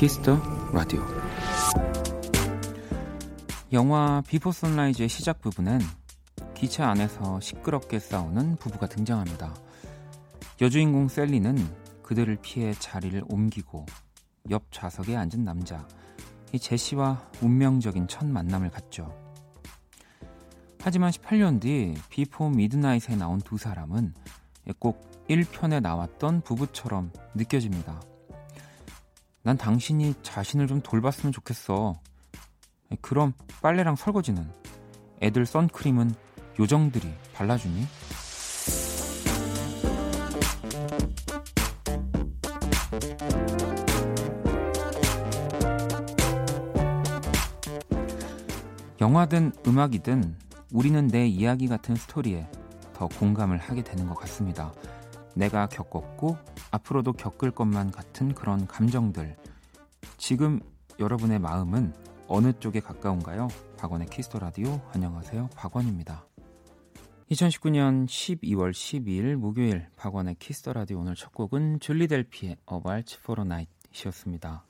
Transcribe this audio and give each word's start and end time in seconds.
키스 0.00 0.25
더 0.25 0.40
라디오 0.72 1.02
영화 3.70 4.22
비포 4.26 4.50
선라이즈의 4.50 5.10
시작 5.10 5.42
부분엔 5.42 5.78
기차 6.54 6.88
안에서 6.88 7.38
시끄럽게 7.40 7.98
싸우는 7.98 8.56
부부가 8.56 8.86
등장합니다. 8.86 9.54
여주인공 10.62 11.08
셀린은 11.08 11.54
그들을 12.02 12.38
피해 12.40 12.72
자리를 12.72 13.22
옮기고 13.28 13.84
옆 14.48 14.72
좌석에 14.72 15.14
앉은 15.14 15.44
남자 15.44 15.86
이 16.54 16.58
제시와 16.58 17.28
운명적인 17.42 18.08
첫 18.08 18.26
만남을 18.26 18.70
갖죠. 18.70 19.14
하지만 20.80 21.10
18년 21.10 21.60
뒤 21.60 21.94
비포 22.08 22.48
미드나잇에 22.48 23.16
나온 23.16 23.38
두 23.38 23.58
사람은 23.58 24.14
꼭 24.78 25.26
1편에 25.28 25.82
나왔던 25.82 26.40
부부처럼 26.40 27.12
느껴집니다. 27.34 28.00
난 29.42 29.56
당신이 29.56 30.14
자신을 30.22 30.66
좀 30.66 30.80
돌봤으면 30.82 31.32
좋겠어. 31.32 31.98
그럼 33.00 33.32
빨래랑 33.62 33.96
설거지는 33.96 34.46
애들 35.22 35.46
선크림은 35.46 36.14
요정들이 36.58 37.12
발라주니? 37.32 37.86
영화든 49.00 49.52
음악이든 49.66 50.36
우리는 50.72 51.06
내 51.08 51.26
이야기 51.26 51.66
같은 51.66 51.96
스토리에 51.96 52.46
더 52.92 53.08
공감을 53.08 53.56
하게 53.56 53.82
되는 53.82 54.06
것 54.06 54.14
같습니다. 54.16 54.74
내가 55.34 55.66
겪었고 55.66 56.36
앞으로도 56.70 57.12
겪을 57.12 57.50
것만 57.50 57.90
같은 57.90 58.34
그런 58.34 58.66
감정들. 58.66 59.36
지금 60.16 60.60
여러분의 60.98 61.38
마음은 61.38 61.92
어느 62.28 62.52
쪽에 62.58 62.80
가까운가요? 62.80 63.48
박원의 63.76 64.08
키스 64.08 64.27
더 64.27 64.38
라디오 64.38 64.80
안녕하세요. 64.92 65.50
박원입니다. 65.56 66.26
2019년 67.30 68.06
12월 68.06 68.72
12일 68.72 69.36
목요일 69.36 69.86
박원의 69.96 70.36
키스 70.38 70.59
더 70.59 70.72
라디오 70.72 70.98
오늘 71.00 71.14
첫 71.14 71.32
곡은 71.32 71.80
줄리 71.80 72.08
델피의 72.08 72.56
A 72.70 72.78
Waltz 72.84 73.18
for 73.22 73.40
a 73.40 73.46
Night이었습니다. 73.46 74.64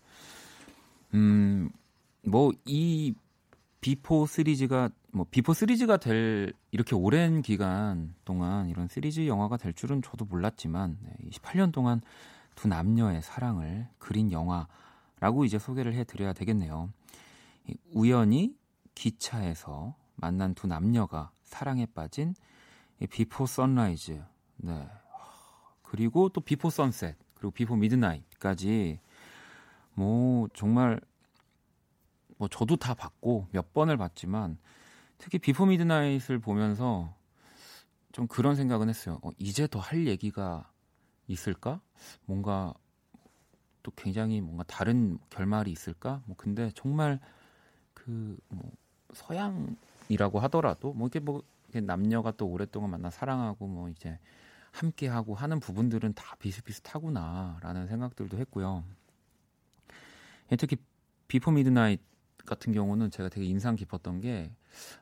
음, 1.15 1.71
뭐 2.23 2.53
이 2.67 3.15
비포 3.81 4.27
시리즈가 4.27 4.91
뭐 5.12 5.27
비포 5.31 5.55
시리즈가 5.55 5.97
될 5.97 6.53
이렇게 6.70 6.95
오랜 6.95 7.42
기간 7.42 8.14
동안 8.25 8.69
이런 8.69 8.89
시리즈 8.89 9.27
영화가 9.27 9.56
될 9.56 9.72
줄은 9.72 10.03
저도 10.03 10.27
몰랐지만 10.27 10.98
28년 11.31 11.72
동안 11.72 12.00
두 12.55 12.69
남녀의 12.69 13.22
사랑을 13.22 13.89
그린 13.98 14.31
영화라고 14.33 15.45
이제 15.45 15.59
소개를 15.59 15.95
해드려야 15.95 16.33
되겠네요. 16.34 16.91
우연히 17.92 18.55
기차에서 18.95 19.94
만난 20.17 20.55
두 20.55 20.67
남녀가 20.67 21.31
사랑에 21.44 21.87
빠진 21.87 22.34
비포 23.09 23.47
선라이즈, 23.47 24.22
네. 24.59 24.89
그리고 25.83 26.28
또 26.28 26.41
비포 26.41 26.69
선셋, 26.69 27.17
그리고 27.34 27.50
비포 27.50 27.77
미드나잇까지 27.77 29.00
뭐 29.94 30.48
정말 30.53 31.00
뭐 32.41 32.48
저도 32.48 32.77
다 32.77 32.94
봤고 32.94 33.48
몇 33.53 33.75
번을 33.75 33.98
봤지만 33.98 34.59
특히 35.19 35.38
비포 35.38 35.66
미드나잇을 35.66 36.38
보면서 36.41 37.15
좀 38.12 38.26
그런 38.28 38.56
생각은 38.56 38.88
했어요. 38.88 39.20
어, 39.22 39.31
이제 39.38 39.66
더 39.69 39.78
할 39.81 40.06
얘기가 40.06 40.70
있을까? 41.28 41.81
뭔가 42.25 42.72
또 43.82 43.92
굉장히 43.97 44.41
뭔가 44.41 44.65
다른 44.65 45.19
결말이 45.31 45.70
있을까? 45.70 46.22
뭐 46.26 46.37
근데 46.37 46.70
정말 46.75 47.20
그 47.94 48.38
뭐 48.48 48.72
서양이라고 49.15 50.41
하더라도 50.41 50.92
뭐 50.94 51.09
이게 51.09 51.20
뭐 51.20 51.42
남녀가 51.82 52.32
또 52.32 52.47
오랫동안 52.48 52.91
만나 52.91 53.10
사랑하고 53.10 53.66
뭐 53.66 53.88
이제 53.91 54.19
함께 54.72 55.09
하고 55.09 55.34
하는 55.34 55.60
부분들은 55.60 56.15
다 56.15 56.36
비슷비슷하구나라는 56.38 57.88
생각들도 57.88 58.38
했고요. 58.38 58.84
예, 60.53 60.56
특히 60.56 60.76
비포 61.28 61.50
미드나잇 61.50 62.00
같은 62.47 62.73
경우는 62.73 63.11
제가 63.11 63.28
되게 63.28 63.47
인상 63.47 63.77
깊었던 63.77 64.21
게 64.21 64.51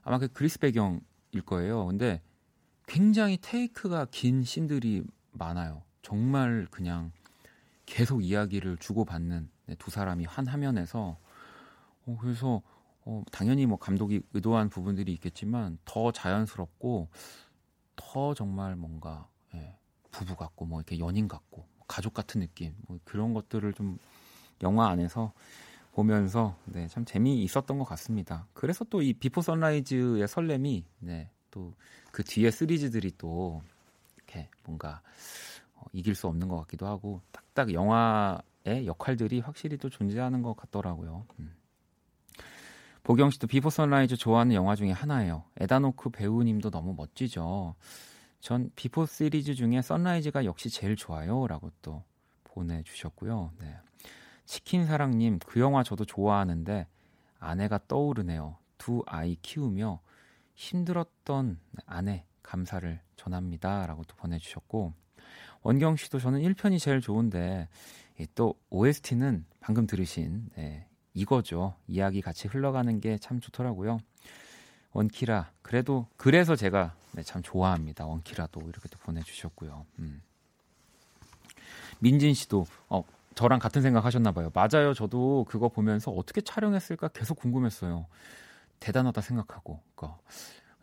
아마 0.03 0.19
그 0.19 0.29
그리스 0.29 0.59
배경일 0.59 1.01
거예요. 1.45 1.87
근데 1.87 2.21
굉장히 2.87 3.39
테이크가 3.41 4.07
긴 4.11 4.45
씬들이 4.45 5.05
많아요. 5.33 5.83
정말 6.03 6.67
그냥 6.71 7.13
계속 7.87 8.23
이야기를 8.23 8.79
주고받는 8.79 9.51
네, 9.67 9.75
두 9.79 9.91
사람이 9.91 10.25
한 10.25 10.47
화면에서 10.47 11.19
어, 12.07 12.19
그래서 12.21 12.63
어, 13.05 13.23
당연히 13.31 13.67
뭐 13.67 13.79
감독이 13.79 14.23
의도한 14.33 14.69
부분들이 14.69 15.13
있겠지만 15.13 15.79
더 15.85 16.13
자연스럽고 16.13 17.09
더 17.97 18.35
정말 18.35 18.77
뭔가 18.77 19.29
예, 19.55 19.75
부부 20.11 20.37
같고 20.37 20.67
뭐 20.67 20.81
이렇게 20.81 20.99
연인 20.99 21.29
같고 21.29 21.67
가족 21.87 22.15
같은 22.15 22.41
느낌 22.41 22.75
뭐 22.87 22.99
그런 23.05 23.35
것들을 23.35 23.73
좀 23.75 23.99
영화 24.63 24.89
안에서 24.89 25.33
보면서 25.99 26.57
네, 26.65 26.87
참 26.87 27.05
재미 27.05 27.43
있었던 27.43 27.77
것 27.77 27.85
같습니다. 27.85 28.47
그래서 28.53 28.85
또 28.85 29.03
이 29.03 29.13
비포 29.15 29.43
선라이즈의 29.43 30.29
설렘이 30.29 30.85
네, 31.01 31.29
또 31.51 31.75
그 32.13 32.23
뒤에 32.23 32.51
시리즈들이 32.53 33.13
또 33.19 33.63
이렇게 34.17 34.49
뭔가 34.65 35.03
어, 35.75 35.83
이길 35.93 36.15
수 36.15 36.27
없는 36.29 36.47
것 36.49 36.57
같기도 36.61 36.87
하고 36.87 37.21
딱딱 37.33 37.73
영화의 37.73 38.87
역할들이 38.87 39.41
확실히 39.41 39.77
또 39.77 39.89
존재하는 39.89 40.43
것 40.43 40.57
같더라고요. 40.57 41.27
음. 41.41 41.53
보경 43.03 43.31
씨도 43.31 43.47
비포 43.49 43.69
선라이즈 43.69 44.17
좋아하는 44.17 44.55
영화 44.55 44.77
중에 44.77 44.93
하나예요. 44.93 45.45
에단 45.59 45.82
호크 45.82 46.11
배우님도 46.11 46.71
너무 46.71 46.95
멋지죠. 46.97 47.75
전 48.41 48.71
비포 48.77 49.07
시리즈 49.07 49.55
중에 49.55 49.83
선라이즈가 49.83 50.45
역시 50.45 50.71
제일 50.71 50.95
좋아요라고 50.95 51.71
또 51.83 52.05
보내주셨고요. 52.45 53.53
네. 53.61 53.77
치킨 54.49 54.87
사랑님 54.87 55.39
그 55.41 55.61
영화 55.61 55.83
저도 55.83 56.07
좋아하는데 56.07 56.87
아내가 57.39 57.79
떠오르네요. 57.87 58.57
두 58.79 59.03
아이 59.07 59.37
키우며 59.43 60.01
힘들었던 60.55 61.59
아내 61.85 62.25
감사를 62.43 62.99
전합니다 63.17 63.87
라고 63.87 64.05
또 64.05 64.17
보내주셨고 64.17 64.95
원경 65.63 65.97
씨도 65.97 66.19
저는 66.19 66.41
1편이 66.41 66.81
제일 66.81 67.03
좋은데 67.03 67.69
또 68.35 68.55
OST는 68.71 69.45
방금 69.61 69.87
들으신 69.87 70.49
네, 70.57 70.87
이거죠. 71.13 71.75
이야기 71.87 72.23
같이 72.23 72.49
흘러가는 72.49 73.01
게 73.01 73.19
참 73.19 73.41
좋더라고요. 73.41 73.99
원키라 74.93 75.53
그래도 75.61 76.07
그래서 76.17 76.57
제가 76.57 76.95
네, 77.13 77.23
참 77.23 77.43
좋아합니다. 77.43 78.07
원키라도 78.07 78.63
이렇게 78.63 78.89
또 78.89 78.99
보내주셨고요. 79.01 79.85
음. 79.99 80.23
민진 82.01 82.33
씨도 82.33 82.65
어, 82.89 83.05
저랑 83.39 83.61
같은 83.61 83.83
생각 83.83 84.05
하셨나 84.05 84.33
봐요. 84.33 84.51
맞아요. 84.53 84.95
저도 84.95 85.45
그거 85.49 85.69
보면서 85.69 86.11
어떻게 86.11 86.41
촬영했을까 86.41 87.07
계속 87.09 87.37
궁금했어요. 87.37 88.07
대단하다 88.81 89.21
생각하고. 89.21 89.81
그러니까 89.95 90.21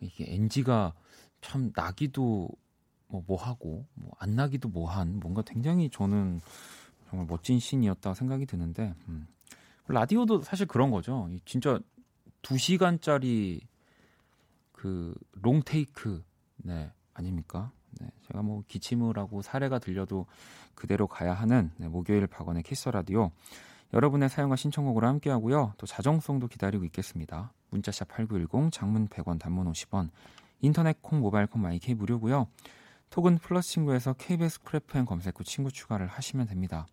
이게 0.00 0.24
NG가 0.32 0.94
참 1.42 1.70
나기도 1.76 2.48
뭐, 3.08 3.22
뭐 3.26 3.36
하고 3.36 3.84
뭐 3.94 4.12
안 4.20 4.34
나기도 4.36 4.70
뭐한 4.70 5.20
뭔가 5.20 5.42
굉장히 5.42 5.90
저는 5.90 6.40
정말 7.10 7.26
멋진 7.28 7.58
씬이었다 7.58 8.14
생각이 8.14 8.46
드는데 8.46 8.94
음. 9.08 9.28
라디오도 9.88 10.40
사실 10.40 10.64
그런 10.66 10.90
거죠. 10.90 11.28
진짜 11.44 11.78
2시간짜리 12.40 13.60
그 14.72 15.14
롱테이크 15.42 16.24
네 16.56 16.90
아닙니까? 17.12 17.70
네, 18.00 18.08
제가 18.26 18.42
뭐 18.42 18.62
기침을 18.68 19.18
하고 19.18 19.42
사레가 19.42 19.78
들려도 19.78 20.26
그대로 20.74 21.06
가야 21.06 21.34
하는 21.34 21.70
네, 21.76 21.88
목요일 21.88 22.26
박원의 22.26 22.62
Kiss 22.62 22.88
the 22.88 23.02
Radio. 23.02 23.30
여러분의 23.92 24.28
사연과 24.28 24.56
신청곡으로 24.56 25.06
함께하고요. 25.06 25.74
또 25.78 25.86
자정송도 25.86 26.48
기다리고 26.48 26.84
있겠습니다. 26.86 27.52
문자샵 27.70 28.08
8910, 28.08 28.72
장문 28.72 29.08
100원, 29.08 29.38
단문 29.38 29.70
50원, 29.72 30.10
인터넷 30.60 31.00
콩, 31.02 31.20
모바일 31.20 31.46
콩, 31.46 31.62
마이케이 31.62 31.94
무료고요. 31.94 32.48
톡은 33.10 33.38
플러스 33.38 33.70
친구에서 33.70 34.14
KBS 34.14 34.62
Cool 34.62 34.90
FM 34.90 35.04
검색 35.04 35.38
후 35.38 35.44
친구 35.44 35.70
추가를 35.70 36.06
하시면 36.06 36.46
됩니다. 36.46 36.86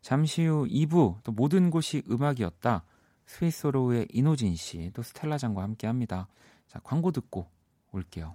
잠시 0.00 0.46
후 0.46 0.66
2부 0.66 1.16
또 1.22 1.32
모든 1.32 1.70
곳이 1.70 2.02
음악이었다. 2.08 2.84
스윗소로우의 3.26 4.08
인호진 4.12 4.54
씨, 4.56 4.90
또 4.94 5.02
스텔라장과 5.02 5.62
함께합니다. 5.62 6.28
자 6.68 6.80
광고 6.82 7.10
듣고 7.12 7.46
올게요. 7.92 8.34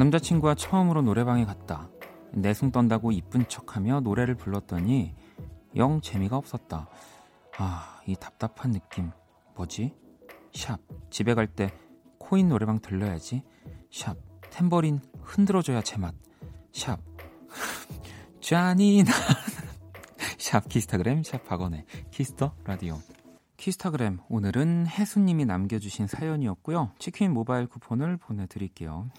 남자친구와 0.00 0.54
처음으로 0.54 1.02
노래방에 1.02 1.44
갔다. 1.44 1.90
내숭 2.32 2.72
떤다고 2.72 3.12
이쁜 3.12 3.46
척하며 3.46 4.00
노래를 4.00 4.34
불렀더니 4.34 5.14
영 5.76 6.00
재미가 6.00 6.38
없었다. 6.38 6.88
아, 7.58 8.00
이 8.06 8.16
답답한 8.16 8.72
느낌. 8.72 9.10
뭐지? 9.56 9.94
샵. 10.54 10.78
집에 11.10 11.34
갈 11.34 11.46
때 11.46 11.70
코인 12.18 12.48
노래방 12.48 12.78
들러야지. 12.78 13.42
샵. 13.90 14.16
탬버린 14.50 15.00
흔들어줘야 15.22 15.82
제맛. 15.82 16.14
샵. 16.72 16.98
짠이나. 18.40 19.12
샵 20.38 20.66
키스타그램 20.66 21.22
샵 21.22 21.44
박원의 21.44 21.84
Kiss 22.10 22.35
the 22.35 22.54
Radio. 22.64 22.98
키스타그램 23.58 24.20
오늘은 24.30 24.86
혜수님이 24.86 25.44
남겨주신 25.44 26.06
사연이었고요. 26.06 26.92
치킨 26.98 27.34
모바일 27.34 27.66
쿠폰을 27.66 28.16
보내드릴게요. 28.16 29.10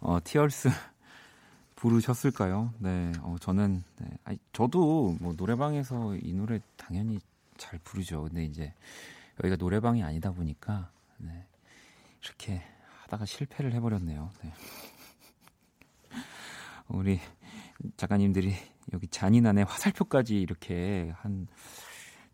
어, 0.00 0.18
Tears 0.22 0.70
부르셨을까요? 1.76 2.72
네, 2.78 3.12
어, 3.20 3.36
저는 3.40 3.84
네, 3.98 4.06
아니, 4.24 4.38
저도 4.52 5.16
뭐 5.20 5.34
노래방에서 5.34 6.16
이 6.16 6.32
노래 6.32 6.60
당연히 6.76 7.20
잘 7.56 7.78
부르죠. 7.84 8.22
근데 8.24 8.44
이제 8.44 8.72
여기가 9.38 9.56
노래방이 9.56 10.02
아니다 10.02 10.32
보니까 10.32 10.90
네, 11.18 11.46
이렇게 12.24 12.62
하다가 13.02 13.26
실패를 13.26 13.72
해버렸네요. 13.74 14.30
네. 14.42 14.52
우리 16.88 17.20
작가님들이 17.96 18.54
여기 18.92 19.06
잔인한의 19.06 19.64
화살표까지 19.64 20.40
이렇게 20.40 21.12
한 21.18 21.46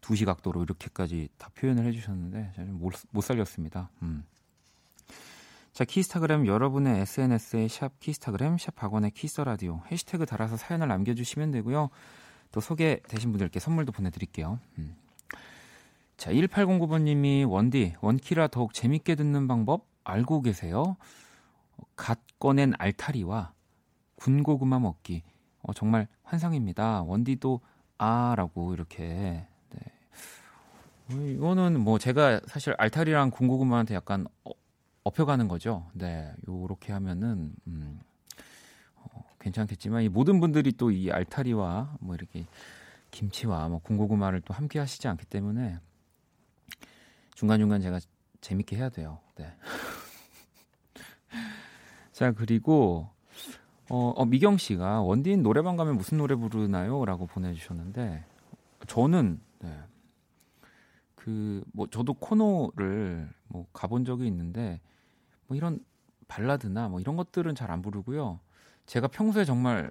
두시 0.01 0.25
각도로 0.25 0.63
이렇게까지 0.63 1.29
다 1.37 1.51
표현을 1.55 1.85
해주셨는데 1.87 2.53
저는 2.55 2.79
못, 2.79 2.93
못 3.11 3.23
살렸습니다. 3.23 3.91
음. 4.03 4.25
자, 5.77 5.85
키스타그램 5.85 6.47
여러분의 6.47 7.03
SNS에 7.03 7.69
샵 7.69 8.01
키스타그램, 8.01 8.57
샵 8.57 8.75
박원의 8.77 9.11
키스라디오 9.11 9.83
해시태그 9.91 10.25
달아서 10.25 10.57
사연을 10.57 10.89
남겨주시면 10.89 11.51
되고요. 11.51 11.91
또 12.51 12.61
소개되신 12.61 13.31
분들께 13.31 13.61
선물도 13.61 13.93
보내드릴게요. 13.93 14.59
음. 14.79 14.97
자, 16.17 16.33
1809번님이 16.33 17.47
원디, 17.47 17.95
원키라 18.01 18.49
더욱 18.49 18.73
재밌게 18.73 19.17
듣는 19.17 19.47
방법 19.49 19.87
알고 20.03 20.41
계세요? 20.41 20.97
갓 21.95 22.21
꺼낸 22.39 22.73
알타리와 22.79 23.53
군고구마 24.15 24.79
먹기. 24.79 25.25
어, 25.61 25.75
정말 25.75 26.09
환상입니다. 26.23 27.03
원디도 27.03 27.61
아 27.99 28.33
라고 28.35 28.73
이렇게. 28.73 29.47
네. 29.69 29.81
어, 31.11 31.17
이거는 31.17 31.79
뭐 31.79 31.99
제가 31.99 32.41
사실 32.47 32.75
알타리랑 32.79 33.31
군고구마한테 33.31 33.95
약간 33.95 34.27
어, 34.43 34.53
업혀가는 35.07 35.47
거죠. 35.47 35.89
네, 35.93 36.35
요렇게 36.49 36.93
하면은 36.93 37.55
음, 37.69 38.01
어, 38.97 39.25
괜찮겠지만 39.39 40.03
이 40.03 40.09
모든 40.09 40.41
분들이 40.41 40.73
또 40.73 40.91
이 40.91 41.13
알타리와 41.13 41.99
뭐 42.01 42.17
이렇게 42.17 42.45
김치와 43.13 43.69
뭐 43.69 43.79
군고구마를 43.79 44.41
또 44.41 44.53
함께 44.53 44.81
하시지 44.81 45.07
않기 45.07 45.27
때문에 45.27 45.79
중간 47.37 47.61
중간 47.61 47.81
제가 47.81 48.01
재밌게 48.41 48.77
해야 48.77 48.89
돼요. 48.89 49.21
네. 49.37 49.55
자 52.11 52.33
그리고 52.33 53.09
어, 53.89 54.13
어, 54.17 54.25
미경 54.25 54.57
씨가 54.57 55.03
원디인 55.03 55.45
노래방 55.45 55.77
가면 55.77 55.99
무슨 55.99 56.19
노래 56.19 56.35
부르나요?라고 56.35 57.29
보내주셨는데 57.29 58.25
저는 58.89 59.41
네, 59.61 59.79
그뭐 61.15 61.87
저도 61.93 62.15
코너를 62.15 63.33
뭐 63.47 63.67
가본 63.73 64.05
적이 64.05 64.27
있는데 64.27 64.81
뭐 65.47 65.57
이런 65.57 65.85
발라드나 66.29 66.89
뭐 66.89 67.01
이런 67.01 67.17
것들은 67.17 67.55
잘 67.55 67.71
안 67.71 67.83
부르고요. 67.83 68.41
제가 68.87 69.09
평소에 69.09 69.45
정말 69.45 69.91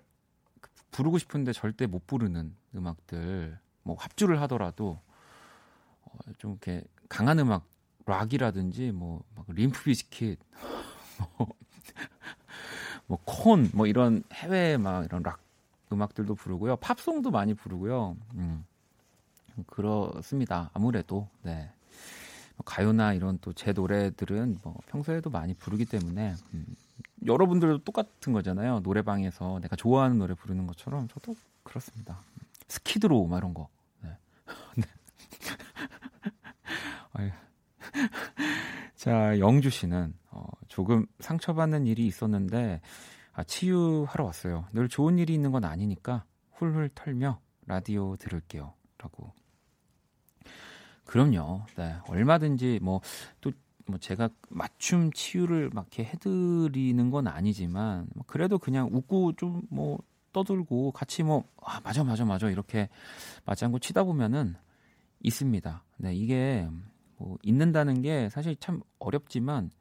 부르고 0.91 1.17
싶은데 1.17 1.51
절대 1.53 1.85
못 1.87 2.07
부르는 2.07 2.55
음악들 2.75 3.57
뭐 3.83 3.95
합주를 3.99 4.41
하더라도 4.43 4.99
어, 6.03 6.17
좀 6.37 6.51
이렇게 6.51 6.83
강한 7.09 7.39
음악 7.39 7.65
락이라든지 8.05 8.91
뭐막 8.91 9.45
림프 9.49 9.83
비스킷 9.83 10.39
뭐콘뭐 13.07 13.87
이런 13.87 14.23
해외 14.33 14.77
막 14.77 15.05
이런 15.05 15.21
락 15.23 15.39
음악들도 15.91 16.35
부르고요. 16.35 16.77
팝송도 16.77 17.31
많이 17.31 17.53
부르고요. 17.53 18.17
음. 18.35 18.65
그렇습니다. 19.67 20.69
아무래도 20.73 21.27
네. 21.43 21.71
뭐 22.57 22.63
가요나 22.65 23.13
이런 23.13 23.37
또 23.39 23.53
제 23.53 23.71
노래들은 23.73 24.59
뭐 24.63 24.75
평소에도 24.87 25.29
많이 25.29 25.53
부르기 25.53 25.85
때문에 25.85 26.35
음, 26.53 26.65
여러분들도 27.25 27.79
똑같은 27.79 28.33
거잖아요. 28.33 28.81
노래방에서 28.81 29.59
내가 29.61 29.75
좋아하는 29.75 30.17
노래 30.17 30.33
부르는 30.33 30.67
것처럼 30.67 31.07
저도 31.07 31.35
그렇습니다. 31.63 32.19
스키드로 32.67 33.25
막 33.27 33.37
이런 33.37 33.53
거. 33.53 33.67
네. 34.01 34.09
네. 34.77 34.83
자, 38.95 39.39
영주 39.39 39.69
씨는 39.69 40.13
어, 40.31 40.45
조금 40.67 41.05
상처받는 41.19 41.85
일이 41.85 42.05
있었는데 42.07 42.81
아, 43.33 43.43
치유하러 43.43 44.23
왔어요. 44.25 44.65
늘 44.73 44.87
좋은 44.89 45.19
일이 45.19 45.33
있는 45.33 45.51
건 45.51 45.65
아니니까 45.65 46.23
훌훌 46.53 46.89
털며 46.95 47.39
라디오 47.67 48.15
들을게요. 48.17 48.73
라고 48.97 49.33
그럼요. 51.05 51.65
네. 51.77 51.95
얼마든지 52.07 52.79
뭐또 52.81 53.51
뭐 53.87 53.99
제가 53.99 54.29
맞춤 54.49 55.11
치유를 55.13 55.69
막 55.73 55.87
이렇게 55.91 56.03
해드리는 56.11 57.09
건 57.11 57.27
아니지만 57.27 58.07
뭐 58.15 58.23
그래도 58.27 58.57
그냥 58.59 58.89
웃고 58.91 59.33
좀 59.33 59.61
뭐 59.69 59.99
떠들고 60.33 60.91
같이 60.91 61.23
뭐 61.23 61.45
아, 61.63 61.79
맞아 61.81 62.03
맞아 62.03 62.25
맞아 62.25 62.49
이렇게 62.49 62.89
맞장구 63.45 63.79
치다 63.79 64.03
보면은 64.03 64.55
있습니다. 65.21 65.83
네, 65.97 66.13
이게 66.13 66.67
뭐 67.17 67.37
있는다는 67.41 68.01
게 68.01 68.27
사실 68.29 68.57
참 68.57 68.81
어렵지만 68.99 69.71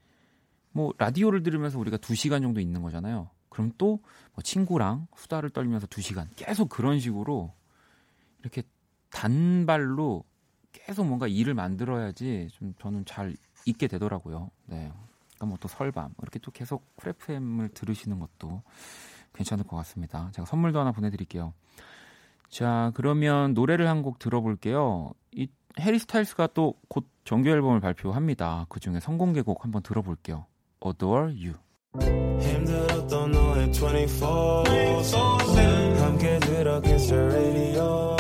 뭐 0.71 0.93
라디오를 0.97 1.43
들으면서 1.43 1.79
우리가 1.81 1.97
2시간 1.97 2.41
정도 2.43 2.61
있는 2.61 2.83
거잖아요. 2.83 3.31
그럼 3.49 3.73
또 3.79 3.99
뭐 4.35 4.43
친구랑 4.43 5.07
수다를 5.17 5.51
떨면서 5.51 5.87
2시간 5.87 6.27
계속 6.37 6.69
그런 6.69 6.99
식으로 7.01 7.53
이렇게 8.41 8.63
단발로 9.11 10.25
계속 10.75 11.07
뭔가 11.07 11.27
일을 11.27 11.55
만들어야지 11.55 12.49
좀 12.53 12.75
저는 12.81 13.07
잘 13.07 13.35
있게 13.65 13.87
되더라고요. 13.89 14.51
네. 14.67 14.93
그러니까 15.37 15.47
뭐 15.47 15.57
또 15.61 15.69
설밤 15.69 16.13
이렇게 16.21 16.39
또 16.41 16.51
계속 16.51 16.85
프레프엠을 16.97 17.71
들으시는 17.71 18.19
것도 18.19 18.63
괜찮을 19.33 19.65
것 19.65 19.77
같습니다. 19.79 20.29
제가 20.33 20.45
선물도 20.47 20.79
하나 20.79 20.93
보내드릴게요. 20.93 21.55
자 22.51 22.93
그러면 22.95 23.55
노래를 23.55 23.89
한 23.89 24.03
곡 24.03 24.19
들어볼게요. 24.19 25.13
이 25.33 25.49
해리 25.81 25.99
스타일스가 25.99 26.49
또 26.49 26.75
곧 26.89 27.07
정규 27.25 27.49
앨범을 27.49 27.81
발표합니다. 27.81 28.67
그 28.69 28.79
중에 28.81 29.01
성공개곡 29.01 29.65
한번 29.65 29.83
들어볼게요. 29.83 30.45
Adore 30.85 31.33
You. 31.33 31.55
힘들었던 32.41 33.33
너의 33.33 33.71
24 33.71 34.65
함께 36.05 36.39
들어 36.41 36.81
Kiss 36.81 36.99
the 36.99 37.13
Radio 37.15 38.17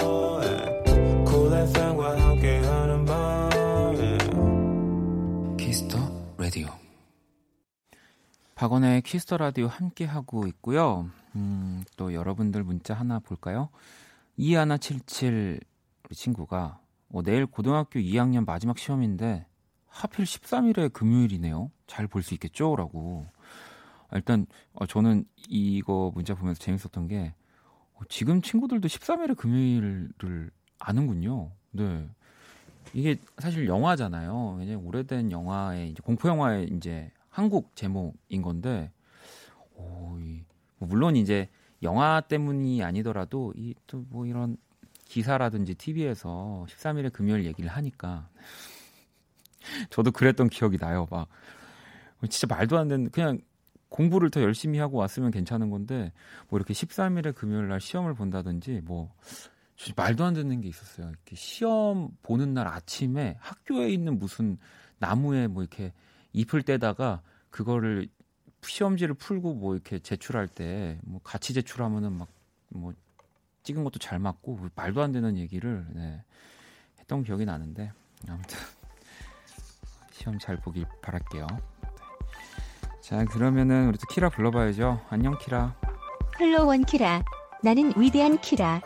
박원의 8.54 9.02
Kiss 9.02 9.22
the 9.22 9.36
Radio 9.36 9.66
함께 9.66 10.04
하고 10.04 10.46
있고요. 10.46 11.10
음, 11.34 11.84
또 11.96 12.14
여러분들 12.14 12.62
문자 12.62 12.94
하나 12.94 13.18
볼까요? 13.18 13.68
2177 14.36 15.60
우리 16.04 16.14
친구가 16.14 16.78
어, 17.10 17.22
내일 17.22 17.46
고등학교 17.46 17.98
2학년 17.98 18.44
마지막 18.46 18.78
시험인데 18.78 19.46
하필 19.88 20.24
13일에 20.24 20.92
금요일이네요. 20.92 21.70
잘 21.86 22.06
볼 22.06 22.22
수 22.22 22.34
있겠죠? 22.34 22.76
라고. 22.76 23.26
일단 24.12 24.46
어, 24.72 24.86
저는 24.86 25.24
이거 25.48 26.12
문자 26.14 26.34
보면서 26.34 26.60
재밌었던 26.60 27.08
게 27.08 27.34
어, 27.94 28.00
지금 28.08 28.40
친구들도 28.40 28.86
13일에 28.86 29.36
금요일을 29.36 30.50
아는군요. 30.78 31.50
네. 31.72 32.08
이게 32.92 33.16
사실 33.38 33.66
영화잖아요. 33.66 34.56
왜냐면 34.58 34.84
오래된 34.86 35.32
영화의 35.32 35.90
이제 35.90 36.00
공포 36.04 36.28
영화의 36.28 36.68
이제 36.76 37.10
한국 37.34 37.74
제목인 37.74 38.42
건데, 38.42 38.92
오, 39.74 40.16
이, 40.20 40.44
뭐 40.78 40.88
물론 40.88 41.16
이제 41.16 41.48
영화 41.82 42.20
때문이 42.20 42.82
아니더라도 42.84 43.52
이 43.56 43.74
또 43.88 44.04
뭐 44.08 44.24
이런 44.26 44.56
기사라든지 45.06 45.74
TV에서 45.74 46.64
13일에 46.68 47.12
금요일 47.12 47.44
얘기를 47.44 47.68
하니까 47.70 48.28
저도 49.90 50.12
그랬던 50.12 50.48
기억이 50.48 50.78
나요. 50.78 51.06
막 51.10 51.28
진짜 52.30 52.46
말도 52.54 52.78
안 52.78 52.88
되는 52.88 53.10
그냥 53.10 53.38
공부를 53.88 54.30
더 54.30 54.40
열심히 54.40 54.78
하고 54.78 54.98
왔으면 54.98 55.30
괜찮은 55.32 55.70
건데 55.70 56.12
뭐 56.48 56.58
이렇게 56.58 56.72
13일에 56.72 57.34
금요일 57.34 57.68
날 57.68 57.80
시험을 57.80 58.14
본다든지 58.14 58.82
뭐 58.84 59.12
말도 59.96 60.24
안 60.24 60.34
되는 60.34 60.60
게 60.60 60.68
있었어요. 60.68 61.08
이렇게 61.08 61.34
시험 61.36 62.10
보는 62.22 62.54
날 62.54 62.68
아침에 62.68 63.36
학교에 63.40 63.90
있는 63.90 64.18
무슨 64.20 64.56
나무에 64.98 65.48
뭐 65.48 65.62
이렇게 65.64 65.92
잎을 66.34 66.62
떼다가 66.62 67.22
그거를 67.50 68.08
시험지를 68.62 69.14
풀고 69.14 69.54
뭐 69.54 69.74
이렇게 69.74 69.98
제출할 69.98 70.48
때 70.48 70.98
뭐 71.04 71.20
같이 71.24 71.54
제출하면은 71.54 72.12
막 72.12 72.28
뭐 72.76 72.92
찍은 73.62 73.84
것도 73.84 73.98
잘 74.00 74.18
맞고 74.18 74.58
말도 74.74 75.00
안 75.00 75.12
되는 75.12 75.38
얘기를 75.38 75.86
네, 75.94 76.22
했던 76.98 77.22
기억이 77.22 77.44
나는데 77.44 77.92
아무튼 78.28 78.58
시험 80.10 80.38
잘 80.40 80.56
보길 80.56 80.84
바랄게요. 81.02 81.46
자 83.00 83.24
그러면은 83.26 83.88
우리 83.88 83.96
또 83.98 84.06
키라 84.10 84.28
불러봐야죠. 84.30 85.06
안녕 85.08 85.38
키라. 85.38 85.76
Hello 86.40 86.66
원 86.66 86.84
키라. 86.84 87.22
나는 87.62 87.92
위대한 87.96 88.40
키라. 88.40 88.82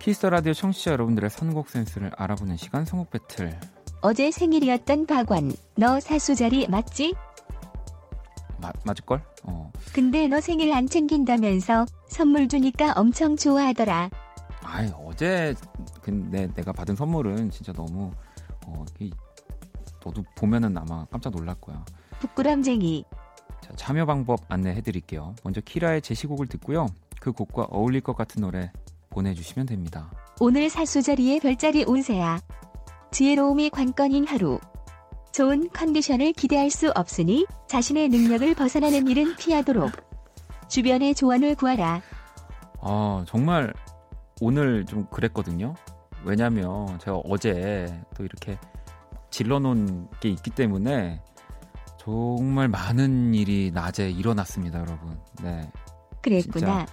Kiss 0.00 0.17
the 0.17 0.30
Radio 0.30 0.52
청취자 0.54 0.92
여러분들의 0.92 1.28
선곡 1.30 1.68
센스를 1.68 2.10
알아보는 2.16 2.56
시간 2.56 2.84
선곡 2.84 3.10
배틀. 3.10 3.60
어제 4.04 4.30
생일이었던 4.30 5.06
박원. 5.06 5.50
너 5.76 5.98
사수 5.98 6.34
자리 6.34 6.68
맞지? 6.68 7.14
마, 8.60 8.70
맞을걸? 8.84 9.22
어. 9.44 9.72
근데 9.94 10.28
너 10.28 10.42
생일 10.42 10.74
안 10.74 10.86
챙긴다면서 10.86 11.86
선물 12.06 12.46
주니까 12.46 12.92
엄청 12.96 13.34
좋아하더라. 13.34 14.10
아이 14.62 14.92
어제 15.06 15.54
근데 16.02 16.46
내가 16.52 16.70
받은 16.72 16.96
선물은 16.96 17.48
진짜 17.48 17.72
너무 17.72 18.12
어, 18.66 18.84
이, 19.00 19.10
너도 20.04 20.22
보면은 20.36 20.76
아마 20.76 21.06
깜짝 21.06 21.32
놀랄 21.32 21.54
거야. 21.54 21.82
부끄럼쟁이. 22.20 23.06
자, 23.62 23.72
참여 23.74 24.04
방법 24.04 24.40
안내해 24.48 24.82
드릴게요. 24.82 25.34
먼저 25.42 25.62
키라의 25.62 26.02
제시곡을 26.02 26.48
듣고요. 26.48 26.88
그 27.20 27.32
곡과 27.32 27.68
어울릴 27.70 28.02
것 28.02 28.14
같은 28.14 28.42
노래 28.42 28.70
보내주시면 29.08 29.64
됩니다. 29.64 30.10
오늘 30.40 30.68
사수 30.68 31.00
자리에 31.00 31.38
별자리 31.40 31.84
운세야. 31.84 32.42
지혜로움이 33.14 33.70
관건인 33.70 34.26
하루. 34.26 34.58
좋은 35.30 35.70
컨디션을 35.70 36.32
기대할 36.32 36.68
수 36.68 36.90
없으니 36.96 37.46
자신의 37.68 38.08
능력을 38.08 38.56
벗어나는 38.56 39.06
일은 39.06 39.36
피하도록. 39.36 39.92
주변의 40.66 41.14
조언을 41.14 41.54
구하라. 41.54 42.02
아, 42.80 43.24
정말 43.28 43.72
오늘 44.40 44.84
좀 44.84 45.06
그랬거든요. 45.12 45.76
왜냐면 46.24 46.98
제가 46.98 47.18
어제 47.18 48.02
또 48.16 48.24
이렇게 48.24 48.58
질러놓은 49.30 50.08
게 50.18 50.30
있기 50.30 50.50
때문에 50.50 51.22
정말 52.00 52.66
많은 52.66 53.32
일이 53.32 53.70
낮에 53.72 54.10
일어났습니다, 54.10 54.80
여러분. 54.80 55.20
네. 55.40 55.70
그랬구나. 56.20 56.84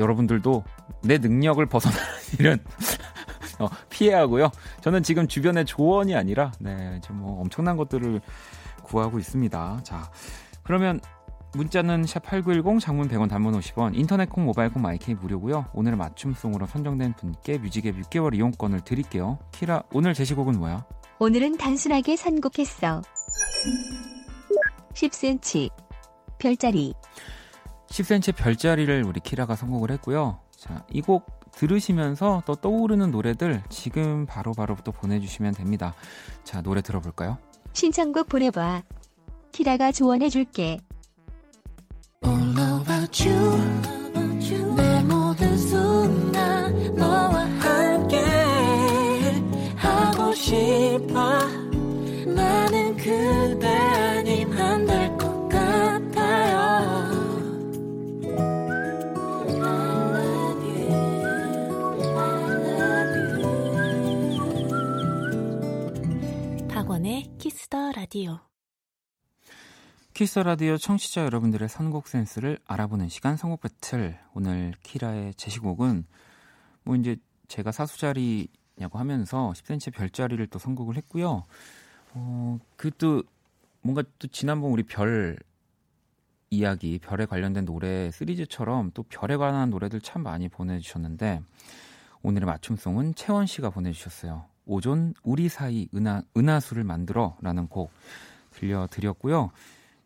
여러분들도 0.00 0.64
내 1.04 1.18
능력을 1.18 1.64
벗어나는 1.66 2.04
일은 2.40 2.58
어, 3.60 3.68
피해야 3.90 4.20
하고요. 4.20 4.50
저는 4.80 5.02
지금 5.02 5.28
주변의 5.28 5.66
조언이 5.66 6.14
아니라 6.16 6.52
네, 6.58 7.00
좀뭐 7.04 7.40
엄청난 7.40 7.76
것들을 7.76 8.20
구하고 8.82 9.18
있습니다. 9.18 9.80
자, 9.84 10.10
그러면 10.62 11.00
문자는 11.52 12.04
샵8910 12.04 12.80
장문 12.80 13.08
100원 13.08 13.28
단문 13.28 13.58
50원 13.58 13.96
인터넷 13.98 14.28
콩 14.30 14.44
모바일 14.44 14.72
콩 14.72 14.82
마이케이 14.82 15.14
무료고요. 15.14 15.66
오늘 15.74 15.96
맞춤송으로 15.96 16.66
선정된 16.66 17.14
분께 17.14 17.58
뮤직앱 17.58 17.96
6개월 18.02 18.34
이용권을 18.34 18.80
드릴게요. 18.82 19.38
키라 19.52 19.82
오늘 19.92 20.14
제시곡은 20.14 20.58
뭐야? 20.58 20.84
오늘은 21.18 21.58
단순하게 21.58 22.16
선곡했어. 22.16 23.02
10cm 24.94 25.70
별자리 26.38 26.94
10cm 27.88 28.36
별자리를 28.36 29.04
우리 29.04 29.20
키라가 29.20 29.56
선곡을 29.56 29.90
했고요. 29.92 30.38
자, 30.56 30.84
이 30.92 31.00
곡 31.02 31.39
들으시면서 31.52 32.42
또 32.46 32.54
떠오르는 32.54 33.10
노래들 33.10 33.62
지금 33.68 34.26
바로바로 34.26 34.74
바로 34.74 34.84
또 34.84 34.92
보내주시면 34.92 35.54
됩니다. 35.54 35.94
자, 36.44 36.62
노래 36.62 36.80
들어볼까요? 36.82 37.38
신청곡 37.72 38.28
보내봐. 38.28 38.82
키라가 39.52 39.92
조언해줄게. 39.92 40.78
All 42.24 42.58
about 42.58 43.28
you. 43.28 43.99
라디오. 68.10 68.40
Kiss 70.14 70.40
the 70.40 70.53
Radio 70.53 70.76
청취자 70.76 71.22
여러분들의 71.26 71.68
선곡 71.68 72.08
센스를 72.08 72.58
알아보는 72.66 73.08
시간 73.08 73.36
선곡 73.36 73.60
배틀. 73.60 74.18
오늘 74.34 74.74
키라의 74.82 75.34
제시곡은 75.34 76.04
뭐 76.82 76.96
이제 76.96 77.14
제가 77.46 77.70
사수자리냐고 77.70 78.98
하면서 78.98 79.52
10cm 79.54 79.94
별자리를 79.94 80.44
또 80.48 80.58
선곡을 80.58 80.96
했고요. 80.96 81.44
어, 82.14 82.58
그 82.74 82.90
또 82.98 83.22
뭔가 83.80 84.02
또 84.18 84.26
지난번 84.26 84.72
우리 84.72 84.82
별 84.82 85.38
이야기, 86.50 86.98
별에 86.98 87.26
관련된 87.26 87.64
노래 87.64 88.10
시리즈처럼 88.10 88.90
또 88.92 89.04
별에 89.04 89.36
관한 89.36 89.70
노래들 89.70 90.00
참 90.00 90.24
많이 90.24 90.48
보내주셨는데 90.48 91.42
오늘의 92.22 92.44
맞춤송은 92.44 93.14
채원 93.14 93.46
씨가 93.46 93.70
보내주셨어요. 93.70 94.46
오존 94.70 95.14
우리 95.24 95.48
사이 95.48 95.88
은하, 95.94 96.22
은하수를 96.36 96.84
만들어라는 96.84 97.66
곡 97.66 97.90
들려드렸고요. 98.50 99.50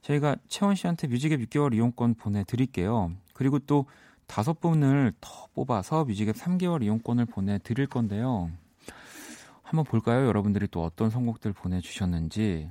저희가 0.00 0.36
채원 0.48 0.74
씨한테 0.74 1.06
뮤직앱 1.06 1.40
6개월 1.40 1.74
이용권 1.74 2.14
보내드릴게요. 2.14 3.12
그리고 3.34 3.58
또 3.58 3.84
다섯 4.26 4.60
분을 4.60 5.12
더 5.20 5.48
뽑아서 5.54 6.06
뮤직앱 6.06 6.36
3개월 6.36 6.82
이용권을 6.82 7.26
보내드릴 7.26 7.86
건데요. 7.86 8.50
한번 9.62 9.84
볼까요? 9.84 10.26
여러분들이 10.26 10.66
또 10.70 10.82
어떤 10.82 11.10
선곡들 11.10 11.52
보내주셨는지. 11.52 12.70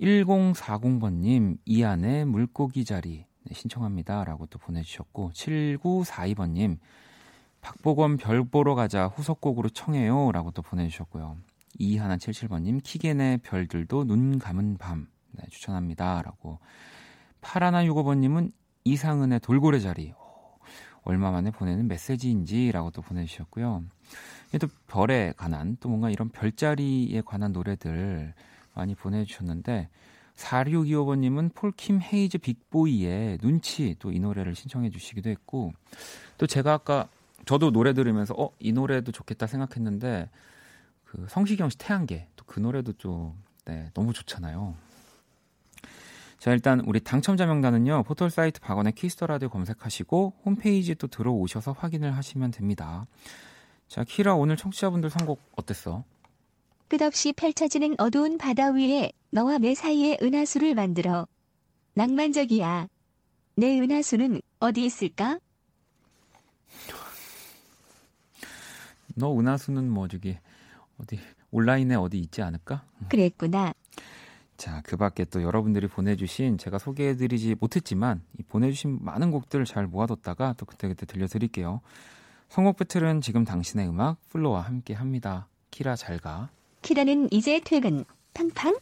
1040번님, 0.00 1.58
이안의 1.64 2.24
물고기 2.24 2.84
자리 2.84 3.24
네, 3.44 3.54
신청합니다. 3.54 4.24
라고 4.24 4.46
또 4.46 4.58
보내주셨고, 4.58 5.30
7942번님, 5.32 6.78
박보검 7.60 8.16
별 8.16 8.44
보러 8.44 8.74
가자 8.74 9.06
후속곡으로 9.06 9.68
청해요. 9.70 10.32
라고 10.32 10.50
또 10.50 10.62
보내주셨고요. 10.62 11.36
2177번님, 11.80 12.80
키겐의 12.82 13.38
별들도 13.38 14.04
눈 14.04 14.38
감은 14.38 14.78
밤 14.78 15.08
네, 15.32 15.44
추천합니다. 15.50 16.22
라고. 16.22 16.58
파라나 17.40 17.84
65번님은 17.84 18.52
이상은의 18.84 19.40
돌고래 19.40 19.78
자리. 19.80 20.14
얼마 21.02 21.30
만에 21.30 21.50
보내는 21.50 21.88
메시지인지 21.88 22.72
라고 22.72 22.90
또 22.90 23.02
보내주셨고요. 23.02 23.84
또 24.60 24.68
별에 24.86 25.32
관한 25.36 25.76
또 25.80 25.88
뭔가 25.88 26.10
이런 26.10 26.28
별자리에 26.30 27.22
관한 27.24 27.52
노래들 27.52 28.34
많이 28.74 28.94
보내주셨는데 28.94 29.88
4625번님은 30.36 31.54
폴킴 31.54 32.00
헤이즈 32.00 32.38
빅보이의 32.38 33.38
눈치 33.38 33.96
또 33.98 34.12
이 34.12 34.20
노래를 34.20 34.54
신청해 34.54 34.90
주시기도 34.90 35.30
했고 35.30 35.72
또 36.38 36.46
제가 36.46 36.74
아까 36.74 37.08
저도 37.48 37.70
노래 37.70 37.94
들으면서 37.94 38.34
어 38.36 38.50
이 38.60 38.72
노래도 38.72 39.10
좋겠다 39.10 39.46
생각했는데 39.46 40.28
그 41.06 41.26
성시경 41.30 41.70
씨 41.70 41.78
태양계 41.78 42.28
또 42.36 42.44
그 42.44 42.60
노래도 42.60 42.92
좀 42.92 43.32
네, 43.64 43.90
너무 43.94 44.12
좋잖아요. 44.12 44.74
자 46.38 46.52
일단 46.52 46.80
우리 46.80 47.00
당첨자 47.00 47.46
명단은요 47.46 48.02
포털 48.04 48.28
사이트 48.30 48.60
박원의 48.60 48.92
Kiss 48.92 49.11
the 49.11 49.26
Radio 49.26 49.48
검색하시고 49.48 50.34
홈페이지 50.44 50.94
또 50.94 51.06
들어오셔서 51.06 51.72
확인을 51.72 52.14
하시면 52.16 52.50
됩니다. 52.50 53.06
자, 53.88 54.04
키라 54.04 54.34
오늘 54.34 54.56
청취자분들 54.58 55.08
선곡 55.08 55.40
어땠어? 55.56 56.04
끝없이 56.88 57.32
펼쳐지는 57.32 57.94
어두운 57.98 58.36
바다 58.36 58.70
위에 58.70 59.12
너와 59.30 59.56
내 59.58 59.74
사이에 59.74 60.18
은하수를 60.22 60.74
만들어. 60.74 61.26
낭만적이야. 61.94 62.88
내 63.56 63.80
은하수는 63.80 64.42
어디 64.60 64.84
있을까? 64.84 65.38
너 69.18 69.36
은하수는 69.38 69.90
뭐 69.90 70.08
저기 70.08 70.38
어디 71.00 71.18
온라인에 71.50 71.94
어디 71.96 72.18
있지 72.18 72.42
않을까? 72.42 72.84
그랬구나. 73.08 73.72
자, 74.56 74.80
그 74.84 74.96
밖에 74.96 75.24
또 75.24 75.42
여러분들이 75.42 75.86
보내주신 75.86 76.58
제가 76.58 76.78
소개해드리지 76.78 77.56
못했지만 77.60 78.22
이 78.38 78.42
보내주신 78.42 78.98
많은 79.02 79.30
곡들 79.30 79.64
잘 79.64 79.86
모아뒀다가 79.86 80.54
또 80.56 80.66
그때그때 80.66 81.06
들려드릴게요. 81.06 81.80
선곡 82.48 82.76
배틀은 82.78 83.20
지금 83.20 83.44
당신의 83.44 83.88
음악 83.88 84.16
플로와 84.30 84.62
함께 84.62 84.94
합니다. 84.94 85.48
키라 85.70 85.96
잘가. 85.96 86.48
키라는 86.82 87.28
이제 87.32 87.60
퇴근. 87.64 88.04
팡팡. 88.34 88.76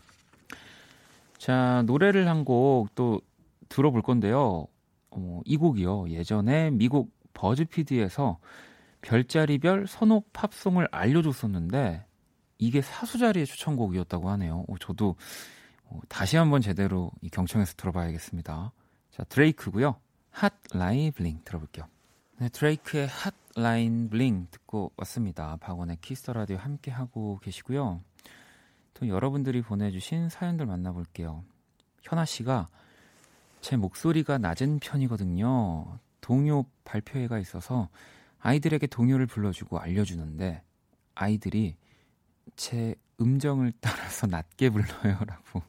자 1.39 1.83
노래를 1.87 2.29
한 2.29 2.45
곡 2.45 2.89
또 2.95 3.21
들어볼 3.69 4.03
건데요. 4.03 4.67
어, 5.11 5.41
이 5.45 5.57
곡이요. 5.57 6.09
예전에 6.11 6.71
미국 6.71 7.11
버즈피드에서 7.35 8.39
별자리별 9.03 9.87
선호 9.87 10.23
팝송을 10.33 10.89
알려줬었는데 10.91 12.05
이게 12.59 12.81
사수자리의 12.81 13.47
추천곡이었다고 13.47 14.31
하네요. 14.31 14.65
어, 14.69 14.79
저도 14.79 15.17
어, 15.85 16.01
다시 16.09 16.37
한번 16.37 16.61
제대로 16.61 17.11
이 17.21 17.29
경청해서 17.29 17.75
들어봐야겠습니다. 17.77 18.73
자, 19.11 19.25
드레이크고요. 19.25 19.97
Hotline 20.31 21.13
Bling 21.13 21.41
들어볼게요. 21.45 21.87
네, 22.39 22.49
드레이크의 22.51 23.09
Hotline 23.55 24.11
Bling 24.11 24.49
듣고 24.51 24.93
왔습니다. 24.97 25.57
박원의 25.61 25.99
Kiss 26.01 26.20
the 26.20 26.35
Radio 26.35 26.59
함께 26.59 26.91
하고 26.91 27.39
계시고요. 27.43 28.03
또 28.95 29.09
여러분들이 29.09 29.63
보내주신 29.63 30.29
사연들 30.29 30.67
만나볼게요. 30.67 31.45
현아 32.03 32.25
씨가 32.25 32.69
제 33.61 33.77
목소리가 33.77 34.39
낮은 34.39 34.81
편이거든요. 34.81 35.99
동요 36.21 36.65
발표회가 36.85 37.39
있어서 37.39 37.89
아이들에게 38.47 38.87
동요를 38.87 39.27
불러주고 39.27 39.81
알려주는데 39.81 40.63
아이들이 41.17 41.75
제 42.55 42.95
음정을 43.21 43.73
따라서 43.81 44.29
낮게 44.31 44.71
불러요라고. 44.71 45.63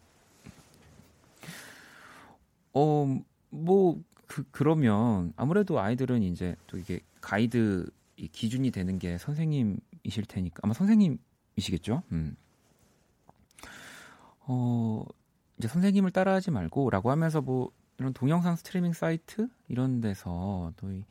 어, 2.74 3.20
뭐, 3.50 4.00
그, 4.28 4.44
그러면 4.52 5.34
아무래도 5.36 5.80
아이들은 5.80 6.22
이제 6.22 6.56
또 6.68 6.78
이게 6.78 7.00
가이드 7.20 7.90
기준이 8.32 8.70
되는 8.70 9.00
게 9.00 9.18
선생님이실 9.18 10.26
테니까 10.28 10.60
아마 10.62 10.74
선생님이시겠죠? 10.76 12.04
음. 12.12 12.36
어, 14.42 15.04
이제 15.58 15.68
선생님을 15.68 16.12
따라하지 16.12 16.52
말고라고 16.52 17.10
하면서 17.10 17.42
뭐 17.42 17.72
이런 17.98 18.14
동영상 18.14 18.56
스트리밍 18.56 18.94
사이트 18.94 19.48
이런 19.68 20.00
데서 20.00 20.74
또, 20.78 20.92
이, 20.92 21.04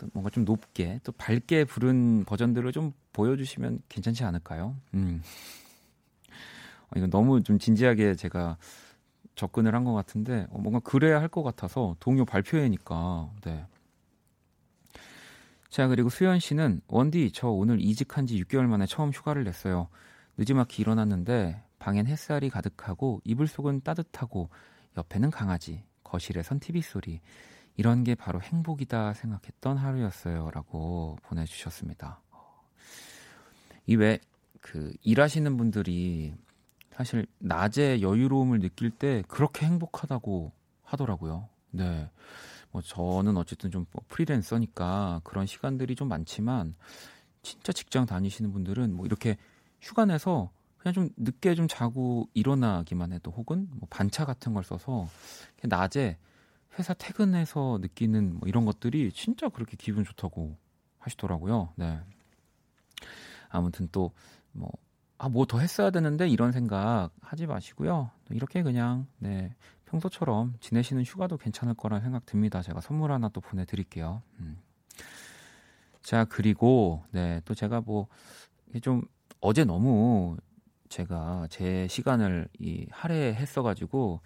또 0.00 0.08
뭔가 0.14 0.30
좀 0.30 0.44
높게 0.46 0.98
또 1.04 1.12
밝게 1.12 1.64
부른 1.66 2.24
버전들을 2.24 2.72
좀 2.72 2.92
보여주시면 3.12 3.82
괜찮지 3.90 4.24
않을까요? 4.24 4.74
음. 4.94 5.22
어, 6.30 6.90
이거 6.96 7.06
너무 7.06 7.42
좀 7.42 7.58
진지하게 7.58 8.14
제가 8.14 8.56
접근을 9.34 9.74
한 9.74 9.84
것 9.84 9.92
같은데 9.94 10.46
어, 10.50 10.58
뭔가 10.58 10.80
그래야 10.80 11.20
할 11.20 11.28
것 11.28 11.42
같아서 11.42 11.96
동요 12.00 12.24
발표회니까 12.24 13.30
네. 13.44 13.66
자 15.68 15.86
그리고 15.86 16.08
수현 16.08 16.40
씨는 16.40 16.80
원디 16.88 17.30
저 17.32 17.48
오늘 17.48 17.80
이직한 17.80 18.26
지 18.26 18.42
6개월 18.42 18.66
만에 18.66 18.86
처음 18.86 19.10
휴가를 19.10 19.44
냈어요. 19.44 19.88
늦지막히 20.36 20.82
일어났는데 20.82 21.62
방엔 21.78 22.06
햇살이 22.06 22.48
가득하고 22.50 23.20
이불 23.24 23.46
속은 23.46 23.82
따뜻하고 23.82 24.48
옆에는 24.96 25.30
강아지, 25.30 25.84
거실에선 26.02 26.58
TV 26.58 26.82
소리. 26.82 27.20
이런 27.76 28.04
게 28.04 28.14
바로 28.14 28.40
행복이다 28.40 29.14
생각했던 29.14 29.76
하루였어요라고 29.76 31.18
보내 31.22 31.44
주셨습니다. 31.44 32.20
이외 33.86 34.18
그 34.60 34.92
일하시는 35.02 35.56
분들이 35.56 36.34
사실 36.92 37.26
낮에 37.38 38.02
여유로움을 38.02 38.60
느낄 38.60 38.90
때 38.90 39.22
그렇게 39.26 39.66
행복하다고 39.66 40.52
하더라고요. 40.82 41.48
네. 41.70 42.10
뭐 42.72 42.82
저는 42.82 43.36
어쨌든 43.36 43.70
좀뭐 43.70 43.86
프리랜서니까 44.08 45.20
그런 45.24 45.46
시간들이 45.46 45.94
좀 45.94 46.08
많지만 46.08 46.74
진짜 47.42 47.72
직장 47.72 48.06
다니시는 48.06 48.52
분들은 48.52 48.94
뭐 48.94 49.06
이렇게 49.06 49.36
휴가 49.80 50.04
내서 50.04 50.50
그냥 50.78 50.94
좀 50.94 51.10
늦게 51.16 51.54
좀 51.54 51.68
자고 51.68 52.28
일어나기만 52.34 53.12
해도 53.12 53.30
혹은 53.30 53.68
뭐 53.72 53.88
반차 53.90 54.24
같은 54.24 54.54
걸 54.54 54.62
써서 54.64 55.08
낮에 55.62 56.16
회사 56.78 56.94
퇴근해서 56.94 57.78
느끼는 57.80 58.38
뭐 58.38 58.48
이런 58.48 58.64
것들이 58.64 59.12
진짜 59.12 59.48
그렇게 59.48 59.76
기분 59.76 60.04
좋다고 60.04 60.56
하시더라고요. 60.98 61.72
네. 61.76 62.00
아무튼 63.48 63.88
또 63.92 64.12
뭐 64.52 64.70
아, 65.18 65.28
뭐 65.28 65.44
더 65.44 65.58
했어야 65.58 65.90
되는데 65.90 66.28
이런 66.28 66.50
생각 66.52 67.10
하지 67.20 67.46
마시고요. 67.46 68.10
이렇게 68.30 68.62
그냥 68.62 69.06
네. 69.18 69.54
평소처럼 69.86 70.54
지내시는 70.60 71.04
휴가도 71.04 71.36
괜찮을 71.36 71.74
거라 71.74 72.00
생각 72.00 72.24
듭니다. 72.26 72.62
제가 72.62 72.80
선물 72.80 73.12
하나 73.12 73.28
또 73.28 73.40
보내 73.40 73.64
드릴게요. 73.64 74.22
음. 74.40 74.58
자, 76.02 76.24
그리고 76.24 77.04
네, 77.10 77.40
또 77.44 77.54
제가 77.54 77.80
뭐 77.82 78.08
좀 78.82 79.02
어제 79.40 79.64
너무 79.64 80.36
제가 80.88 81.48
제 81.50 81.88
시간을 81.88 82.48
이 82.60 82.86
할애했어 82.90 83.62
가지고 83.62 84.20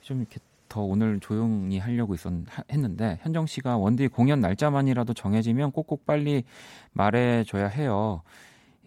좀 0.00 0.18
이렇게 0.20 0.40
더 0.68 0.82
오늘 0.82 1.20
조용히 1.20 1.78
하려고 1.78 2.14
있었 2.14 2.32
했는데 2.70 3.18
현정 3.22 3.46
씨가 3.46 3.76
원디 3.76 4.08
공연 4.08 4.40
날짜만이라도 4.40 5.14
정해지면 5.14 5.72
꼭꼭 5.72 6.06
빨리 6.06 6.44
말해줘야 6.92 7.68
해요. 7.68 8.22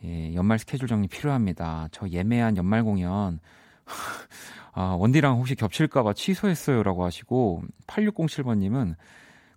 예, 0.03 0.33
연말 0.33 0.59
스케줄 0.59 0.87
정리 0.87 1.07
필요합니다. 1.07 1.89
저 1.91 2.07
예매한 2.07 2.57
연말 2.57 2.83
공연 2.83 3.39
아, 4.73 4.95
원디랑 4.99 5.37
혹시 5.37 5.55
겹칠까봐 5.55 6.13
취소했어요라고 6.13 7.03
하시고 7.03 7.63
8607번님은 7.87 8.95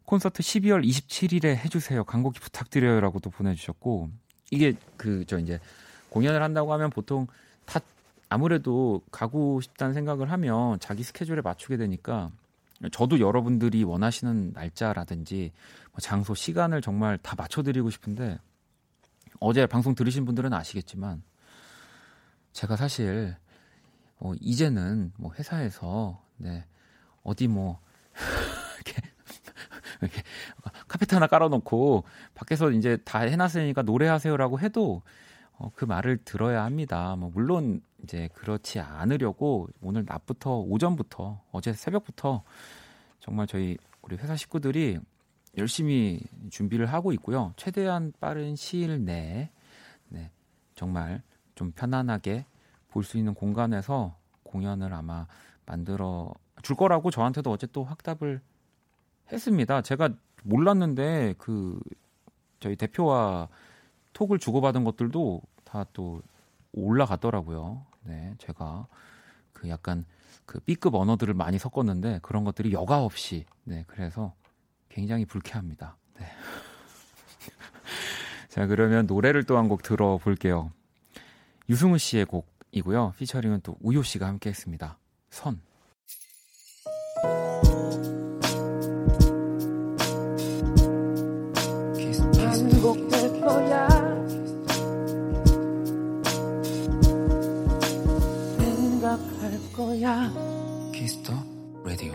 콘서트 0.04 0.42
12월 0.42 0.84
27일에 0.87 1.56
해주세요. 1.56 2.04
광고기 2.04 2.40
부탁드려요라고 2.40 3.20
도 3.20 3.30
보내주셨고 3.30 4.10
이게 4.50 4.74
그 4.96 5.24
저 5.26 5.38
이제 5.38 5.58
공연을 6.10 6.42
한다고 6.42 6.72
하면 6.74 6.90
보통 6.90 7.26
다 7.64 7.80
아무래도 8.28 9.02
가고 9.10 9.60
싶다는 9.60 9.94
생각을 9.94 10.30
하면 10.32 10.78
자기 10.80 11.02
스케줄에 11.02 11.40
맞추게 11.40 11.76
되니까 11.76 12.30
저도 12.92 13.20
여러분들이 13.20 13.84
원하시는 13.84 14.52
날짜라든지 14.52 15.52
뭐 15.92 16.00
장소, 16.00 16.34
시간을 16.34 16.80
정말 16.82 17.18
다 17.18 17.34
맞춰드리고 17.37 17.90
싶은데 17.90 18.38
어제 19.40 19.66
방송 19.66 19.94
들으신 19.94 20.24
분들은 20.24 20.52
아시겠지만 20.52 21.22
제가 22.52 22.76
사실 22.76 23.37
어, 24.18 24.32
이제는 24.40 25.12
뭐 25.16 25.32
회사에서 25.34 26.22
네 26.37 26.64
어디 27.22 27.48
뭐 27.48 27.80
이렇게 28.76 29.02
이렇게 30.00 30.22
카페트 30.88 31.14
하나 31.14 31.26
깔아놓고 31.26 32.04
밖에서 32.34 32.70
이제 32.70 32.96
다 33.04 33.20
해놨으니까 33.20 33.82
노래하세요라고 33.82 34.60
해도 34.60 35.02
어, 35.56 35.70
그 35.74 35.84
말을 35.84 36.18
들어야 36.24 36.64
합니다. 36.64 37.16
뭐 37.16 37.30
물론 37.32 37.80
이제 38.05 38.29
그렇지 38.35 38.79
않으려고 38.81 39.69
오늘 39.83 40.05
낮부터 40.07 40.59
오전부터 40.61 41.40
어제 41.51 41.73
새벽부터 41.73 42.45
정말 43.19 43.47
저희 43.47 43.77
우리 44.03 44.17
회사 44.17 44.37
식구들이 44.37 44.99
열심히 45.57 46.21
준비를 46.51 46.87
하고 46.87 47.12
있고요. 47.12 47.53
최대한 47.57 48.12
빠른 48.21 48.55
시일 48.57 49.05
내에 49.05 49.51
네, 50.09 50.31
정말 50.75 51.23
좀 51.55 51.73
편안하게 51.73 52.47
볼 52.90 53.03
수 53.03 53.19
있는 53.19 53.35
공간에서 53.35 54.17
공연을 54.45 54.93
아마 54.95 55.27
만들어 55.67 56.33
줄 56.62 56.77
거라고 56.77 57.11
저한테도 57.11 57.51
어제 57.51 57.67
또 57.73 57.83
확답을 57.83 58.40
했습니다. 59.33 59.83
제가 59.83 60.11
몰랐는데 60.45 61.35
그 61.38 61.81
저희 62.61 62.77
대표와 62.77 63.49
톡을 64.12 64.38
주고받은 64.38 64.85
것들도 64.85 65.43
다 65.64 65.85
또 65.93 66.23
올라갔더라고요. 66.73 67.85
네, 68.05 68.35
제가 68.38 68.87
그 69.53 69.69
약간 69.69 70.05
그 70.47 70.61
B급 70.61 70.95
언어들을 70.95 71.33
많이 71.35 71.59
섞었는데 71.59 72.21
그런 72.23 72.45
것들이 72.45 72.73
여과 72.73 73.03
없이 73.03 73.47
네, 73.64 73.85
그래서 73.87 74.35
굉장히 74.88 75.25
불쾌합니다. 75.25 75.97
네. 76.19 76.27
자, 78.49 78.67
그러면 78.67 79.07
노래를 79.07 79.45
또 79.45 79.57
한 79.57 79.69
곡 79.69 79.83
들어볼게요. 79.83 80.73
유승우 81.69 81.99
씨의 81.99 82.27
곡이고요. 82.27 83.14
피처링은 83.19 83.61
또 83.62 83.77
우효 83.81 84.03
씨가 84.03 84.27
함께 84.27 84.51
했습니다. 84.51 84.99
선. 85.31 85.61
Kiss 100.92 101.15
the 101.15 101.33
Radio. 101.85 102.14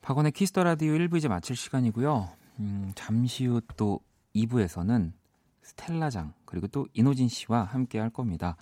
박원의 0.00 0.32
Kiss 0.32 0.50
the 0.50 0.64
Radio 0.64 0.92
1부 0.94 1.16
이제 1.18 1.28
마칠 1.28 1.54
시간이고요. 1.54 2.28
음, 2.58 2.92
잠시 2.96 3.46
후 3.46 3.60
또 3.76 4.00
2부에서는 4.34 5.12
스텔라장 5.62 6.34
그리고 6.46 6.66
또 6.66 6.88
인호진 6.94 7.28
씨와 7.28 7.62
함께 7.62 8.00
할 8.00 8.10
겁니다. 8.10 8.56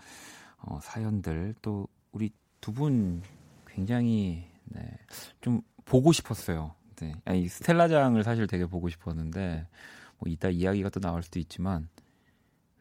어, 0.59 0.79
사연들 0.83 1.55
또 1.63 1.89
우리 2.13 2.31
두 2.61 2.73
분 2.73 3.23
굉장히 3.67 4.45
네, 4.65 4.83
좀 5.41 5.63
보고 5.87 6.13
싶었어요. 6.13 6.75
네. 6.97 7.15
아니, 7.25 7.49
스텔라장을 7.49 8.23
사실 8.25 8.47
되게 8.47 8.67
보고 8.67 8.91
싶었는데 8.91 9.67
뭐 10.19 10.31
이따 10.31 10.51
이야기가 10.51 10.91
또 10.91 11.01
나올 11.01 11.23
수도 11.23 11.39
있지만 11.39 11.89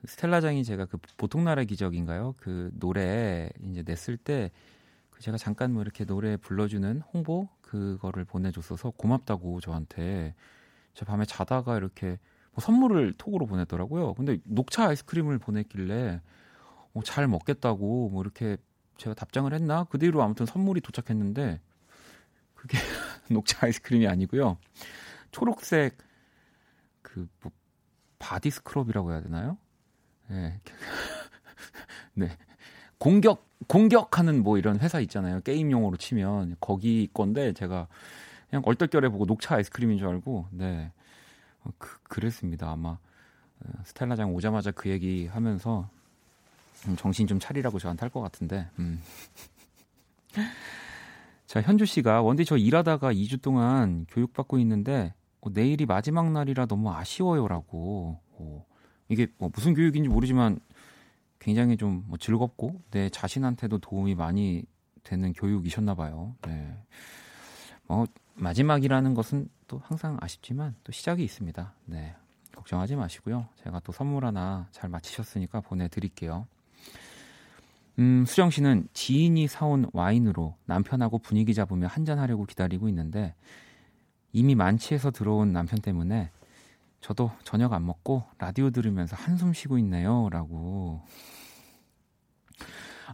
스텔라장이 0.06 0.64
제가 0.64 0.86
그 0.86 0.98
보통 1.18 1.44
나라 1.44 1.64
기적인가요? 1.64 2.36
그 2.38 2.72
노래 2.74 3.50
이제 3.64 3.84
냈을 3.86 4.18
때 4.18 4.52
제가 5.20 5.38
잠깐 5.38 5.74
뭐 5.74 5.82
이렇게 5.82 6.06
노래 6.06 6.38
불러주는 6.38 7.02
홍보 7.14 7.50
그거를 7.62 8.24
보내줬어서 8.24 8.92
고맙다고 8.92 9.60
저한테 9.60 10.34
제 10.94 11.06
밤에 11.06 11.26
자다가 11.26 11.78
이렇게 11.78 12.18
뭐 12.52 12.62
선물을 12.62 13.14
톡으로 13.18 13.46
보냈더라고요. 13.46 14.14
근데 14.14 14.38
녹차 14.46 14.88
아이스크림을 14.88 15.40
보냈길래 15.40 16.22
어, 16.94 17.02
잘 17.04 17.28
먹겠다고 17.28 18.10
뭐 18.10 18.22
이렇게 18.24 18.58
제가 18.98 19.14
답장을 19.14 19.54
했나? 19.54 19.86
그 19.86 19.98
뒤로 20.00 20.24
아무튼 20.24 20.46
선물이 20.46 20.82
도착했는데 20.82 21.60
그게 22.56 22.78
녹차 23.30 23.66
아이스크림이 23.66 24.08
아니고요. 24.08 24.58
초록색 25.32 25.98
그 27.02 27.28
뭐 27.42 27.52
body 28.20 28.52
scrub이라고 28.52 29.12
해야 29.12 29.22
되나요? 29.22 29.58
네. 30.30 30.60
네. 32.14 32.30
공격 32.98 33.48
공격하는 33.68 34.44
뭐 34.44 34.58
이런 34.58 34.80
회사 34.80 35.00
있잖아요. 35.02 35.42
게임 35.42 35.72
용어로 35.72 35.98
치면 35.98 36.56
거기 36.60 37.10
건데 37.14 37.54
제가 37.54 37.88
그냥 38.50 38.64
얼떨결에 38.66 39.10
보고 39.10 39.26
녹차 39.26 39.56
아이스크림인 39.56 39.98
줄 39.98 40.08
알고 40.08 40.48
네. 40.52 40.92
어, 41.64 41.72
그, 41.78 42.00
그랬습니다. 42.04 42.70
아마 42.72 42.90
어, 42.90 43.70
스텔라장 43.84 44.34
오자마자 44.34 44.72
그 44.72 44.90
얘기 44.90 45.28
하면서 45.28 45.90
음, 46.88 46.96
정신 46.96 47.28
좀 47.28 47.40
차리라고 47.40 47.80
저한테 47.80 48.02
할 48.02 48.10
것 48.10 48.22
같은데. 48.22 48.68
음. 48.80 49.02
자, 51.46 51.62
현주 51.62 51.86
씨가 51.86 52.22
원디 52.22 52.46
저 52.46 52.58
일하다가 52.58 53.12
2주 53.12 53.42
동안 53.42 54.06
교육받고 54.10 54.60
있는데 54.60 55.14
어, 55.42 55.50
내일이 55.52 55.86
마지막 55.86 56.32
날이라 56.32 56.68
너무 56.68 56.92
아쉬워요라고. 56.94 58.20
어, 58.34 58.66
이게 59.10 59.28
뭐 59.38 59.50
무슨 59.54 59.74
교육인지 59.74 60.10
모르지만 60.10 60.60
굉장히 61.40 61.78
좀 61.78 62.04
뭐 62.08 62.18
즐겁고 62.18 62.82
내 62.92 63.10
자신한테도 63.10 63.80
도움이 63.80 64.16
많이 64.16 64.64
되는 65.04 65.34
교육이셨나 65.34 65.96
봐요. 65.96 66.36
네. 66.46 66.78
뭐 67.88 68.06
마지막이라는 68.36 69.14
것은 69.14 69.50
또 69.68 69.82
항상 69.84 70.18
아쉽지만 70.22 70.76
또 70.84 70.92
시작이 70.92 71.24
있습니다. 71.24 71.74
네. 71.86 72.16
걱정하지 72.56 72.96
마시고요. 72.96 73.48
제가 73.64 73.80
또 73.82 73.92
선물 73.92 74.26
하나 74.26 74.68
잘 74.72 74.90
마치셨으니까 74.90 75.62
보내드릴게요. 75.62 76.46
음, 78.00 78.26
수정 78.26 78.50
씨는 78.50 78.88
지인이 78.94 79.48
사온 79.48 79.90
와인으로 79.94 80.56
남편하고 80.66 81.20
분위기 81.20 81.54
잡으며 81.54 81.88
한잔하려고 81.88 82.46
기다리고 82.46 82.88
있는데 82.90 83.34
이미 84.32 84.56
만취해서 84.56 85.12
들어온 85.12 85.52
남편 85.54 85.80
때문에 85.80 86.32
저도 87.02 87.32
저녁 87.44 87.74
안 87.74 87.86
먹고 87.86 88.24
라디오 88.38 88.70
들으면서 88.70 89.16
한숨 89.16 89.54
쉬고 89.54 89.78
있네요. 89.80 90.30
라고. 90.32 91.02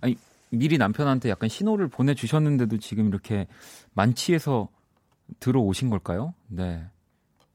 아니, 0.02 0.18
미리 0.50 0.78
남편한테 0.78 1.30
약간 1.30 1.50
신호를 1.50 1.88
보내주셨는데도 1.88 2.78
지금 2.78 3.08
이렇게 3.08 3.48
만취해서 3.94 4.70
들어오신 5.40 5.90
걸까요? 5.90 6.34
네. 6.48 6.86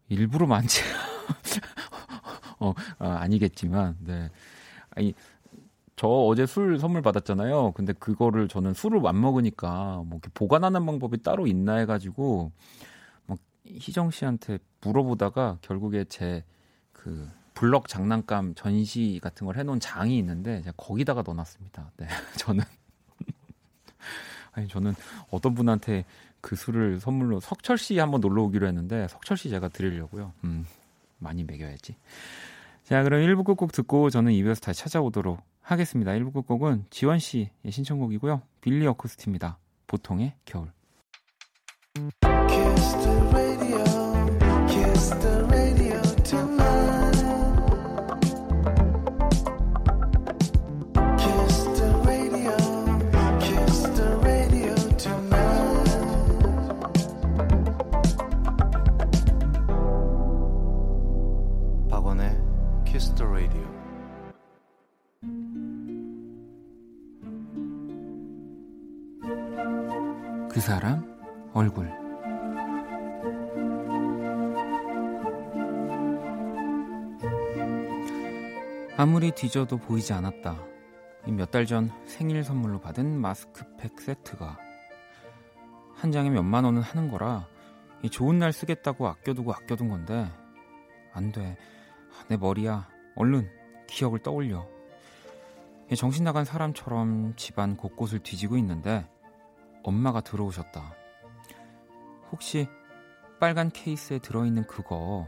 일부러 0.08 0.46
만취. 0.46 0.82
어, 2.60 2.74
아, 2.98 3.18
아니겠지만, 3.20 3.96
네. 4.00 4.30
아니, 4.90 5.14
저 5.96 6.08
어제 6.08 6.46
술 6.46 6.78
선물 6.78 7.02
받았잖아요. 7.02 7.72
근데 7.72 7.92
그거를 7.92 8.48
저는 8.48 8.72
술을 8.72 9.06
안 9.06 9.20
먹으니까 9.20 10.02
뭐 10.06 10.18
이렇게 10.18 10.30
보관하는 10.32 10.86
방법이 10.86 11.22
따로 11.22 11.46
있나 11.46 11.76
해가지고 11.76 12.44
막 12.44 12.52
희정 13.78 14.11
씨한테 14.11 14.59
물어보다가 14.80 15.59
결국에 15.62 16.04
제 16.04 16.44
그 17.02 17.30
블럭 17.54 17.88
장난감 17.88 18.54
전시 18.54 19.20
같은 19.22 19.46
걸 19.46 19.56
해놓은 19.56 19.80
장이 19.80 20.18
있는데 20.18 20.61
제가 20.62 20.74
거기다가 20.76 21.22
넣어놨습니다. 21.22 21.92
네, 21.96 22.06
저는 22.38 22.64
아니 24.52 24.68
저는 24.68 24.94
어떤 25.30 25.54
분한테 25.54 26.04
그 26.40 26.56
술을 26.56 27.00
선물로 27.00 27.40
석철 27.40 27.78
씨 27.78 27.98
한번 27.98 28.20
놀러 28.20 28.42
오기로 28.44 28.66
했는데 28.66 29.09
석철 29.09 29.37
씨 29.37 29.48
제가 29.48 29.68
드리려고요. 29.68 30.33
음, 30.44 30.66
많이 31.18 31.44
먹여야지. 31.44 31.96
자, 32.85 33.02
그럼 33.02 33.20
1부 33.22 33.44
끝곡 33.44 33.72
듣고 33.72 34.11
저는 34.11 34.33
2부에서 34.33 34.62
다시 34.62 34.80
찾아오도록 34.80 35.40
하겠습니다. 35.62 36.11
1부 36.12 36.33
끝곡은 36.33 36.87
지원 36.90 37.18
씨의 37.18 37.50
신청곡이고요. 37.68 38.42
빌리 38.61 38.87
어쿠스티입니다. 38.87 39.59
보통의 39.87 40.35
겨울. 40.44 40.72
그 70.60 70.66
사람 70.66 71.02
얼굴 71.54 71.90
아무리 78.98 79.30
뒤져도 79.30 79.78
보이지 79.78 80.12
않았다. 80.12 80.62
몇 81.28 81.50
달 81.50 81.64
전 81.64 81.90
생일 82.04 82.44
선물로 82.44 82.78
받은 82.78 83.18
마스크팩 83.18 83.98
세트가 84.02 84.58
한 85.94 86.12
장에 86.12 86.28
몇만 86.28 86.66
원은 86.66 86.82
하는 86.82 87.10
거라 87.10 87.48
좋은 88.10 88.38
날 88.38 88.52
쓰겠다고 88.52 89.08
아껴두고 89.08 89.54
아껴둔 89.54 89.88
건데 89.88 90.30
안 91.14 91.32
돼. 91.32 91.56
내 92.28 92.36
머리야. 92.36 92.86
얼른 93.16 93.48
기억을 93.88 94.18
떠올려. 94.18 94.68
정신 95.96 96.24
나간 96.24 96.44
사람처럼 96.44 97.32
집안 97.36 97.78
곳곳을 97.78 98.18
뒤지고 98.18 98.58
있는데 98.58 99.08
엄마가 99.82 100.20
들어오셨다. 100.20 100.94
혹시 102.32 102.68
빨간 103.40 103.70
케이스에 103.70 104.18
들어있는 104.18 104.66
그거 104.66 105.26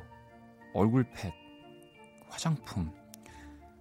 얼굴팩, 0.74 1.32
화장품. 2.28 2.92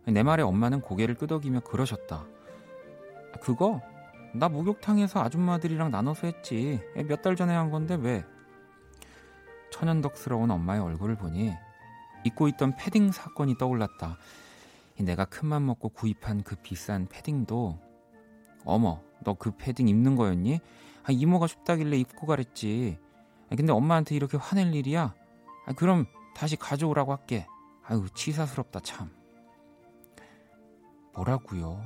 내 0.05 0.23
말에 0.23 0.43
엄마는 0.43 0.81
고개를 0.81 1.15
끄덕이며 1.15 1.62
그러셨다. 1.62 2.25
그거 3.41 3.81
나 4.34 4.49
목욕탕에서 4.49 5.21
아줌마들이랑 5.21 5.91
나눠서 5.91 6.27
했지. 6.27 6.79
몇 7.07 7.21
달 7.21 7.36
전에 7.36 7.53
한 7.53 7.69
건데 7.69 7.95
왜? 7.95 8.23
천연덕스러운 9.71 10.51
엄마의 10.51 10.81
얼굴을 10.81 11.15
보니 11.15 11.53
잊고 12.25 12.47
있던 12.49 12.75
패딩 12.75 13.12
사건이 13.12 13.57
떠올랐다. 13.57 14.17
내가 14.99 15.25
큰맘 15.25 15.65
먹고 15.65 15.89
구입한 15.89 16.43
그 16.43 16.55
비싼 16.55 17.07
패딩도 17.07 17.79
어머 18.65 19.02
너 19.24 19.34
그 19.36 19.52
패딩 19.52 19.88
입는 19.88 20.15
거였니? 20.15 20.60
아, 21.04 21.12
이모가 21.12 21.47
춥다길래 21.47 21.97
입고 21.97 22.28
가랬지. 22.28 22.97
아, 23.52 23.56
근데 23.56 23.71
엄마한테 23.74 24.15
이렇게 24.15 24.38
화낼 24.38 24.74
일이야? 24.74 25.13
아, 25.65 25.74
그럼 25.74 26.06
다시 26.36 26.56
가져오라고 26.56 27.12
할게. 27.12 27.47
아유, 27.84 28.06
치사스럽다, 28.13 28.80
참. 28.82 29.12
뭐라고요? 31.13 31.84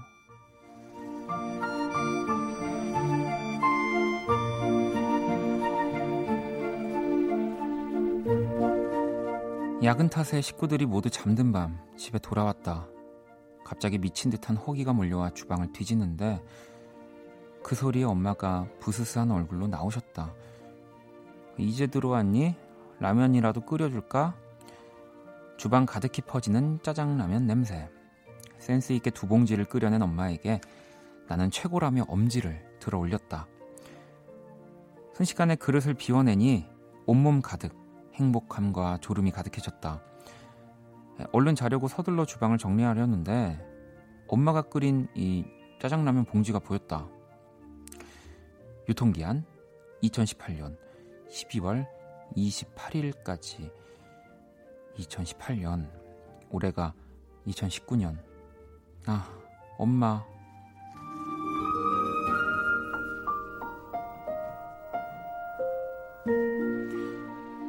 야근 9.84 10.10
탓에 10.10 10.42
식구들이 10.42 10.86
모두 10.86 11.10
잠든 11.10 11.52
밤 11.52 11.80
집에 11.98 12.18
돌아왔다. 12.18 12.88
갑자기 13.66 13.98
미친 13.98 14.30
듯한 14.30 14.56
허기가 14.56 14.94
몰려와 14.94 15.32
주방을 15.32 15.74
뒤지는데 15.74 16.42
그 17.64 17.74
소리에 17.76 18.04
엄마가 18.04 18.68
부스스한 18.80 19.32
얼굴로 19.32 19.68
나오셨다. 19.68 20.34
이제 21.58 21.88
들어왔니? 21.88 22.56
라면이라도 23.00 23.62
끓여줄까? 23.62 24.36
주방 25.58 25.88
가득히 25.88 26.22
퍼지는 26.22 26.80
짜장라면 26.84 27.48
냄새. 27.48 27.90
센스 28.60 28.94
있게 28.94 29.10
두 29.10 29.28
봉지를 29.28 29.66
끓여낸 29.66 30.04
엄마에게 30.04 30.62
나는 31.28 31.50
최고라며 31.50 32.06
엄지를 32.08 32.64
들어 32.80 33.00
올렸다. 33.00 33.48
순식간에 35.16 35.56
그릇을 35.56 35.96
비워내니 35.96 36.68
온몸 37.08 37.42
가득 37.42 37.74
행복함과 38.14 39.00
졸음이 39.02 39.32
가득해졌다. 39.32 40.04
얼른 41.32 41.56
자려고 41.56 41.88
서둘러 41.88 42.26
주방을 42.26 42.58
정리하려는데 42.58 43.60
엄마가 44.28 44.64
끓인 44.64 45.08
이 45.16 45.46
짜장라면 45.80 46.26
봉지가 46.26 46.60
보였다. 46.60 47.08
유통기한 48.88 49.46
2018년 50.04 50.78
12월 51.30 51.88
28일까지 52.36 53.72
2018년 54.98 55.90
올해가 56.50 56.94
2019년 57.48 58.18
아 59.06 59.30
엄마 59.78 60.24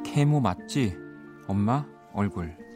캐모 0.03 0.39
맞지? 0.39 0.97
엄마 1.47 1.85
얼굴 2.13 2.66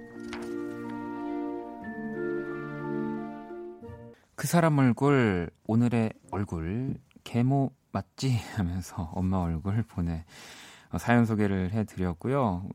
그 4.42 4.48
사람 4.48 4.80
얼굴, 4.80 5.52
오늘의 5.68 6.14
얼굴, 6.32 6.96
계모 7.24 7.76
맞지? 7.92 8.40
하면서 8.58 9.12
엄마 9.14 9.38
얼굴 9.38 9.84
보내 9.84 10.26
어, 10.90 10.98
사연 10.98 11.28
소개를 11.28 11.72
해드렸고요. 11.74 12.68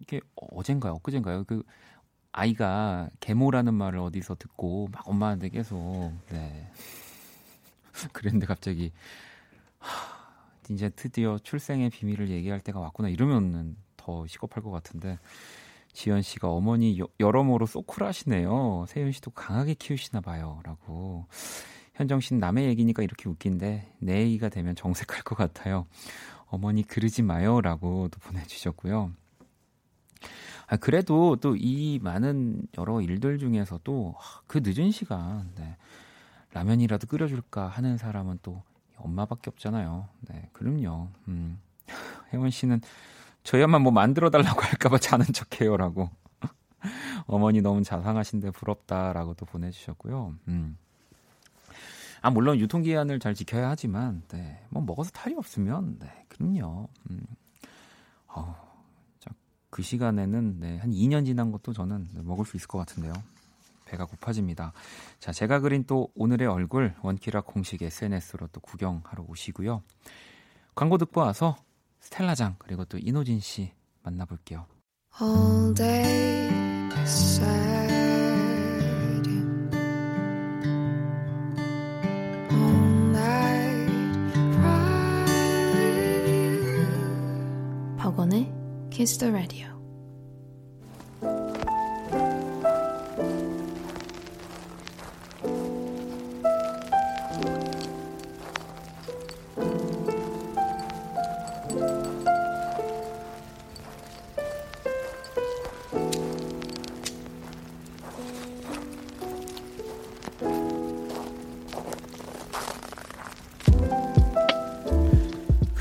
이게 0.00 0.22
어젠가요? 0.36 0.94
엊그젠가요? 0.94 1.44
그 1.44 1.62
아이가 2.32 3.10
계모라는 3.20 3.74
말을 3.74 3.98
어디서 3.98 4.36
듣고 4.36 4.88
막 4.90 5.06
엄마한테 5.06 5.50
계속 5.50 6.14
네. 6.30 6.72
그랬는데 8.14 8.46
갑자기 8.46 8.90
하, 9.78 9.90
이제 10.70 10.88
드디어 10.88 11.36
출생의 11.36 11.90
비밀을 11.90 12.30
얘기할 12.30 12.60
때가 12.60 12.80
왔구나 12.80 13.10
이러면은 13.10 13.76
더 13.98 14.26
시겁할 14.26 14.62
것 14.62 14.70
같은데 14.70 15.18
지연 15.96 16.20
씨가 16.20 16.50
어머니 16.50 17.00
여러모로 17.18 17.64
소쿨하시네요. 17.64 18.84
세윤 18.86 19.12
씨도 19.12 19.30
강하게 19.30 19.72
키우시나 19.72 20.20
봐요라고. 20.20 21.24
현정 21.94 22.20
씨는 22.20 22.38
남의 22.38 22.66
얘기니까 22.66 23.02
이렇게 23.02 23.30
웃긴데 23.30 23.94
내 24.00 24.20
얘기가 24.20 24.50
되면 24.50 24.74
정색할 24.76 25.22
것 25.22 25.36
같아요. 25.36 25.86
어머니 26.48 26.82
그러지 26.82 27.22
마요라고 27.22 28.08
또 28.08 28.20
보내주셨고요. 28.20 29.10
아, 30.66 30.76
그래도 30.76 31.36
또 31.36 31.56
이 31.56 31.98
많은 32.02 32.66
여러 32.76 33.00
일들 33.00 33.38
중에서도 33.38 34.16
그 34.46 34.60
늦은 34.62 34.90
시간 34.90 35.50
네, 35.56 35.78
라면이라도 36.52 37.06
끓여줄까 37.06 37.68
하는 37.68 37.96
사람은 37.96 38.40
또 38.42 38.62
엄마밖에 38.96 39.48
없잖아요. 39.48 40.10
네, 40.28 40.50
그럼요. 40.52 41.08
음. 41.28 41.58
혜원 42.34 42.50
씨는 42.50 42.82
저희야만 43.46 43.80
뭐 43.82 43.92
만들어 43.92 44.28
달라고 44.28 44.60
할까봐 44.60 44.98
자는 44.98 45.24
척해요라고. 45.26 46.10
어머니 47.26 47.62
너무 47.62 47.82
자상하신데 47.84 48.50
부럽다라고 48.50 49.34
또 49.34 49.46
보내주셨고요. 49.46 50.34
음. 50.48 50.76
아 52.22 52.30
물론 52.30 52.58
유통기한을 52.58 53.20
잘 53.20 53.34
지켜야 53.34 53.68
하지만, 53.70 54.24
네, 54.28 54.60
뭐 54.68 54.82
먹어서 54.82 55.10
탈이 55.12 55.36
없으면, 55.36 55.98
네, 56.00 56.24
그럼요. 56.28 56.88
음. 57.10 57.20
어, 58.26 58.56
자, 59.20 59.30
그 59.70 59.80
시간에는 59.80 60.58
네, 60.58 60.78
한 60.78 60.90
2년 60.90 61.24
지난 61.24 61.52
것도 61.52 61.72
저는 61.72 62.08
네, 62.14 62.22
먹을 62.22 62.44
수 62.44 62.56
있을 62.56 62.66
것 62.66 62.78
같은데요. 62.78 63.12
배가 63.84 64.06
고파집니다. 64.06 64.72
자, 65.20 65.30
제가 65.30 65.60
그린 65.60 65.84
또 65.84 66.08
오늘의 66.16 66.48
얼굴 66.48 66.94
원키라 67.00 67.42
공식 67.42 67.80
SNS로 67.80 68.48
또 68.48 68.58
구경하러 68.60 69.24
오시고요. 69.28 69.84
광고 70.74 70.98
듣고 70.98 71.20
와서 71.20 71.56
스텔라장 72.06 72.54
그리고 72.58 72.84
또 72.84 72.98
이노진 72.98 73.40
씨 73.40 73.72
만나볼게요. 74.02 74.66
All 75.20 75.74
day 75.74 76.48
sad. 77.04 77.90
All 82.52 83.10
night 83.10 83.90
cry. 84.54 85.16
박원의 87.98 88.52
Kiss 88.90 89.18
the 89.18 89.32
Radio. 89.32 89.75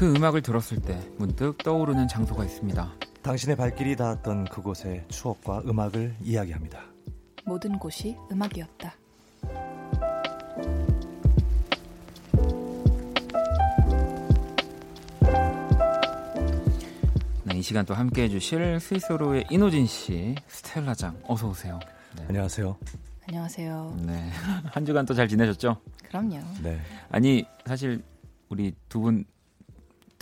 그 0.06 0.14
음악을 0.14 0.44
들었을 0.44 0.80
때 0.84 1.02
문득 1.18 1.58
떠오르는 1.64 2.08
장소가 2.08 2.46
있습니다. 2.46 2.94
당신의 3.24 3.56
발길이 3.56 3.96
닿았던 3.96 4.46
그곳의 4.46 5.04
추억과 5.08 5.64
음악을 5.66 6.16
이야기합니다. 6.22 6.80
모든 7.44 7.80
곳이 7.80 8.16
음악이었다. 8.32 8.94
네, 17.44 17.58
이 17.58 17.62
시간 17.62 17.86
또 17.86 17.94
함께 17.94 18.24
해 18.24 18.30
주실 18.30 18.80
스위스로의 18.80 19.46
이노진 19.50 19.86
씨, 19.86 20.36
스텔라장 20.48 21.18
어서 21.28 21.50
오세요. 21.50 21.80
네. 22.18 22.26
안녕하세요. 22.30 22.76
안녕하세요. 23.28 23.98
네, 24.06 24.30
한 24.72 24.86
주간 24.86 25.06
또 25.06 25.14
잘 25.14 25.28
지내셨죠? 25.28 25.78
그럼요. 26.08 26.40
네. 26.64 26.80
아니 27.10 27.46
사실 27.66 28.04
우리 28.50 28.74
두 28.90 29.02
분 29.02 29.26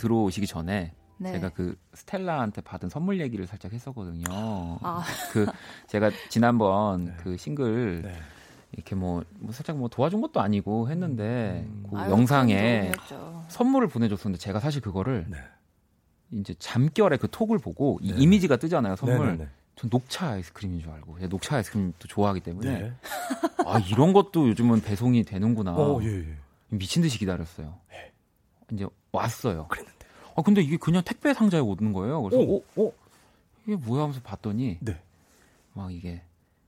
들어오시기 0.04 0.46
전에 0.46 0.92
네. 1.16 1.32
제가 1.32 1.48
그 1.50 1.76
스텔라한테 1.94 2.60
받은 2.60 2.90
선물 2.90 3.20
얘기를 3.20 3.46
살짝 3.46 3.72
했었거든요. 3.72 4.24
아. 4.28 5.02
그 5.32 5.46
제가 5.86 6.10
지난번 6.28 7.06
네. 7.06 7.14
그 7.22 7.36
싱글 7.36 8.02
네. 8.02 8.14
이렇게 8.72 8.94
뭐, 8.94 9.24
뭐, 9.38 9.52
살짝 9.52 9.78
뭐 9.78 9.88
도와준 9.88 10.20
것도 10.20 10.40
아니고 10.40 10.90
했는데 10.90 11.64
음. 11.66 11.86
그 11.88 11.96
아유, 11.96 12.10
영상에 12.10 12.92
선물을 13.48 13.88
보내줬었는데 13.88 14.38
제가 14.38 14.60
사실 14.60 14.82
그거를 14.82 15.26
네. 15.28 15.38
이제 16.32 16.54
잠결에 16.58 17.16
그 17.16 17.28
톡을 17.30 17.58
보고 17.58 17.98
이 18.02 18.12
네. 18.12 18.18
이미지가 18.18 18.56
뜨잖아요 18.56 18.96
선물. 18.96 19.38
네, 19.38 19.48
전 19.76 19.90
녹차 19.90 20.32
아이스크림인 20.32 20.80
줄 20.80 20.90
알고 20.90 21.18
제가 21.18 21.28
녹차 21.28 21.56
아이스크림도 21.56 22.08
좋아하기 22.08 22.40
때문에 22.40 22.92
아 23.64 23.78
이런 23.78 24.12
것도 24.12 24.48
요즘은 24.48 24.82
배송이 24.82 25.24
되는구나. 25.24 25.74
어, 25.74 26.02
예, 26.02 26.08
예. 26.08 26.36
미친 26.68 27.02
듯이 27.02 27.18
기다렸어요. 27.18 27.78
예. 27.92 28.12
이제 28.72 28.86
왔어요. 29.12 29.68
그랬는데. 29.68 29.93
아 30.36 30.42
근데 30.42 30.62
이게 30.62 30.76
그냥 30.76 31.02
택배 31.04 31.32
상자에 31.32 31.60
오는 31.60 31.92
거예요. 31.92 32.22
그래서 32.22 32.42
오, 32.42 32.56
어, 32.56 32.86
어 32.86 32.92
이게 33.66 33.76
뭐야 33.76 34.02
하면서 34.02 34.20
봤더니 34.20 34.78
네. 34.80 35.00
막 35.72 35.92
이게 35.92 36.22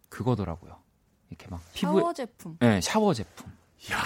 그거더라고요. 0.08 0.76
이렇게 1.30 1.48
막 1.48 1.60
피부에 1.74 2.00
샤워 2.00 2.12
제품. 2.12 2.56
네, 2.60 2.80
샤워 2.80 3.14
제품. 3.14 3.52
야 3.92 3.98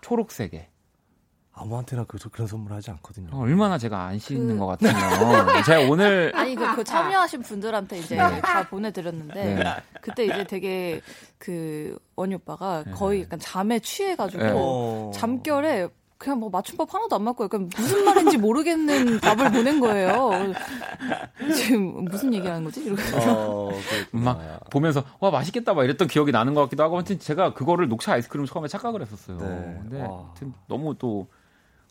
초록색에. 0.00 0.68
아무한테나 1.56 2.04
그, 2.04 2.18
그런 2.30 2.48
선물 2.48 2.72
하지 2.72 2.90
않거든요. 2.90 3.28
어, 3.32 3.42
얼마나 3.42 3.78
제가 3.78 4.06
안 4.06 4.18
씻는 4.18 4.54
그... 4.54 4.58
것 4.58 4.66
같으면 4.66 4.94
제가 5.64 5.88
오늘 5.88 6.32
아니 6.34 6.56
그, 6.56 6.74
그 6.74 6.82
참여하신 6.82 7.42
분들한테 7.42 7.98
이제 7.98 8.16
네. 8.16 8.40
다 8.40 8.68
보내드렸는데 8.68 9.54
네. 9.54 9.64
그때 10.00 10.24
이제 10.24 10.44
되게 10.44 11.00
그 11.38 11.96
원희 12.16 12.34
오빠가 12.34 12.82
네. 12.84 12.90
거의 12.90 13.22
약간 13.22 13.38
잠에 13.38 13.78
취해가지고 13.78 14.42
네. 14.42 14.52
어. 14.52 15.12
잠결에 15.14 15.88
그냥 16.24 16.40
뭐 16.40 16.48
맞춤법 16.48 16.92
하나도 16.92 17.16
안 17.16 17.22
맞고 17.22 17.44
약간 17.44 17.68
무슨 17.76 18.02
말인지 18.02 18.38
모르겠는 18.38 19.20
답을 19.20 19.52
보낸 19.52 19.78
거예요. 19.78 20.30
지금 21.54 22.06
무슨 22.06 22.32
얘기하는 22.32 22.64
거지? 22.64 22.82
이러고 22.82 23.02
어, 23.28 23.70
막 24.10 24.70
보면서 24.70 25.04
와 25.20 25.30
맛있겠다 25.30 25.74
막 25.74 25.84
이랬던 25.84 26.08
기억이 26.08 26.32
나는 26.32 26.54
것 26.54 26.62
같기도 26.62 26.82
하고 26.82 26.96
하여튼 26.96 27.18
제가 27.18 27.52
그거를 27.52 27.88
녹차 27.88 28.14
아이스크림 28.14 28.46
처음에 28.46 28.68
착각을 28.68 29.02
했었어요. 29.02 29.36
네. 29.36 29.78
근데 29.82 30.00
하여튼 30.00 30.54
너무 30.66 30.94
또 30.98 31.28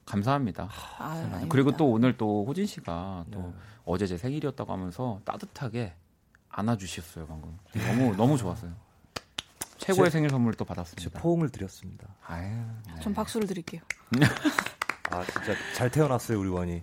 감사합니다. 0.05 0.67
아, 0.97 1.45
그리고 1.47 1.71
또 1.73 1.91
오늘 1.91 2.17
또 2.17 2.43
호진 2.45 2.65
씨가 2.65 3.25
또 3.31 3.39
네. 3.39 3.53
어제 3.85 4.07
제 4.07 4.17
생일이었다고 4.17 4.73
하면서 4.73 5.19
따뜻하게 5.25 5.93
안아주셨어요 6.49 7.27
방금. 7.27 7.55
너무 7.71 8.15
너무 8.15 8.37
좋았어요. 8.37 8.71
최고의 9.83 10.09
제, 10.09 10.17
생일 10.17 10.29
선물을 10.29 10.55
또 10.55 10.65
받았습니다. 10.65 11.19
포옹을 11.19 11.49
드렸습니다. 11.49 12.07
아유, 12.25 12.47
네. 12.87 12.99
전 13.01 13.13
박수를 13.13 13.47
드릴게요. 13.47 13.81
아 15.11 15.23
진짜 15.25 15.53
잘 15.75 15.89
태어났어요 15.91 16.39
우리 16.39 16.49
원이. 16.49 16.81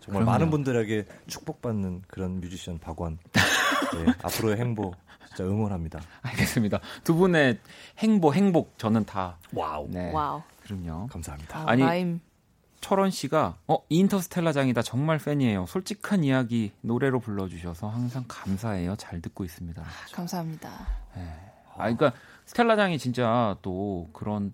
정말 0.00 0.22
그럼요. 0.22 0.30
많은 0.30 0.50
분들에게 0.50 1.06
축복받는 1.26 2.02
그런 2.06 2.40
뮤지션 2.40 2.78
박원. 2.78 3.18
네, 3.32 4.12
앞으로의 4.22 4.56
행복 4.58 4.96
진짜 5.28 5.44
응원합니다. 5.44 6.00
알겠습니다. 6.22 6.80
두 7.04 7.14
분의 7.14 7.58
행복 7.98 8.34
행복 8.34 8.78
저는 8.78 9.04
다 9.06 9.38
wow. 9.52 9.88
네. 9.90 10.12
wow. 10.12 10.42
그럼요. 10.62 11.06
감사합니다. 11.08 11.58
아, 11.58 11.64
아니 11.68 11.82
rhyme. 11.82 12.20
철원 12.80 13.10
씨가 13.12 13.58
어 13.68 13.78
인터스텔라장이다 13.88 14.82
정말 14.82 15.18
팬이에요. 15.18 15.66
솔직한 15.66 16.24
이야기 16.24 16.72
노래로 16.80 17.20
불러주셔서 17.20 17.88
항상 17.88 18.24
감사해요. 18.26 18.96
잘 18.96 19.20
듣고 19.22 19.44
있습니다. 19.44 19.80
아, 19.82 19.86
감사합니다. 20.12 20.70
네. 21.14 21.51
아 21.76 21.92
그러니까 21.92 22.12
스텔라장이 22.46 22.98
진짜 22.98 23.56
또 23.62 24.08
그런 24.12 24.52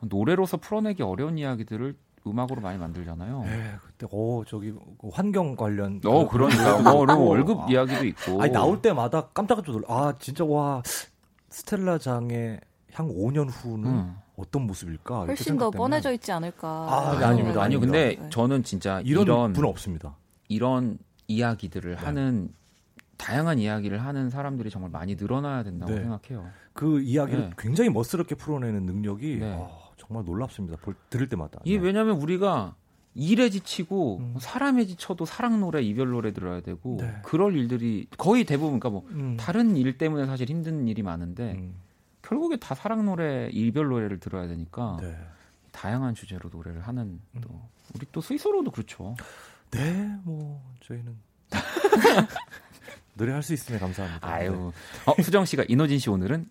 노래로서 0.00 0.56
풀어내기 0.56 1.02
어려운 1.02 1.38
이야기들을 1.38 1.94
음악으로 2.26 2.60
많이 2.60 2.78
만들잖아요. 2.78 3.42
네, 3.44 3.74
그때 3.86 4.06
어 4.12 4.42
저기 4.46 4.72
그 4.72 5.08
환경 5.12 5.56
관련 5.56 6.00
어 6.04 6.28
그러니까 6.28 6.78
뭐 6.82 7.06
그리고 7.06 7.26
월급 7.26 7.60
아, 7.60 7.66
이야기도 7.68 8.04
있고. 8.04 8.42
아니 8.42 8.52
나올 8.52 8.82
때마다 8.82 9.28
깜짝 9.28 9.62
놀라. 9.64 9.86
아 9.88 10.14
진짜 10.18 10.44
와 10.44 10.82
스텔라장의 11.50 12.60
향 12.92 13.08
5년 13.08 13.48
후는 13.50 13.90
음. 13.90 14.16
어떤 14.36 14.62
모습일까? 14.66 15.26
훨씬 15.26 15.58
더 15.58 15.70
뻔해져 15.70 16.12
있지 16.12 16.30
않을까. 16.30 16.68
아, 16.68 17.18
네, 17.18 17.24
아닙니다. 17.24 17.62
아니요, 17.62 17.80
근데 17.80 18.16
네. 18.16 18.28
저는 18.30 18.62
진짜 18.62 19.00
이런, 19.00 19.24
이런 19.24 19.52
분 19.52 19.64
없습니다. 19.64 20.16
이런 20.48 20.98
이야기들을 21.26 21.96
네. 21.96 22.00
하는 22.00 22.54
다양한 23.18 23.58
이야기를 23.58 24.02
하는 24.02 24.30
사람들이 24.30 24.70
정말 24.70 24.90
많이 24.90 25.16
늘어나야 25.16 25.64
된다고 25.64 25.92
네. 25.92 26.00
생각해요. 26.00 26.48
그 26.72 27.00
이야기를 27.00 27.40
네. 27.40 27.50
굉장히 27.58 27.90
멋스럽게 27.90 28.36
풀어내는 28.36 28.86
능력이 28.86 29.36
네. 29.40 29.54
어, 29.58 29.92
정말 29.96 30.24
놀랍습니다. 30.24 30.78
볼, 30.78 30.94
들을 31.10 31.28
때마다. 31.28 31.60
이게 31.64 31.78
네. 31.78 31.84
왜냐하면 31.84 32.16
우리가 32.16 32.74
일에 33.14 33.50
지치고 33.50 34.18
음. 34.18 34.34
사람에 34.38 34.86
지쳐도 34.86 35.24
사랑 35.24 35.60
노래, 35.60 35.82
이별 35.82 36.10
노래 36.10 36.32
들어야 36.32 36.60
되고 36.60 36.98
네. 37.00 37.16
그럴 37.24 37.56
일들이 37.56 38.06
거의 38.16 38.44
대부분 38.44 38.78
그러니까 38.78 38.90
뭐 38.90 39.04
음. 39.10 39.36
다른 39.38 39.76
일 39.76 39.98
때문에 39.98 40.24
사실 40.26 40.48
힘든 40.48 40.86
일이 40.86 41.02
많은데 41.02 41.54
음. 41.54 41.74
결국에 42.22 42.56
다 42.56 42.74
사랑 42.76 43.04
노래, 43.04 43.48
이별 43.52 43.88
노래를 43.88 44.20
들어야 44.20 44.46
되니까 44.46 44.98
네. 45.00 45.18
다양한 45.72 46.14
주제로 46.14 46.48
노래를 46.50 46.82
하는 46.82 47.20
음. 47.34 47.40
또 47.40 47.48
우리 47.94 48.06
또 48.12 48.20
스윗소로우도 48.20 48.70
그렇죠. 48.70 49.16
네, 49.72 50.16
뭐 50.22 50.62
저희는 50.80 51.16
노래 53.18 53.32
할 53.32 53.42
수 53.42 53.52
있으면 53.52 53.80
감사합니다. 53.80 54.26
아유, 54.26 54.72
네. 55.04 55.10
어, 55.10 55.22
수정 55.22 55.44
씨가 55.44 55.64
인호진 55.68 55.98
씨 55.98 56.08
오늘은 56.08 56.48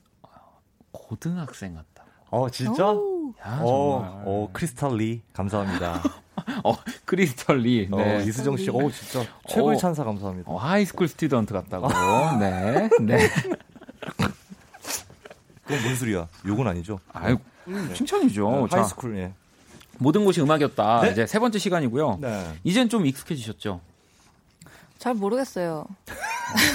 고등학생 0.92 1.74
같다. 1.74 2.06
어, 2.30 2.50
진짜? 2.50 2.84
야, 2.84 3.60
어, 3.62 4.24
어, 4.26 4.50
크리스탈 4.52 4.98
리 4.98 5.22
감사합니다. 5.34 6.04
어, 6.66 6.76
크리스털 7.06 7.60
리. 7.60 7.88
어, 7.90 7.96
네. 7.98 8.18
어, 8.18 8.20
이수정 8.20 8.58
씨, 8.58 8.70
어, 8.70 8.74
진짜 8.92 9.26
최고의 9.48 9.78
어, 9.78 9.80
찬사 9.80 10.04
감사합니다. 10.04 10.52
어, 10.52 10.58
high 10.58 10.78
school 10.78 11.08
student 11.08 11.54
같다고. 11.54 11.88
네. 12.40 12.90
네. 13.00 13.30
그건 15.64 15.84
뭔 15.84 15.96
소리야? 15.96 16.28
욕은 16.46 16.68
아니죠? 16.68 17.00
아유, 17.14 17.38
네. 17.66 17.94
칭찬이죠. 17.94 18.68
네, 18.70 18.76
high 18.76 18.91
school, 18.91 19.18
예. 19.18 19.34
모든 20.00 20.26
곳이 20.26 20.42
음악이었다. 20.42 21.02
네? 21.02 21.12
이제 21.12 21.26
세 21.26 21.40
번째 21.40 21.60
시간이고요. 21.60 22.20
네. 22.22 22.54
이젠 22.66 22.88
좀 22.90 23.06
익숙해지셨죠? 23.06 23.80
잘 24.98 25.14
모르겠어요. 25.14 25.86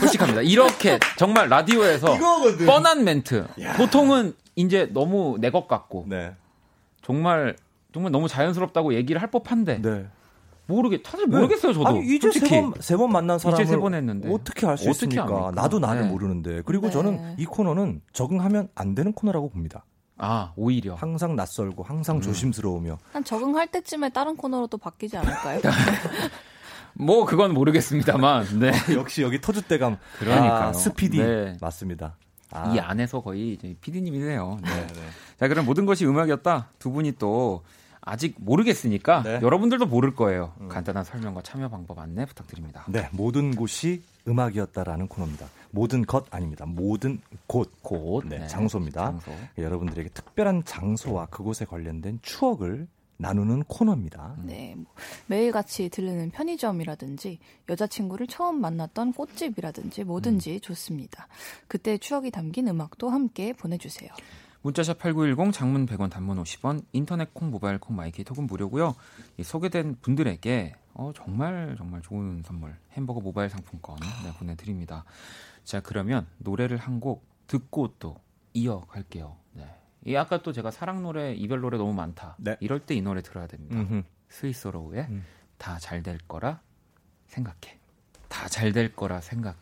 솔직합니다. 0.01 0.43
이렇게 0.43 0.99
정말 1.17 1.49
라디오에서 1.49 2.17
이거거든. 2.17 2.67
뻔한 2.67 3.05
멘트. 3.05 3.47
야. 3.61 3.73
보통은 3.77 4.35
이제 4.57 4.89
너무 4.93 5.37
내 5.41 5.51
것 5.51 5.67
같고 5.69 6.05
네. 6.09 6.35
정말 7.03 7.57
정말 7.93 8.13
너무 8.13 8.29
자연스럽다고 8.29 8.95
얘기를 8.95 9.21
할 9.21 9.31
법한데 9.31 9.83
네. 9.83 10.07
모르게 10.67 11.03
사실 11.05 11.29
네. 11.29 11.37
모르겠어요 11.37 11.73
저도. 11.73 11.87
아니, 11.89 12.01
이제 12.15 12.31
세번 12.31 12.75
세 12.81 12.97
번 12.97 13.11
만난 13.13 13.39
사람을 13.39 13.65
이제 13.65 13.73
세 13.73 13.79
번 13.79 13.95
했는데 13.95 14.31
어떻게 14.33 14.67
알 14.67 14.79
수 14.79 14.89
있습니까? 14.91 15.23
합니까? 15.23 15.51
나도 15.55 15.79
나를 15.79 16.03
네. 16.03 16.09
모르는데 16.09 16.63
그리고 16.65 16.87
네. 16.87 16.93
저는 16.93 17.35
이 17.39 17.45
코너는 17.45 18.01
적응하면 18.13 18.69
안 18.75 18.95
되는 18.95 19.13
코너라고 19.13 19.51
봅니다. 19.51 19.85
아 20.19 20.53
오히려 20.57 20.95
항상 20.95 21.35
낯설고 21.35 21.83
항상 21.83 22.17
음. 22.17 22.21
조심스러우며 22.21 22.99
한 23.13 23.25
적응할 23.25 23.67
때쯤에 23.69 24.11
다른 24.11 24.37
코너로 24.37 24.69
또 24.69 24.79
바뀌지 24.79 25.17
않을까요? 25.17 25.61
뭐 26.95 27.25
그건 27.25 27.55
모르겠습니다만 27.55 28.59
네. 28.59 28.73
역시 28.95 29.23
여기 29.23 29.39
터줏대감 29.41 29.99
그러니까 30.19 30.69
아, 30.69 30.73
스피디 30.73 31.19
네. 31.19 31.57
맞습니다. 31.61 32.17
아. 32.51 32.73
이 32.75 32.79
안에서 32.79 33.23
거의 33.23 33.55
이제 33.55 33.75
PD님이세요. 33.81 34.59
네. 34.63 34.87
네. 34.87 35.01
자 35.39 35.49
그럼 35.49 35.65
모든 35.65 35.87
것이 35.87 36.07
음악이었다 36.07 36.69
두 36.79 36.91
분이 36.91 37.13
또 37.19 37.63
아직 38.05 38.35
모르겠으니까 38.39 39.23
네. 39.23 39.39
여러분들도 39.43 39.87
모를 39.87 40.15
거예요. 40.15 40.53
음. 40.61 40.69
간단한 40.69 41.05
설명과 41.05 41.43
참여 41.43 41.69
방법 41.69 42.01
안내 42.01 42.27
부탁드립니다. 42.27 42.85
네, 42.89 43.09
모든 43.13 43.55
곳이 43.55 44.03
음악이었다라는 44.27 45.07
코너입니다. 45.07 45.47
모든 45.71 46.05
것 46.05 46.27
아닙니다. 46.35 46.67
모든 46.67 47.21
곳, 47.47 47.71
곳, 47.81 48.27
네, 48.27 48.41
네. 48.41 48.47
장소입니다. 48.49 49.05
장소. 49.05 49.33
여러분들에게 49.57 50.11
특별한 50.11 50.65
장소와 50.65 51.27
그곳에 51.27 51.65
관련된 51.65 52.19
추억을 52.23 52.89
나누는 53.23 53.65
코너입니다. 53.65 54.37
네, 54.45 54.75
뭐 54.77 54.93
매일같이 55.27 55.89
들르는 55.89 56.31
편의점이라든지 56.31 57.39
여자친구를 57.69 58.27
처음 58.27 58.61
만났던 58.61 59.13
꽃집이라든지 59.13 60.05
뭐든지 60.05 60.55
음. 60.55 60.61
좋습니다. 60.61 61.29
그때 61.69 61.97
추억이 61.99 62.31
담긴 62.31 62.69
음악도 62.69 63.09
함께 63.11 63.53
보내주세요. 63.53 64.11
문자샵 64.63 64.99
8910 64.99 65.53
장문 65.53 65.87
100원 65.87 66.11
단문 66.11 66.41
50원 66.43 66.85
인터넷 66.93 67.33
콩 67.35 67.51
모바일 67.51 67.79
콩 67.79 67.97
마이 67.97 68.16
K 68.16 68.23
톡은 68.25 68.47
무료고요. 68.47 68.95
소개된 69.43 69.97
분들에게 70.03 70.75
어, 70.95 71.13
정말 71.17 71.75
정말 71.79 72.03
좋은 72.03 72.43
선물 72.45 72.77
햄버거 72.93 73.21
모바일 73.21 73.49
상품권 73.51 73.97
네, 74.25 74.33
보내드립니다. 74.39 75.05
자 75.65 75.81
그러면 75.81 76.27
노래를 76.39 76.77
한 76.77 77.01
곡 77.01 77.25
듣고 77.47 77.95
또 77.99 78.17
이어갈게요. 78.55 79.37
네. 79.55 79.65
이 80.05 80.17
아까 80.17 80.43
또 80.43 80.53
제가 80.53 80.71
사랑 80.71 81.03
노래 81.03 81.33
이별 81.35 81.61
노래 81.61 81.79
너무 81.79 81.93
많다. 81.93 82.37
네. 82.39 82.57
이럴 82.61 82.81
때 82.81 82.95
이 82.97 83.03
노래 83.03 83.23
들어야 83.23 83.47
됩니다. 83.47 84.05
스윗소로우의 84.29 85.07
음. 85.11 85.25
다 85.59 85.76
잘 85.76 86.03
될 86.03 86.19
거라 86.27 86.61
생각해. 87.29 87.79
다 88.29 88.49
잘 88.49 88.73
될 88.73 88.95
거라 88.95 89.21
생각해. 89.21 89.59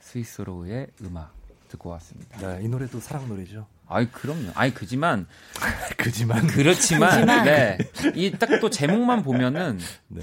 스위스로우의 0.00 0.88
음악 1.04 1.32
듣고 1.68 1.90
왔습니다. 1.90 2.36
네, 2.38 2.64
이 2.64 2.68
노래도 2.68 3.00
사랑 3.00 3.28
노래죠. 3.28 3.66
아이 3.86 4.06
그럼요. 4.10 4.50
아이 4.54 4.72
그지만 4.74 5.26
그지만 5.96 6.46
그렇지만 6.46 7.26
네. 7.44 7.78
이 8.14 8.30
딱 8.32 8.60
또 8.60 8.68
제목만 8.68 9.22
보면은 9.22 9.78
네. 10.08 10.20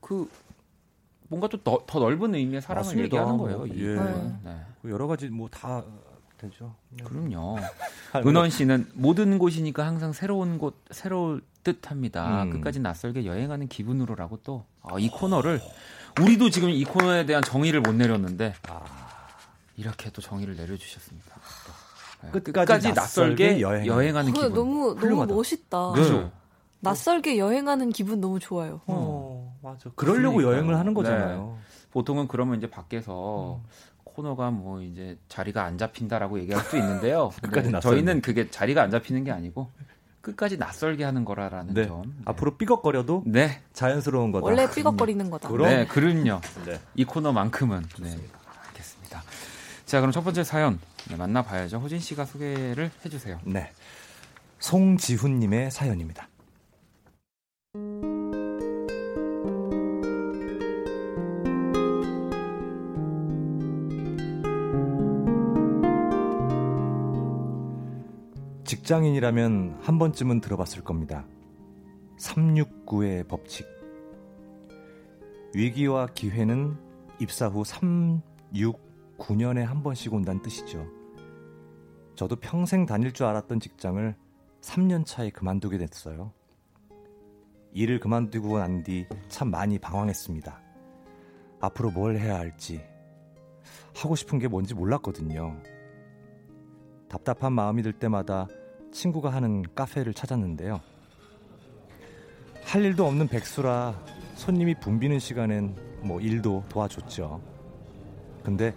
그 0.00 0.30
뭔가 1.28 1.48
또 1.48 1.58
더 1.86 1.98
넓은 1.98 2.34
의미의 2.34 2.62
사랑을 2.62 2.86
맞습니다. 2.86 3.04
얘기하는 3.04 3.36
거예요. 3.36 3.68
예. 3.74 3.94
네. 3.96 4.38
네. 4.44 4.60
그 4.80 4.90
여러 4.90 5.06
가지 5.06 5.28
뭐 5.28 5.48
다 5.48 5.84
되죠. 6.38 6.74
네. 6.90 7.04
그럼요. 7.04 7.58
은원 8.26 8.50
씨는 8.50 8.90
모든 8.94 9.38
곳이니까 9.38 9.86
항상 9.86 10.12
새로운 10.12 10.58
곳, 10.58 10.82
새로울 10.90 11.42
듯합니다. 11.62 12.44
음. 12.44 12.50
끝까지 12.50 12.80
낯설게 12.80 13.26
여행하는 13.26 13.68
기분으로라고 13.68 14.38
또이 14.38 14.62
아, 15.12 15.16
코너를 15.18 15.60
우리도 16.20 16.50
지금 16.50 16.70
이 16.70 16.84
코너에 16.84 17.26
대한 17.26 17.42
정의를 17.42 17.80
못 17.80 17.92
내렸는데 17.94 18.54
아. 18.68 18.80
이렇게 19.76 20.10
또 20.10 20.22
정의를 20.22 20.56
내려주셨습니다. 20.56 21.36
네. 22.22 22.30
끝까지, 22.30 22.52
끝까지 22.52 22.88
낯설게, 22.92 23.60
낯설게 23.60 23.86
여행. 23.86 24.16
하는 24.16 24.32
기분. 24.32 24.54
너무 24.54 24.90
훌륭하다. 24.92 25.26
너무 25.26 25.34
멋있다. 25.36 25.92
네. 25.96 26.30
낯설게 26.80 27.38
여행하는 27.38 27.90
기분 27.90 28.20
너무 28.20 28.38
좋아요. 28.38 28.80
어, 28.86 29.58
맞아. 29.62 29.90
그러려고 29.96 30.36
그러니까. 30.36 30.52
여행을 30.52 30.78
하는 30.78 30.94
거잖아요. 30.94 31.56
네. 31.58 31.66
보통은 31.92 32.28
그러면 32.28 32.58
이제 32.58 32.68
밖에서 32.68 33.60
음. 33.62 33.68
코너가 34.16 34.50
뭐 34.50 34.80
이제 34.80 35.18
자리가 35.28 35.62
안 35.64 35.76
잡힌다라고 35.76 36.40
얘기할 36.40 36.64
수 36.64 36.76
있는데요. 36.78 37.30
끝까지 37.42 37.70
저희는 37.82 38.22
그게 38.22 38.50
자리가 38.50 38.82
안 38.82 38.90
잡히는 38.90 39.24
게 39.24 39.30
아니고 39.30 39.70
끝까지 40.22 40.56
낯설게 40.56 41.04
하는 41.04 41.24
거라라는 41.24 41.74
네. 41.74 41.86
점. 41.86 42.02
네. 42.02 42.22
앞으로 42.24 42.56
삐걱거려도 42.56 43.24
네. 43.26 43.60
자연스러운 43.74 44.32
거다. 44.32 44.44
원래 44.44 44.68
삐걱거리는 44.70 45.30
거다. 45.30 45.48
그럼? 45.50 45.68
네, 45.68 45.86
그럼요. 45.86 46.40
네. 46.64 46.80
이 46.94 47.04
코너만큼은. 47.04 47.84
네. 48.00 48.18
알겠습니다. 48.68 49.22
자, 49.84 50.00
그럼 50.00 50.12
첫 50.12 50.22
번째 50.24 50.42
사연 50.42 50.80
네, 51.08 51.16
만나봐야죠. 51.16 51.78
호진 51.78 52.00
씨가 52.00 52.24
소개를 52.24 52.90
해주세요. 53.04 53.38
네. 53.44 53.70
송지훈님의 54.58 55.70
사연입니다. 55.70 56.28
직장인이라면 68.66 69.78
한 69.80 69.98
번쯤은 69.98 70.40
들어봤을 70.40 70.82
겁니다. 70.82 71.24
369의 72.18 73.28
법칙. 73.28 73.64
위기와 75.54 76.06
기회는 76.06 76.76
입사 77.20 77.46
후 77.48 77.62
369년에 77.62 79.60
한 79.64 79.82
번씩 79.82 80.12
온다는 80.12 80.42
뜻이죠. 80.42 80.86
저도 82.16 82.36
평생 82.36 82.86
다닐 82.86 83.12
줄 83.12 83.26
알았던 83.26 83.60
직장을 83.60 84.14
3년 84.62 85.06
차에 85.06 85.30
그만두게 85.30 85.78
됐어요. 85.78 86.32
일을 87.72 88.00
그만두고 88.00 88.58
난 88.58 88.82
뒤 88.82 89.06
참 89.28 89.50
많이 89.50 89.78
방황했습니다. 89.78 90.60
앞으로 91.60 91.90
뭘 91.90 92.16
해야 92.18 92.36
할지 92.36 92.82
하고 93.94 94.16
싶은 94.16 94.38
게 94.38 94.48
뭔지 94.48 94.74
몰랐거든요. 94.74 95.56
답답한 97.08 97.52
마음이 97.52 97.82
들 97.82 97.92
때마다 97.92 98.46
친구가 98.92 99.30
하는 99.30 99.62
카페를 99.74 100.14
찾았는데요. 100.14 100.80
할 102.64 102.84
일도 102.84 103.06
없는 103.06 103.28
백수라 103.28 103.94
손님이 104.34 104.74
붐비는 104.80 105.18
시간엔 105.18 105.76
뭐 106.02 106.20
일도 106.20 106.64
도와줬죠. 106.68 107.40
근데 108.42 108.74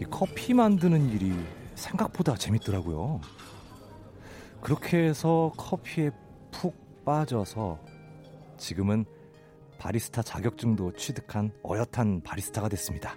이 0.00 0.04
커피 0.04 0.54
만드는 0.54 1.10
일이 1.10 1.32
생각보다 1.74 2.34
재밌더라고요. 2.34 3.20
그렇게 4.60 4.98
해서 4.98 5.52
커피에 5.56 6.10
푹 6.50 7.04
빠져서 7.04 7.78
지금은 8.56 9.04
바리스타 9.78 10.22
자격증도 10.22 10.92
취득한 10.92 11.52
어엿한 11.62 12.22
바리스타가 12.22 12.68
됐습니다. 12.68 13.14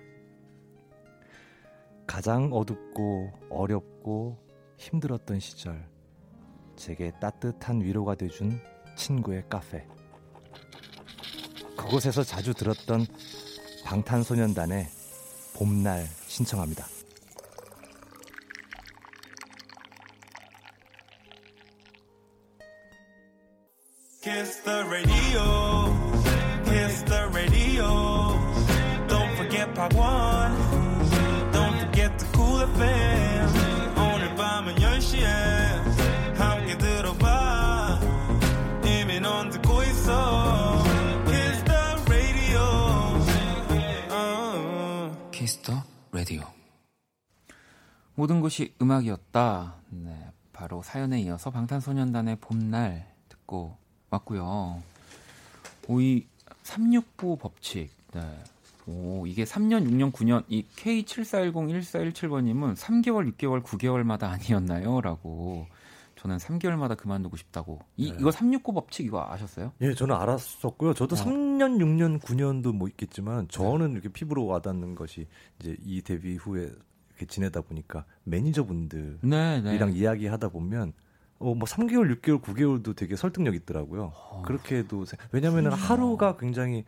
가장 2.10 2.50
어둡고 2.52 3.32
어렵고 3.52 4.36
힘들었던 4.80 5.40
시절 5.40 5.88
제게 6.76 7.12
따뜻한 7.22 7.82
위로가 7.82 8.16
돼준 8.16 8.60
친구의 8.98 9.44
카페. 9.48 9.86
그곳에서 11.78 12.24
자주 12.24 12.56
들었던 12.56 13.06
방탄소년단의 13.86 14.88
봄날 15.56 16.08
신청합니다. 16.26 16.88
모든 48.20 48.42
것이 48.42 48.74
음악이었다. 48.82 49.76
네, 49.92 50.32
바로 50.52 50.82
사연에 50.84 51.22
이어서 51.22 51.50
방탄소년단의 51.52 52.36
봄날 52.42 53.08
듣고 53.30 53.78
맞고요. 54.10 54.84
오이 55.88 56.28
369 56.64 57.38
법칙. 57.38 57.90
네. 58.14 58.22
오, 58.88 59.26
이게 59.26 59.46
3년, 59.46 59.88
6년, 59.88 60.12
9년 60.12 60.44
이 60.50 60.66
K74101417번님은 60.76 62.76
3개월, 62.76 63.34
6개월, 63.38 63.64
9개월마다 63.64 64.24
아니었나요? 64.24 65.00
라고 65.00 65.66
저는 66.18 66.40
3개월마다 66.40 66.98
그만두고 66.98 67.38
싶다고. 67.38 67.80
이, 67.96 68.12
네. 68.12 68.18
이거 68.20 68.32
369 68.32 68.74
법칙 68.74 69.06
이거 69.06 69.26
아셨어요? 69.30 69.72
예, 69.80 69.94
저는 69.94 70.14
알았었고요. 70.14 70.94
저도 70.94 71.16
어. 71.16 71.20
3년, 71.20 71.78
6년, 71.78 72.20
9년도 72.20 72.76
뭐 72.76 72.90
있겠지만 72.90 73.48
저는 73.48 73.94
이렇게 73.94 74.10
피부로 74.10 74.46
와닿는 74.46 74.96
것이 74.96 75.26
이제 75.62 75.78
이 75.86 76.02
데뷔 76.02 76.36
후에 76.36 76.70
이렇게 77.20 77.26
지내다 77.26 77.62
보니까 77.62 78.06
매니저분들이랑 78.24 79.20
네, 79.22 79.62
네. 79.62 79.92
이야기하다 79.92 80.50
보면 80.50 80.94
어, 81.40 81.54
뭐 81.54 81.66
3개월, 81.68 82.20
6개월, 82.20 82.42
9개월도 82.42 82.96
되게 82.96 83.16
설득력 83.16 83.56
있더라고요. 83.56 84.12
어. 84.14 84.42
그렇게도 84.46 85.06
왜냐면은 85.32 85.72
하루가 85.72 86.38
굉장히 86.38 86.86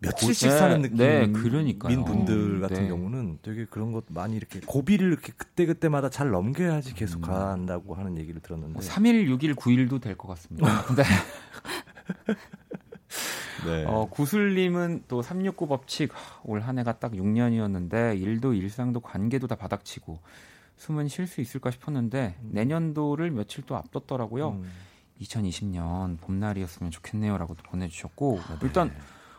며칠씩 0.00 0.50
네, 0.50 0.58
사는 0.58 0.82
느낌인 0.82 0.98
네, 0.98 1.32
그러니까요. 1.32 2.04
분들 2.04 2.60
같은 2.60 2.82
네. 2.82 2.88
경우는 2.88 3.38
되게 3.42 3.64
그런 3.64 3.92
것 3.92 4.04
많이 4.08 4.36
이렇게 4.36 4.60
고비를 4.60 5.08
이렇게 5.12 5.32
그때 5.36 5.66
그때마다 5.66 6.10
잘 6.10 6.30
넘겨야지 6.30 6.94
계속 6.94 7.18
음. 7.18 7.22
간다고 7.22 7.94
하는 7.94 8.18
얘기를 8.18 8.40
들었는데 8.40 8.72
뭐 8.74 8.82
3일, 8.82 9.28
6일, 9.28 9.54
9일도 9.54 10.00
될 10.00 10.16
것 10.16 10.28
같습니다. 10.28 10.66
네. 10.94 11.04
네. 13.64 13.84
어, 13.86 14.06
구슬님은 14.10 15.04
또 15.08 15.22
369 15.22 15.66
법칙 15.66 16.12
올 16.44 16.60
한 16.60 16.78
해가 16.78 16.98
딱 16.98 17.12
6년이었는데 17.12 18.20
일도 18.20 18.54
일상도 18.54 19.00
관계도 19.00 19.46
다 19.46 19.54
바닥치고 19.56 20.18
숨은 20.76 21.08
쉴 21.08 21.26
수 21.26 21.40
있을까 21.40 21.70
싶었는데 21.70 22.36
음. 22.42 22.50
내년도를 22.52 23.30
며칠 23.30 23.64
또 23.66 23.76
앞뒀더라고요. 23.76 24.50
음. 24.50 24.70
2020년 25.20 26.18
봄날이었으면 26.20 26.90
좋겠네요라고 26.90 27.54
도 27.54 27.62
보내주셨고 27.64 28.40
아, 28.48 28.52
네. 28.54 28.58
일단 28.62 28.92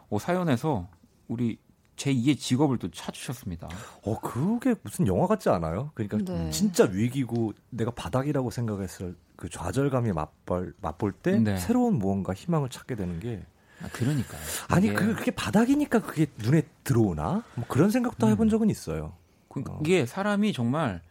어, 0.10 0.20
사연에서 0.20 0.88
우리 1.28 1.58
제 1.96 2.14
2의 2.14 2.38
직업을 2.38 2.78
또 2.78 2.90
찾으셨습니다. 2.92 3.70
어, 4.04 4.20
그게 4.20 4.76
무슨 4.84 5.08
영화 5.08 5.28
같지 5.28 5.50
않아요? 5.50 5.92
그러니까 5.94 6.18
네. 6.18 6.50
진짜 6.50 6.84
위기고 6.86 7.54
내가 7.70 7.92
바닥이라고 7.92 8.52
생각했을 8.52 9.16
그 9.36 9.50
좌절감이 9.50 10.12
맛볼, 10.12 10.74
맛볼 10.82 11.14
때 11.14 11.40
네. 11.40 11.58
새로운 11.58 11.98
무언가 11.98 12.34
희망을 12.34 12.70
찾게 12.70 12.96
되는 12.96 13.20
게 13.20 13.44
아, 13.84 13.90
그러니까요. 13.92 14.42
아니, 14.70 14.94
그, 14.94 15.16
그게 15.16 15.32
바닥이니까 15.32 16.00
그게 16.00 16.28
눈에 16.38 16.64
들어오나? 16.84 17.44
뭐 17.56 17.66
그런 17.68 17.90
생각도 17.90 18.28
음. 18.28 18.32
해본 18.32 18.50
적은 18.50 18.70
있어요. 18.70 19.14
그게 19.50 20.02
어. 20.02 20.06
사람이 20.06 20.54
정말 20.54 21.02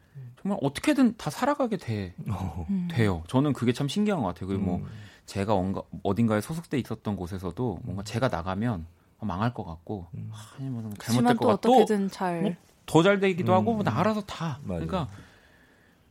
정말 0.41 0.59
어떻게든 0.61 1.17
다 1.17 1.31
살아가게 1.31 1.79
돼 1.79 2.15
어. 2.29 2.67
음. 2.69 2.89
돼요. 2.91 3.23
저는 3.29 3.55
그게 3.55 3.73
참 3.73 3.89
신기한 3.89 4.21
것 4.21 4.29
같아요. 4.29 4.49
그리고 4.49 4.62
뭐 4.62 4.77
음. 4.79 4.87
제가 5.27 5.55
언가, 5.55 5.83
어딘가에 6.03 6.43
소속돼 6.43 6.79
있었던 6.79 7.17
곳에서도 7.17 7.81
뭔가 7.83 8.03
음. 8.03 8.05
제가 8.05 8.29
나가면 8.29 8.87
망할 9.21 9.55
것 9.55 9.65
같고 9.65 10.07
음. 10.15 10.31
아니 10.59 10.69
뭐 10.69 10.91
잘못될 10.99 11.37
것 11.37 11.47
같고 11.47 11.73
어떻게든 11.73 12.11
잘 12.11 12.59
더잘 12.85 13.15
뭐 13.15 13.21
되기도 13.21 13.53
음. 13.53 13.57
하고 13.57 13.75
뭐 13.75 13.85
알아서 13.87 14.21
다 14.23 14.61
맞아요. 14.65 14.87
그러니까 14.87 15.09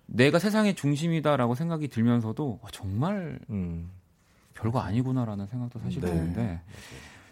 내가 0.08 0.40
세상의 0.40 0.76
중심이다라고 0.76 1.54
생각이 1.54 1.88
들면서도 1.88 2.60
와, 2.62 2.70
정말 2.72 3.40
음. 3.52 3.92
별거 4.54 4.80
아니구나라는 4.80 5.48
생각도 5.48 5.80
사실 5.80 6.02
네. 6.02 6.08
드는데 6.12 6.62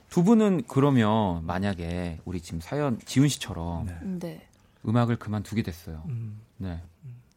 두 0.09 0.23
분은 0.23 0.63
그러면 0.67 1.45
만약에 1.45 2.19
우리 2.25 2.41
지금 2.41 2.59
사연 2.59 2.99
지훈 3.05 3.27
씨처럼 3.29 3.85
네. 3.85 3.99
네. 4.19 4.47
음악을 4.87 5.17
그만두게 5.17 5.61
됐어요. 5.61 6.03
음. 6.07 6.41
네. 6.57 6.81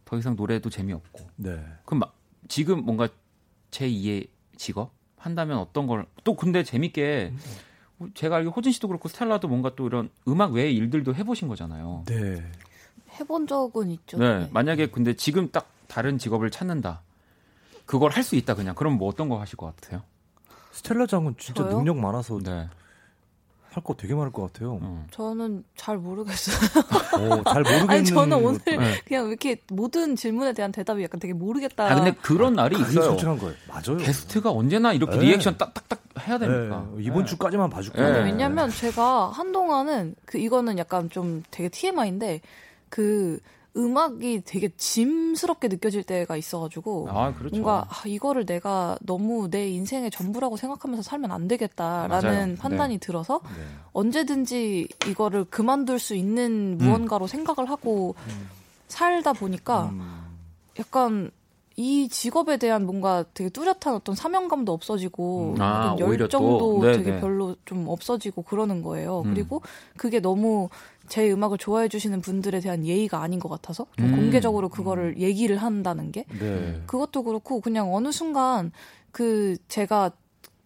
더 0.04 0.18
이상 0.18 0.36
노래도 0.36 0.70
재미없고. 0.70 1.28
네. 1.36 1.64
그럼 1.84 2.00
마, 2.00 2.06
지금 2.48 2.84
뭔가 2.84 3.08
제 3.70 3.88
2의 3.88 4.28
직업 4.56 4.92
한다면 5.16 5.58
어떤 5.58 5.86
걸 5.86 6.06
또 6.24 6.34
근데 6.34 6.64
재밌게 6.64 7.32
음. 8.00 8.10
제가 8.14 8.36
알기 8.36 8.48
호진 8.48 8.72
씨도 8.72 8.88
그렇고 8.88 9.08
스텔라도 9.08 9.46
뭔가 9.46 9.74
또 9.76 9.86
이런 9.86 10.10
음악 10.26 10.52
외의 10.52 10.74
일들도 10.74 11.14
해보신 11.14 11.48
거잖아요. 11.48 12.04
네. 12.06 12.42
해본 13.20 13.46
적은 13.46 13.90
있죠. 13.90 14.18
네. 14.18 14.40
네. 14.40 14.48
만약에 14.52 14.86
근데 14.90 15.14
지금 15.14 15.50
딱 15.52 15.70
다른 15.86 16.18
직업을 16.18 16.50
찾는다. 16.50 17.02
그걸 17.86 18.10
할 18.10 18.22
수 18.24 18.36
있다 18.36 18.54
그냥. 18.54 18.74
그럼 18.74 18.94
뭐 18.94 19.08
어떤 19.08 19.28
거 19.28 19.40
하실 19.40 19.56
것 19.56 19.74
같아요? 19.76 20.02
스텔라 20.72 21.06
장은 21.06 21.34
진짜 21.38 21.62
저요? 21.64 21.76
능력 21.76 21.96
많아서 21.98 22.38
네. 22.38 22.68
할거 23.70 23.94
되게 23.94 24.14
많을 24.14 24.30
것 24.30 24.52
같아요. 24.52 24.78
어. 24.80 25.06
저는 25.10 25.64
잘 25.76 25.98
모르겠어요. 25.98 26.56
오, 27.18 27.42
잘 27.50 27.62
모르겠는. 27.62 27.90
아니 27.90 28.04
저는 28.04 28.36
오늘 28.44 28.60
네. 28.64 29.00
그냥 29.04 29.28
이렇게 29.28 29.60
모든 29.68 30.14
질문에 30.14 30.52
대한 30.52 30.70
대답이 30.70 31.02
약간 31.02 31.18
되게 31.18 31.32
모르겠다. 31.34 31.90
아 31.90 31.94
근데 31.96 32.12
그런 32.22 32.54
날이 32.54 32.76
있어요. 32.80 33.02
솔직한 33.02 33.38
거예요. 33.38 33.54
맞아요. 33.68 33.96
게스트가 33.98 34.50
언제나 34.52 34.92
이렇게 34.92 35.16
네. 35.16 35.24
리액션 35.26 35.58
딱딱딱 35.58 36.02
해야 36.26 36.38
됩니까? 36.38 36.86
네. 36.96 37.02
이번 37.02 37.24
네. 37.24 37.30
주까지만 37.30 37.68
봐줄게요. 37.68 38.12
네. 38.12 38.22
왜냐면 38.22 38.70
제가 38.70 39.30
한동안은 39.30 40.14
그 40.24 40.38
이거는 40.38 40.78
약간 40.78 41.10
좀 41.10 41.42
되게 41.50 41.68
TMI인데 41.68 42.40
그 42.88 43.40
음악이 43.76 44.42
되게 44.44 44.68
짐스럽게 44.76 45.68
느껴질 45.68 46.04
때가 46.04 46.36
있어가지고 46.36 47.08
아, 47.10 47.34
그렇죠. 47.34 47.54
뭔가 47.56 47.86
아, 47.88 48.06
이거를 48.06 48.46
내가 48.46 48.96
너무 49.02 49.50
내 49.50 49.68
인생의 49.68 50.10
전부라고 50.10 50.56
생각하면서 50.56 51.02
살면 51.02 51.32
안 51.32 51.48
되겠다라는 51.48 52.30
맞아요. 52.30 52.56
판단이 52.56 52.94
네. 52.94 53.00
들어서 53.00 53.40
네. 53.56 53.64
언제든지 53.92 54.88
이거를 55.08 55.44
그만둘 55.44 55.98
수 55.98 56.14
있는 56.14 56.78
무언가로 56.78 57.24
음. 57.24 57.26
생각을 57.26 57.68
하고 57.68 58.14
음. 58.28 58.48
살다 58.86 59.32
보니까 59.32 59.86
음. 59.86 60.38
약간 60.78 61.30
이 61.76 62.08
직업에 62.08 62.56
대한 62.56 62.86
뭔가 62.86 63.24
되게 63.34 63.50
뚜렷한 63.50 63.94
어떤 63.94 64.14
사명감도 64.14 64.72
없어지고 64.72 65.54
음. 65.56 65.62
아, 65.62 65.96
열정도 65.98 66.80
네, 66.80 66.92
되게 66.96 67.10
네. 67.12 67.20
별로 67.20 67.56
좀 67.64 67.88
없어지고 67.88 68.42
그러는 68.42 68.82
거예요. 68.82 69.22
음. 69.22 69.34
그리고 69.34 69.60
그게 69.96 70.20
너무 70.20 70.68
제 71.08 71.30
음악을 71.30 71.58
좋아해 71.58 71.88
주시는 71.88 72.20
분들에 72.20 72.60
대한 72.60 72.84
예의가 72.86 73.22
아닌 73.22 73.38
것 73.38 73.48
같아서 73.48 73.86
좀 73.96 74.06
음. 74.06 74.16
공개적으로 74.16 74.68
그거를 74.68 75.14
음. 75.16 75.20
얘기를 75.20 75.56
한다는 75.56 76.12
게 76.12 76.24
네. 76.38 76.82
그것도 76.86 77.24
그렇고 77.24 77.60
그냥 77.60 77.94
어느 77.94 78.10
순간 78.12 78.72
그 79.10 79.56
제가 79.68 80.12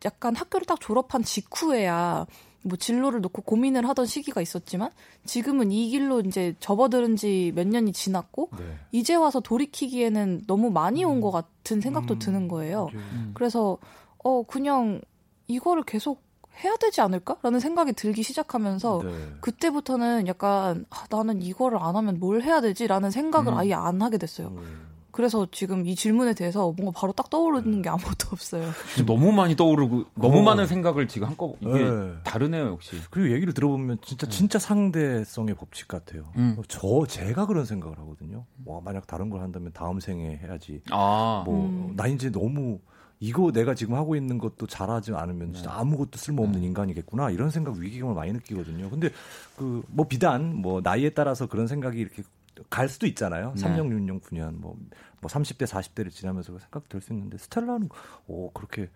약간 0.04 0.36
학교를 0.36 0.66
딱 0.66 0.80
졸업한 0.80 1.22
직후에야 1.24 2.26
뭐 2.62 2.76
진로를 2.76 3.20
놓고 3.20 3.42
고민을 3.42 3.88
하던 3.88 4.06
시기가 4.06 4.40
있었지만 4.40 4.90
지금은 5.24 5.70
이 5.72 5.88
길로 5.90 6.20
이제 6.20 6.54
접어들은 6.60 7.16
지 7.16 7.52
몇 7.54 7.66
년이 7.66 7.92
지났고 7.92 8.50
네. 8.58 8.64
이제 8.92 9.14
와서 9.14 9.40
돌이키기에는 9.40 10.42
너무 10.46 10.70
많이 10.70 11.04
온것 11.04 11.32
음. 11.32 11.40
같은 11.40 11.80
생각도 11.80 12.14
음. 12.14 12.18
드는 12.18 12.48
거예요. 12.48 12.88
음. 12.94 13.30
그래서 13.34 13.78
어 14.22 14.42
그냥 14.42 15.00
이거를 15.46 15.82
계속 15.84 16.22
해야 16.62 16.76
되지 16.76 17.00
않을까라는 17.00 17.60
생각이 17.60 17.92
들기 17.92 18.22
시작하면서 18.22 19.02
네. 19.04 19.10
그때부터는 19.40 20.26
약간 20.26 20.84
아, 20.90 21.04
나는 21.10 21.40
이거를 21.42 21.78
안 21.80 21.96
하면 21.96 22.18
뭘 22.18 22.42
해야 22.42 22.60
되지라는 22.60 23.10
생각을 23.10 23.52
음. 23.52 23.58
아예 23.58 23.74
안 23.74 24.02
하게 24.02 24.18
됐어요. 24.18 24.48
음. 24.48 24.88
그래서 25.10 25.48
지금 25.50 25.84
이 25.84 25.96
질문에 25.96 26.32
대해서 26.34 26.72
뭔가 26.76 26.92
바로 26.96 27.12
딱 27.12 27.28
떠오르는 27.28 27.82
게 27.82 27.88
아무것도 27.88 28.28
없어요. 28.30 28.70
너무 29.04 29.32
많이 29.32 29.56
떠오르고 29.56 30.04
너무 30.14 30.38
어. 30.38 30.42
많은 30.42 30.68
생각을 30.68 31.08
지금 31.08 31.26
한꺼 31.26 31.56
이게 31.60 31.72
네. 31.72 32.12
다르네요 32.22 32.66
역시. 32.66 32.96
그리고 33.10 33.34
얘기를 33.34 33.52
들어보면 33.52 33.98
진짜 34.02 34.26
네. 34.26 34.32
진짜 34.32 34.58
상대성의 34.60 35.56
법칙 35.56 35.88
같아요. 35.88 36.30
음. 36.36 36.56
저 36.68 37.04
제가 37.08 37.46
그런 37.46 37.64
생각을 37.64 37.98
하거든요. 37.98 38.44
와 38.64 38.80
만약 38.84 39.08
다른 39.08 39.28
걸 39.28 39.40
한다면 39.40 39.72
다음 39.74 39.98
생에 39.98 40.38
해야지. 40.40 40.82
아. 40.90 41.42
뭐나 41.46 42.04
음. 42.04 42.14
이제 42.14 42.30
너무 42.30 42.78
이거 43.20 43.50
내가 43.52 43.74
지금 43.74 43.94
하고 43.94 44.14
있는 44.16 44.38
것도 44.38 44.66
잘하지 44.66 45.12
않으면 45.14 45.52
진짜 45.52 45.70
네. 45.70 45.76
아무것도 45.78 46.18
쓸모없는 46.18 46.60
네. 46.60 46.66
인간이겠구나 46.68 47.30
이런 47.30 47.50
생각 47.50 47.76
위기감을 47.76 48.14
많이 48.14 48.32
느끼거든요. 48.32 48.90
근데 48.90 49.10
그 49.56 49.82
뭐 49.88 50.06
비단 50.06 50.54
뭐 50.54 50.80
나이에 50.82 51.10
따라서 51.10 51.46
그런 51.46 51.66
생각이 51.66 51.98
이렇게 51.98 52.22
갈 52.70 52.88
수도 52.88 53.06
있잖아요. 53.06 53.54
네. 53.56 53.62
3년, 53.62 53.88
6년, 53.88 54.20
9년 54.20 54.54
뭐, 54.58 54.76
뭐 55.20 55.28
30대, 55.30 55.64
40대를 55.66 56.10
지나면서 56.10 56.58
생각 56.58 56.88
될 56.88 57.00
수 57.00 57.12
있는데 57.12 57.38
스텔라는 57.38 57.88
오 58.26 58.50
그렇게 58.52 58.88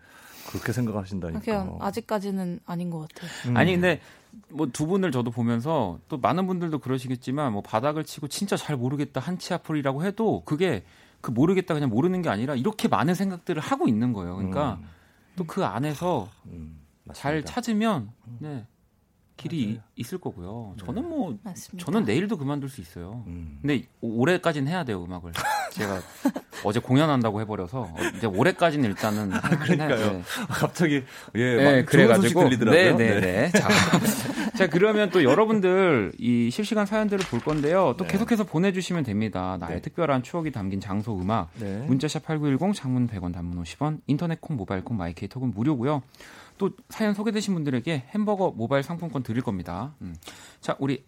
그렇게 0.49 0.73
생각하신다니까. 0.73 1.39
그냥 1.39 1.77
아직까지는 1.81 2.59
아닌 2.65 2.89
것 2.89 3.07
같아요. 3.07 3.29
음. 3.49 3.57
아니 3.57 3.73
근데 3.73 4.01
뭐 4.49 4.67
두 4.67 4.87
분을 4.87 5.11
저도 5.11 5.31
보면서 5.31 5.99
또 6.09 6.17
많은 6.17 6.47
분들도 6.47 6.79
그러시겠지만 6.79 7.53
뭐 7.53 7.61
바닥을 7.61 8.03
치고 8.03 8.27
진짜 8.27 8.57
잘 8.57 8.75
모르겠다 8.75 9.19
한치 9.21 9.53
앞을이라고 9.53 10.03
해도 10.03 10.41
그게 10.45 10.83
그 11.23 11.31
모르겠다 11.31 11.73
그냥 11.73 11.89
모르는 11.89 12.21
게 12.21 12.27
아니라 12.27 12.53
이렇게 12.53 12.89
많은 12.89 13.15
생각들을 13.15 13.61
하고 13.61 13.87
있는 13.87 14.11
거예요. 14.11 14.35
그러니까 14.35 14.79
음. 14.81 14.89
또그 15.37 15.63
안에서 15.63 16.29
음, 16.47 16.81
잘 17.13 17.45
찾으면 17.45 18.11
음. 18.27 18.37
네. 18.41 18.67
길이 19.35 19.65
맞아요. 19.67 19.83
있을 19.95 20.17
거고요. 20.19 20.75
네. 20.77 20.85
저는 20.85 21.09
뭐 21.09 21.37
맞습니다. 21.43 21.85
저는 21.85 22.05
내일도 22.05 22.37
그만둘 22.37 22.69
수 22.69 22.81
있어요. 22.81 23.23
음. 23.27 23.59
근데 23.61 23.83
올해까지는 24.01 24.71
해야 24.71 24.83
돼요 24.83 25.03
음악을. 25.03 25.31
제가 25.73 26.01
어제 26.63 26.79
공연한다고 26.79 27.41
해버려서 27.41 27.93
이제 28.15 28.27
올해까지는 28.27 28.89
일단은 28.89 29.33
아, 29.33 29.41
그러니까요. 29.41 30.13
네. 30.13 30.21
갑자기 30.49 31.03
예 31.35 31.55
네, 31.55 31.83
그래가지고 31.83 32.49
네네네. 32.49 32.95
네, 32.95 33.19
네. 33.19 33.51
자, 33.51 33.67
자 34.55 34.67
그러면 34.69 35.09
또 35.09 35.23
여러분들 35.23 36.11
이 36.19 36.49
실시간 36.51 36.85
사연들을 36.85 37.25
볼 37.25 37.39
건데요. 37.39 37.95
또 37.97 38.05
네. 38.05 38.11
계속해서 38.11 38.43
보내주시면 38.43 39.03
됩니다. 39.03 39.57
나의 39.59 39.77
네. 39.77 39.81
특별한 39.81 40.21
추억이 40.21 40.51
담긴 40.51 40.79
장소 40.79 41.19
음악 41.19 41.49
문자샵 41.59 42.25
#8910 42.25 42.75
장문 42.75 43.07
100원 43.07 43.33
단문 43.33 43.61
50원 43.63 43.99
인터넷 44.05 44.39
콩 44.39 44.55
모바일 44.55 44.83
콩 44.83 44.97
마이케이 44.97 45.27
톡은 45.27 45.51
무료고요. 45.51 46.03
또 46.63 46.71
사연 46.87 47.13
소개되신 47.13 47.53
분들에게 47.53 48.05
햄버거 48.11 48.51
모바일 48.51 48.83
상품권 48.83 49.21
드릴 49.21 49.43
겁니다. 49.43 49.95
음. 50.01 50.15
자, 50.61 50.77
우리 50.79 51.03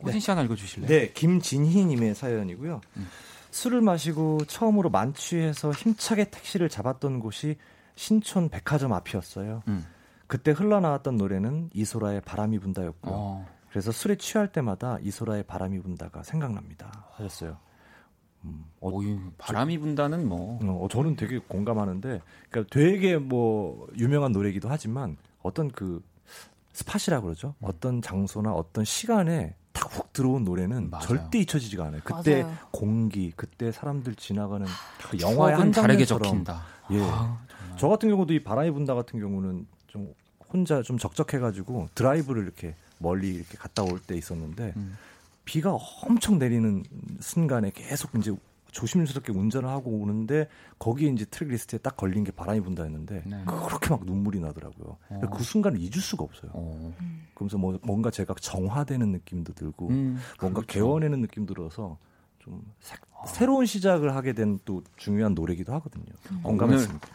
호진 0.00 0.20
씨 0.20 0.26
네. 0.26 0.32
하나 0.32 0.42
읽어주실래요? 0.44 0.88
네, 0.88 1.12
김진희님의 1.12 2.14
사연이고요. 2.14 2.80
음. 2.96 3.08
술을 3.50 3.80
마시고 3.80 4.44
처음으로 4.46 4.90
만취해서 4.90 5.72
힘차게 5.72 6.30
택시를 6.30 6.68
잡았던 6.68 7.18
곳이 7.18 7.56
신촌 7.96 8.48
백화점 8.48 8.92
앞이었어요. 8.92 9.64
음. 9.66 9.84
그때 10.28 10.52
흘러나왔던 10.52 11.16
노래는 11.16 11.70
이소라의 11.74 12.20
바람이 12.20 12.60
분다였고요. 12.60 13.12
어. 13.12 13.48
그래서 13.70 13.90
술에 13.90 14.14
취할 14.14 14.52
때마다 14.52 14.98
이소라의 15.02 15.42
바람이 15.42 15.80
분다가 15.80 16.22
생각납니다. 16.22 17.08
하셨어요. 17.14 17.58
음, 18.44 18.64
어, 18.80 18.88
오, 18.90 19.02
바람이 19.38 19.78
분다는 19.78 20.28
뭐. 20.28 20.58
어, 20.62 20.86
저는 20.90 21.16
되게 21.16 21.38
공감하는데, 21.38 22.20
그러니까 22.50 22.70
되게 22.74 23.16
뭐 23.18 23.86
유명한 23.96 24.32
노래이기도 24.32 24.68
하지만 24.68 25.16
어떤 25.42 25.70
그 25.70 26.02
스팟이라 26.72 27.20
그러죠. 27.20 27.54
음. 27.60 27.68
어떤 27.68 28.02
장소나 28.02 28.52
어떤 28.52 28.84
시간에 28.84 29.54
딱 29.72 29.90
훅 29.92 30.12
들어온 30.12 30.44
노래는 30.44 30.90
맞아요. 30.90 31.06
절대 31.06 31.38
잊혀지지가 31.40 31.84
않아요. 31.86 32.00
그때 32.04 32.42
맞아요. 32.42 32.56
공기, 32.70 33.32
그때 33.34 33.72
사람들 33.72 34.14
지나가는 34.14 34.66
그 35.10 35.18
영화의 35.20 35.56
한 35.56 35.70
다르게 35.72 36.04
적힌다. 36.04 36.62
예. 36.92 37.00
아, 37.02 37.38
저 37.76 37.88
같은 37.88 38.08
경우도 38.08 38.34
이 38.34 38.42
바람이 38.44 38.70
분다 38.70 38.94
같은 38.94 39.18
경우는 39.18 39.66
좀 39.88 40.14
혼자 40.52 40.82
좀 40.82 40.98
적적해가지고 40.98 41.88
드라이브를 41.94 42.42
이렇게 42.44 42.76
멀리 42.98 43.34
이렇게 43.34 43.56
갔다 43.58 43.82
올 43.82 43.98
때 44.00 44.16
있었는데. 44.16 44.72
음. 44.76 44.96
비가 45.44 45.76
엄청 46.02 46.38
내리는 46.38 46.82
순간에 47.20 47.70
계속 47.74 48.14
이제 48.16 48.34
조심스럽게 48.72 49.32
운전을 49.32 49.68
하고 49.68 49.90
오는데 50.00 50.48
거기에 50.80 51.08
이제 51.10 51.24
트랙 51.26 51.50
리스트에 51.50 51.78
딱 51.78 51.96
걸린 51.96 52.24
게 52.24 52.32
바람이 52.32 52.60
분다 52.60 52.82
했는데 52.82 53.22
네. 53.24 53.44
그렇게 53.66 53.90
막 53.90 54.04
눈물이 54.04 54.40
나더라고요. 54.40 54.96
어. 55.10 55.20
그 55.32 55.44
순간을 55.44 55.78
잊을 55.80 55.92
수가 56.00 56.24
없어요. 56.24 56.50
어. 56.54 56.92
그러면서 57.34 57.56
뭐 57.58 57.78
뭔가 57.84 58.10
제가 58.10 58.34
정화되는 58.40 59.12
느낌도 59.12 59.52
들고 59.54 59.88
음, 59.90 60.18
뭔가 60.40 60.60
그렇죠. 60.62 60.66
게워내는 60.66 61.20
느낌 61.20 61.46
들어서 61.46 61.98
좀 62.40 62.62
색, 62.80 62.98
어. 63.12 63.24
새로운 63.26 63.64
시작을 63.66 64.14
하게 64.16 64.32
된 64.32 64.58
또 64.64 64.82
중요한 64.96 65.34
노래기도 65.34 65.72
하거든요. 65.74 66.06
음. 66.32 66.40
공감했습니다. 66.42 67.06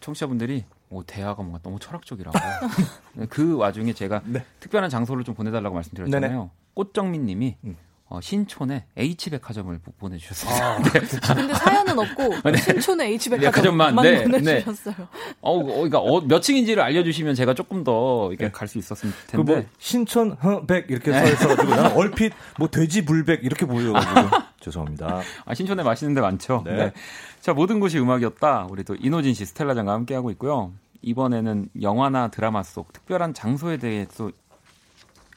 청취자분들이 0.00 0.64
오, 0.94 1.02
대화가 1.02 1.42
뭔가 1.42 1.58
너무 1.62 1.78
철학적이라고. 1.80 2.38
그 3.28 3.56
와중에 3.56 3.92
제가 3.92 4.22
네. 4.24 4.44
특별한 4.60 4.90
장소를 4.90 5.24
좀 5.24 5.34
보내달라고 5.34 5.74
말씀드렸잖아요. 5.74 6.30
네네. 6.30 6.50
꽃정민님이 6.74 7.56
음. 7.64 7.76
어, 8.06 8.20
신촌에 8.20 8.84
H백화점을 8.96 9.80
보내주셨어요. 9.98 10.62
아, 10.62 10.78
네. 10.82 11.00
근데 11.34 11.54
사연은 11.54 11.98
없고 11.98 12.28
네. 12.48 12.56
신촌에 12.58 13.08
H백화점만 13.08 13.96
네, 13.96 14.22
보내주셨어요. 14.22 14.94
네. 14.96 15.04
어, 15.40 15.58
어, 15.58 15.64
그러니까 15.64 15.98
어, 15.98 16.20
몇 16.20 16.40
층인지를 16.40 16.80
알려주시면 16.80 17.34
제가 17.34 17.54
조금 17.54 17.82
더 17.82 18.28
이렇게 18.30 18.44
네. 18.44 18.52
갈수 18.52 18.78
있었을 18.78 19.10
그 19.10 19.26
텐데. 19.26 19.54
뭐 19.54 19.64
신촌 19.78 20.36
백 20.68 20.90
이렇게 20.90 21.12
써 21.12 21.24
있어가지고 21.24 21.74
나는 21.74 21.96
얼핏 21.96 22.32
뭐 22.56 22.68
돼지 22.68 23.04
불백 23.04 23.42
이렇게 23.42 23.66
보여가지고 23.66 24.36
죄송합니다. 24.60 25.22
아 25.44 25.54
신촌에 25.54 25.82
맛있는 25.82 26.14
데 26.14 26.20
많죠. 26.20 26.62
네. 26.64 26.76
네. 26.76 26.92
자 27.40 27.52
모든 27.52 27.80
곳이 27.80 27.98
음악이었다. 27.98 28.68
우리 28.70 28.84
또 28.84 28.94
이노진 28.94 29.34
씨, 29.34 29.44
스텔라 29.44 29.74
장과 29.74 29.92
함께 29.92 30.14
하고 30.14 30.30
있고요. 30.30 30.72
이번에는 31.04 31.68
영화나 31.82 32.28
드라마 32.28 32.62
속 32.62 32.92
특별한 32.92 33.34
장소에 33.34 33.76
대해서 33.76 34.30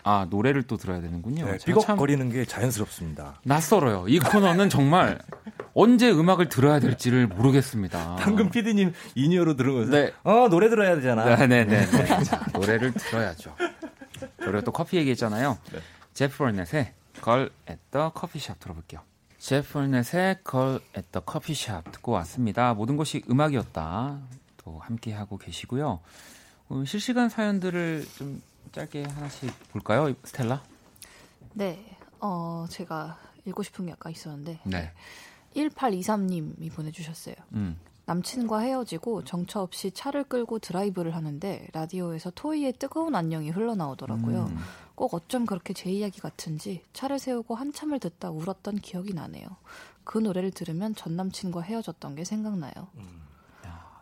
아 0.03 0.25
노래를 0.29 0.63
또 0.63 0.77
들어야 0.77 1.01
되는군요. 1.01 1.45
네, 1.45 1.57
삐걱거리는 1.65 2.29
게 2.29 2.45
자연스럽습니다. 2.45 3.41
낯설어요. 3.43 4.05
이 4.07 4.19
코너는 4.19 4.69
정말 4.69 5.19
언제 5.73 6.09
음악을 6.09 6.47
들어야 6.47 6.79
될지를 6.79 7.27
모르겠습니다. 7.27 8.15
방금 8.17 8.49
PD님 8.49 8.93
in-ear로 9.15 9.57
들으면서 9.57 9.91
네. 9.91 10.13
어 10.23 10.47
노래 10.49 10.69
들어야 10.69 10.95
되잖아. 10.95 11.25
네네네. 11.25 11.65
네, 11.65 11.85
네, 11.85 12.05
네. 12.05 12.23
자, 12.23 12.41
노래를 12.53 12.93
들어야죠. 12.93 13.53
그리고 14.37 14.61
또 14.61 14.71
커피 14.71 14.95
얘기했잖아요. 14.97 15.57
네. 15.73 15.79
제프 16.13 16.41
홀넷의 16.41 16.93
걸 17.21 17.49
at 17.69 17.81
the 17.91 18.09
커피숍 18.13 18.59
들어볼게요. 18.59 19.01
제프 19.39 19.77
홀넷의 19.77 20.37
걸 20.43 20.79
at 20.95 21.09
the 21.11 21.21
커피숍 21.25 21.91
듣고 21.91 22.13
왔습니다. 22.13 22.73
모든 22.73 22.95
것이 22.95 23.23
음악이었다. 23.29 24.19
또 24.67 24.79
함께 24.79 25.13
하고 25.13 25.37
계시고요. 25.37 26.01
어, 26.69 26.83
실시간 26.85 27.29
사연들을 27.29 28.05
좀 28.17 28.41
짧게 28.73 29.03
하나씩 29.03 29.49
볼까요, 29.71 30.13
스텔라? 30.25 30.61
네, 31.53 31.97
어 32.19 32.65
제가 32.69 33.17
읽고 33.45 33.63
싶은 33.63 33.85
게 33.85 33.93
아까 33.93 34.09
있었는데 34.09 34.59
네. 34.65 34.91
1823님이 35.55 36.71
보내주셨어요. 36.73 37.35
음. 37.53 37.79
남친과 38.05 38.59
헤어지고 38.59 39.23
정처 39.23 39.61
없이 39.61 39.91
차를 39.91 40.25
끌고 40.25 40.59
드라이브를 40.59 41.15
하는데 41.15 41.67
라디오에서 41.73 42.31
토이의 42.31 42.73
뜨거운 42.73 43.15
안녕이 43.15 43.49
흘러나오더라고요. 43.49 44.45
음. 44.45 44.57
꼭 44.95 45.13
어쩜 45.13 45.45
그렇게 45.45 45.73
제 45.73 45.89
이야기 45.89 46.19
같은지 46.19 46.83
차를 46.93 47.19
세우고 47.19 47.55
한참을 47.55 47.99
듣다 47.99 48.31
울었던 48.31 48.77
기억이 48.77 49.13
나네요. 49.13 49.47
그 50.03 50.17
노래를 50.17 50.51
들으면 50.51 50.95
전 50.95 51.15
남친과 51.15 51.61
헤어졌던 51.61 52.15
게 52.15 52.23
생각나요. 52.23 52.73
음. 52.95 53.26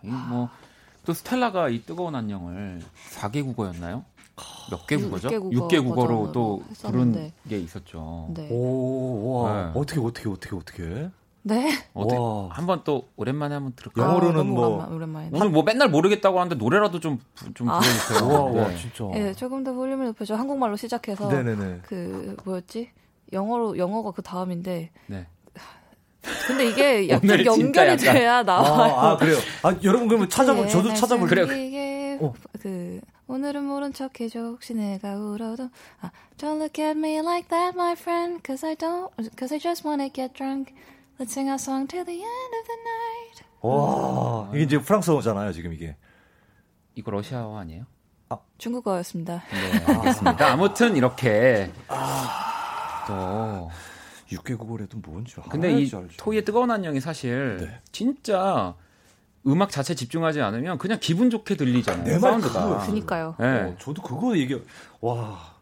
야, 0.07 0.27
뭐또 0.29 1.13
스텔라가 1.13 1.69
이 1.69 1.81
뜨거운 1.83 2.15
안녕을 2.15 2.81
4개 3.15 3.43
국어였나요? 3.43 4.03
몇 4.69 4.85
개 4.87 4.97
국어죠? 4.97 5.29
6개, 5.29 5.53
6개 5.53 5.83
국어로 5.83 6.31
또 6.33 6.63
부른 6.81 7.31
게 7.47 7.57
있었죠. 7.57 8.29
네. 8.33 8.49
오, 8.51 9.43
와. 9.43 9.71
네. 9.73 9.79
어떻게, 9.79 9.99
어떻게, 9.99 10.27
어떻게, 10.29 10.55
어떻게? 10.55 11.09
네. 11.43 11.71
어떻게, 11.93 12.17
한번 12.49 12.81
또 12.83 13.07
오랜만에 13.15 13.53
한번 13.53 13.73
들을까요? 13.75 14.05
영어로는 14.07 14.41
아, 14.41 14.43
뭐 14.43 14.87
오랜만에. 14.93 15.29
오늘 15.31 15.49
뭐 15.49 15.63
맨날 15.63 15.89
모르겠다고 15.89 16.39
하는데 16.39 16.55
노래라도 16.55 16.99
좀좀 16.99 17.19
불러주세요. 17.67 18.27
와, 18.27 18.41
와, 18.45 18.67
네. 18.67 18.77
진짜. 18.77 19.05
네, 19.13 19.33
조금 19.33 19.63
더 19.63 19.71
볼륨을 19.73 20.07
높여줘. 20.07 20.35
한국말로 20.35 20.75
시작해서 20.75 21.29
네네네. 21.29 21.81
그 21.83 22.35
뭐였지? 22.43 22.89
영어로 23.31 23.77
영어가 23.77 24.11
그 24.11 24.21
다음인데. 24.21 24.91
네. 25.07 25.27
근데 26.47 26.69
이게 26.69 27.09
약간 27.09 27.45
연결이 27.45 27.97
돼야 27.97 28.43
나와요. 28.43 28.93
아, 28.95 29.11
아, 29.11 29.17
그래요. 29.17 29.37
아 29.63 29.75
여러분 29.83 30.07
그러면 30.07 30.29
찾아볼 30.29 30.67
저도 30.67 30.89
네, 30.89 30.95
찾아볼게요. 30.95 31.45
이게 31.45 32.17
어. 32.21 32.33
그 32.61 32.99
오늘은 33.27 33.63
모른 33.63 33.91
척해줘 33.93 34.39
혹시 34.39 34.73
내가 34.75 35.15
울어도 35.15 35.69
아, 36.01 36.11
Don't 36.37 36.57
look 36.57 36.83
at 36.83 36.97
me 36.97 37.19
like 37.19 37.47
that 37.49 37.75
my 37.75 37.93
friend 37.93 38.41
Cause 38.45 38.65
I 38.65 38.75
don't 38.75 39.09
Cause 39.37 39.53
I 39.53 39.59
just 39.59 39.87
wanna 39.87 40.09
get 40.09 40.33
drunk 40.33 40.73
Let's 41.19 41.31
sing 41.33 41.49
our 41.49 41.57
song 41.59 41.87
till 41.87 42.05
the 42.05 42.13
end 42.21 42.55
of 42.59 42.67
the 42.67 42.77
night 42.83 43.45
와 43.61 44.49
이게 44.53 44.63
이제 44.63 44.77
프랑스어잖아요 44.77 45.51
지금 45.53 45.73
이게 45.73 45.95
이거 46.93 47.09
러시아어 47.09 47.57
아니에요? 47.57 47.85
아. 48.29 48.37
중국어였습니다 48.59 49.43
네 49.51 49.93
알겠습니다 49.93 50.51
아무튼 50.51 50.95
이렇게 50.95 51.71
아. 51.87 53.05
또 53.07 53.69
6개국어래도 54.31 54.95
뭔지 55.07 55.35
근데 55.49 55.79
이 55.81 55.89
토이의 56.17 56.45
뜨거운 56.45 56.71
안녕이 56.71 56.99
사실 56.99 57.57
네. 57.59 57.79
진짜 57.91 58.73
음악 59.47 59.69
자체 59.69 59.93
집중하지 59.93 60.41
않으면 60.41 60.77
그냥 60.77 60.97
기분 60.99 61.29
좋게 61.29 61.55
들리잖아요. 61.55 62.03
내 62.03 62.17
사운드가. 62.19 62.85
그니까요. 62.85 63.35
네. 63.39 63.45
어, 63.61 63.75
저도 63.79 64.01
그거 64.01 64.35
얘기 64.37 64.59
와 65.01 65.53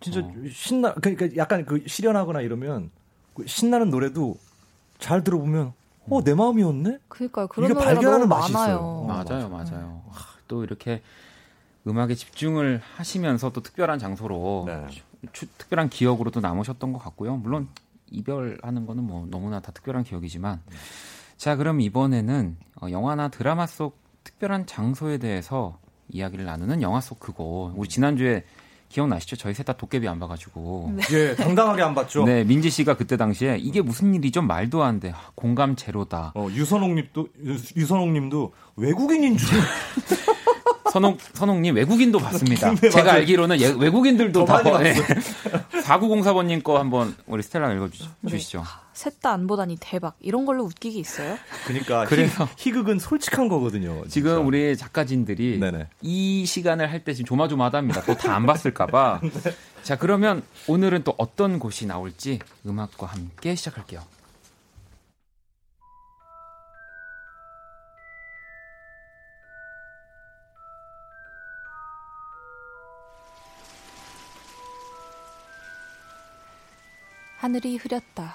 진짜 0.00 0.20
어. 0.20 0.32
신나 0.52 0.94
그러니까 0.94 1.28
약간 1.36 1.64
그 1.64 1.82
실현하거나 1.86 2.40
이러면 2.40 2.90
그 3.34 3.44
신나는 3.46 3.90
노래도 3.90 4.36
잘 4.98 5.24
들어보면 5.24 5.72
어 6.10 6.20
내 6.22 6.34
마음이었네. 6.34 6.98
그니까요. 7.08 7.46
그런 7.48 7.72
노래가 7.72 7.84
발견하는 7.94 8.28
맛이 8.28 8.52
많아요. 8.52 8.74
있어요. 8.74 8.78
어, 8.84 9.04
맞아요, 9.06 9.48
맞아요. 9.48 10.02
네. 10.06 10.12
또 10.48 10.62
이렇게 10.64 11.02
음악에 11.86 12.14
집중을 12.14 12.80
하시면서 12.96 13.50
또 13.50 13.60
특별한 13.62 13.98
장소로 13.98 14.64
네. 14.66 14.86
추, 15.32 15.46
특별한 15.58 15.88
기억으로도 15.90 16.40
남으셨던 16.40 16.92
것 16.92 16.98
같고요. 17.00 17.36
물론 17.36 17.68
이별하는 18.12 18.86
거는 18.86 19.04
뭐 19.04 19.26
너무나 19.30 19.60
다 19.60 19.72
특별한 19.72 20.04
기억이지만. 20.04 20.60
자 21.36 21.56
그럼 21.56 21.80
이번에는 21.80 22.56
어, 22.82 22.90
영화나 22.90 23.28
드라마 23.28 23.66
속 23.66 23.98
특별한 24.22 24.66
장소에 24.66 25.18
대해서 25.18 25.78
이야기를 26.08 26.44
나누는 26.44 26.82
영화 26.82 27.00
속 27.00 27.18
그거. 27.18 27.72
우리 27.76 27.88
지난주에 27.88 28.44
기억나시죠? 28.92 29.36
저희 29.36 29.54
셋 29.54 29.62
다 29.64 29.72
도깨비 29.72 30.06
안 30.08 30.18
봐가지고. 30.20 30.92
네. 30.96 31.02
예, 31.12 31.34
당당하게 31.36 31.82
안 31.82 31.94
봤죠. 31.94 32.24
네, 32.24 32.44
민지 32.44 32.68
씨가 32.70 32.94
그때 32.96 33.16
당시에 33.16 33.56
이게 33.58 33.80
무슨 33.80 34.14
일이죠? 34.14 34.42
말도 34.42 34.82
안 34.82 35.00
돼. 35.00 35.14
공감 35.34 35.76
제로다. 35.76 36.32
어, 36.34 36.48
유선홍님도 36.50 37.28
유선홍님도 37.76 38.52
외국인인 38.76 39.36
줄. 39.36 39.48
선홍 40.92 41.16
선홍님 41.32 41.74
외국인도 41.76 42.18
봤습니다. 42.18 42.74
네, 42.74 42.90
제가 42.90 43.12
알기로는 43.14 43.60
예, 43.60 43.68
외국인들도 43.68 44.44
다 44.44 44.62
봐. 44.62 44.78
네. 44.78 44.94
4904번님 45.84 46.60
거 46.64 46.78
한번 46.78 47.16
우리 47.26 47.42
스텔라 47.42 47.72
읽어주시죠. 47.72 48.58
네. 48.60 48.64
셋 48.94 49.20
다 49.20 49.32
안 49.32 49.46
보다니 49.46 49.76
대박. 49.80 50.14
이런 50.20 50.44
걸로 50.44 50.64
웃기기 50.64 50.98
있어요? 50.98 51.38
그러니까 51.66 52.04
그래서 52.06 52.48
희극은 52.58 52.98
솔직한 52.98 53.48
거거든요. 53.48 53.94
진짜. 54.02 54.08
지금 54.10 54.46
우리 54.46 54.76
작가진들이 54.76 55.58
네네. 55.58 55.88
이 56.02 56.44
시간을 56.46 56.90
할 56.90 57.02
때 57.04 57.14
지금 57.14 57.26
조마조마하답니다. 57.26 58.02
또 58.02 58.14
다 58.14 58.34
안 58.36 58.46
봤을까봐. 58.46 59.20
네. 59.44 59.54
자 59.82 59.96
그러면 59.96 60.42
오늘은 60.68 61.04
또 61.04 61.14
어떤 61.18 61.58
곳이 61.58 61.86
나올지 61.86 62.38
음악과 62.66 63.06
함께 63.06 63.54
시작할게요. 63.54 64.00
하늘이 77.38 77.76
흐렸다. 77.76 78.34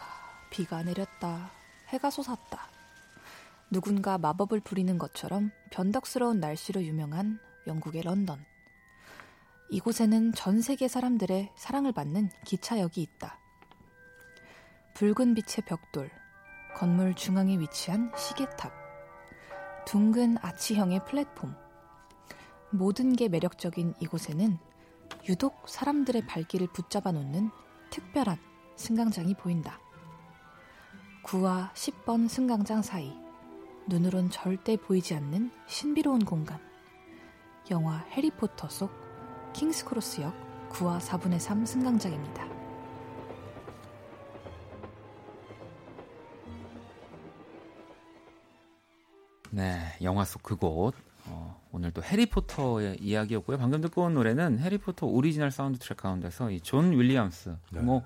비가 0.50 0.84
내렸다. 0.84 1.52
해가 1.90 2.10
솟았다. 2.10 2.70
누군가 3.70 4.18
마법을 4.18 4.62
부리는 4.62 4.98
것처럼 4.98 5.52
변덕스러운 5.72 6.40
날씨로 6.40 6.84
유명한 6.84 7.40
영국의 7.66 8.04
런던. 8.04 8.44
이곳에는 9.70 10.32
전 10.34 10.62
세계 10.62 10.88
사람들의 10.88 11.52
사랑을 11.56 11.92
받는 11.92 12.30
기차역이 12.46 13.02
있다. 13.02 13.40
붉은 14.94 15.36
빛의 15.36 15.66
벽돌, 15.68 16.10
건물 16.76 17.14
중앙에 17.14 17.60
위치한 17.60 18.12
시계탑, 18.16 18.72
둥근 19.86 20.38
아치형의 20.42 21.06
플랫폼. 21.06 21.56
모든 22.72 23.14
게 23.14 23.28
매력적인 23.28 23.96
이곳에는 24.00 24.58
유독 25.30 25.68
사람들의 25.68 26.26
발길을 26.26 26.68
붙잡아 26.68 27.12
놓는 27.12 27.50
특별한 27.90 28.38
승강장이 28.76 29.34
보인다. 29.36 29.80
9와 31.28 31.72
10번 31.74 32.30
승강장 32.30 32.82
사이 32.82 33.14
눈으론 33.88 34.30
절대 34.30 34.78
보이지 34.78 35.14
않는 35.16 35.52
신비로운 35.68 36.24
공간. 36.26 36.60
영화 37.70 37.98
해리포터 38.12 38.70
속 38.70 38.92
킹스크로스역 39.54 40.70
9와 40.70 41.00
4분의 41.00 41.40
3 41.40 41.66
승강장입니다. 41.66 42.48
네, 49.52 49.80
영화 50.02 50.24
속 50.26 50.44
그곳. 50.44 50.94
어, 51.26 51.62
오늘도 51.72 52.04
해리포터의 52.04 52.98
이야기였고요. 53.02 53.58
방금 53.58 53.82
듣고 53.82 54.04
온 54.04 54.14
노래는 54.14 54.60
해리포터 54.60 55.08
오리지널 55.08 55.52
사운드 55.52 55.80
트랙 55.80 55.98
가운데서 55.98 56.52
이 56.52 56.60
존 56.62 56.92
윌리엄스. 56.92 57.56
네. 57.72 57.82
뭐 57.82 58.04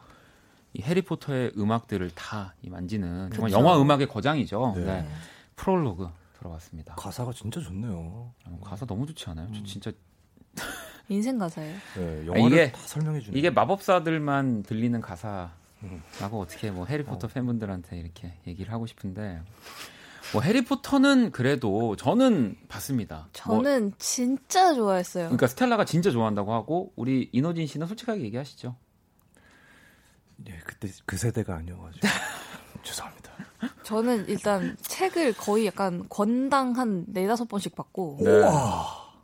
이 0.74 0.82
해리포터의 0.82 1.54
음악들을 1.58 2.12
다 2.16 2.54
만지는 2.62 3.30
정말 3.32 3.50
그쵸. 3.50 3.60
영화 3.60 3.80
음악의 3.80 4.08
거장이죠. 4.08 4.74
네. 4.78 4.86
네. 4.86 5.08
프롤로그 5.56 6.10
들어봤습니다. 6.40 6.96
가사가 6.96 7.34
진짜 7.34 7.60
좋네요. 7.60 8.34
어, 8.46 8.60
가사 8.64 8.86
너무 8.86 9.06
좋지 9.06 9.30
않아요? 9.30 9.48
음. 9.48 9.54
저 9.54 9.64
진짜 9.64 9.92
인생 11.10 11.38
가사예요. 11.38 11.76
네, 11.98 12.26
영화를 12.26 12.46
이게, 12.46 12.72
다 12.72 12.80
설명해 12.82 13.20
주는 13.20 13.38
이게 13.38 13.50
마법사들만 13.50 14.64
들리는 14.64 15.02
가사라고 15.02 15.52
음. 15.84 16.02
어떻게 16.34 16.72
뭐 16.72 16.86
해리포터 16.86 17.28
어. 17.28 17.30
팬분들한테 17.30 18.00
이렇게 18.00 18.34
얘기를 18.48 18.72
하고 18.72 18.88
싶은데 18.88 19.42
뭐 20.34 20.42
해리포터는 20.42 21.32
그래도 21.32 21.96
저는 21.98 22.56
봤습니다. 22.70 23.28
저는 23.34 23.82
뭐, 23.82 23.92
진짜 23.98 24.74
좋아했어요. 24.74 25.26
그러니까 25.26 25.48
스텔라가 25.48 25.84
진짜 25.84 26.10
좋아한다고 26.12 26.54
하고 26.54 26.94
우리 26.96 27.30
이노진 27.34 27.68
씨는 27.68 27.88
솔직하게 27.88 28.22
얘기하시죠. 28.22 28.76
예, 30.48 30.60
그때 30.66 30.90
그 31.06 31.18
세대가 31.18 31.56
아니어가지고 31.56 32.08
죄송합니다. 32.84 33.32
저는 33.84 34.28
일단 34.28 34.76
책을 34.82 35.34
거의 35.34 35.66
약간 35.66 36.06
권당 36.10 36.74
한 36.74 37.06
네다섯 37.08 37.48
번씩 37.48 37.76
봤고. 37.76 38.18
네. 38.22 38.42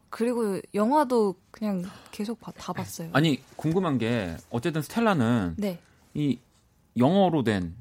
그리고 0.09 0.59
영화도 0.73 1.35
그냥 1.51 1.83
계속 2.11 2.39
봐, 2.39 2.51
다 2.51 2.73
봤어요. 2.73 3.09
아니 3.13 3.41
궁금한 3.55 3.97
게 3.97 4.35
어쨌든 4.49 4.81
스텔라는 4.81 5.55
네. 5.57 5.79
이 6.13 6.39
영어로 6.97 7.43
된 7.43 7.75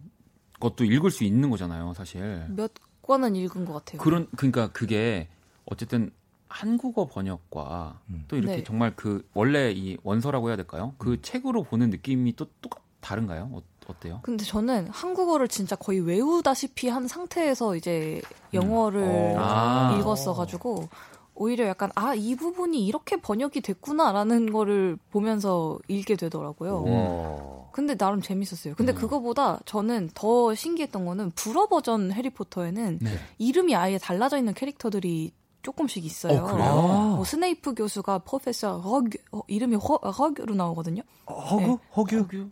것도 0.60 0.84
읽을 0.84 1.10
수 1.10 1.24
있는 1.24 1.50
거잖아요, 1.50 1.94
사실. 1.94 2.46
몇 2.50 2.72
권은 3.02 3.36
읽은 3.36 3.64
것 3.64 3.74
같아요. 3.74 4.00
그런 4.00 4.26
그러니까 4.36 4.68
그게 4.72 5.28
어쨌든 5.66 6.10
한국어 6.48 7.06
번역과 7.06 8.00
음. 8.10 8.24
또 8.28 8.36
이렇게 8.36 8.56
네. 8.56 8.64
정말 8.64 8.94
그 8.96 9.26
원래 9.34 9.72
이 9.72 9.96
원서라고 10.02 10.48
해야 10.48 10.56
될까요? 10.56 10.94
그 10.98 11.12
음. 11.12 11.18
책으로 11.22 11.62
보는 11.62 11.90
느낌이 11.90 12.34
또 12.36 12.46
똑같 12.60 12.85
다른가요? 13.06 13.48
어, 13.52 13.62
어때요? 13.86 14.18
근데 14.22 14.44
저는 14.44 14.88
한국어를 14.88 15.46
진짜 15.46 15.76
거의 15.76 16.00
외우다시피 16.00 16.88
한 16.88 17.06
상태에서 17.06 17.76
이제 17.76 18.20
영어를 18.52 19.00
음. 19.02 19.36
아. 19.38 19.96
읽었어가지고 20.00 20.88
오히려 21.36 21.66
약간 21.68 21.90
아 21.94 22.14
이 22.16 22.34
부분이 22.34 22.84
이렇게 22.84 23.16
번역이 23.16 23.60
됐구나라는 23.60 24.52
거를 24.52 24.98
보면서 25.12 25.78
읽게 25.86 26.16
되더라고요. 26.16 26.72
오. 26.78 27.68
근데 27.72 27.94
나름 27.94 28.22
재밌었어요. 28.22 28.74
근데 28.74 28.92
음. 28.92 28.96
그거보다 28.96 29.60
저는 29.66 30.10
더 30.14 30.54
신기했던 30.54 31.04
거는 31.04 31.30
불어 31.32 31.66
버전 31.68 32.10
해리포터에는 32.10 32.98
네. 33.02 33.10
이름이 33.38 33.76
아예 33.76 33.98
달라져 33.98 34.38
있는 34.38 34.54
캐릭터들이 34.54 35.32
조금씩 35.62 36.04
있어요. 36.04 36.44
어, 36.44 37.16
뭐 37.16 37.24
스네이프 37.24 37.74
교수가 37.74 38.20
professeur 38.20 38.80
Rogue 38.80 39.18
어, 39.32 39.40
이름이 39.46 39.76
허, 39.76 39.96
허규로 39.96 40.54
나오거든요. 40.54 41.02
허규? 41.28 41.60
네. 41.60 41.78
허규? 41.96 42.16
허규? 42.16 42.50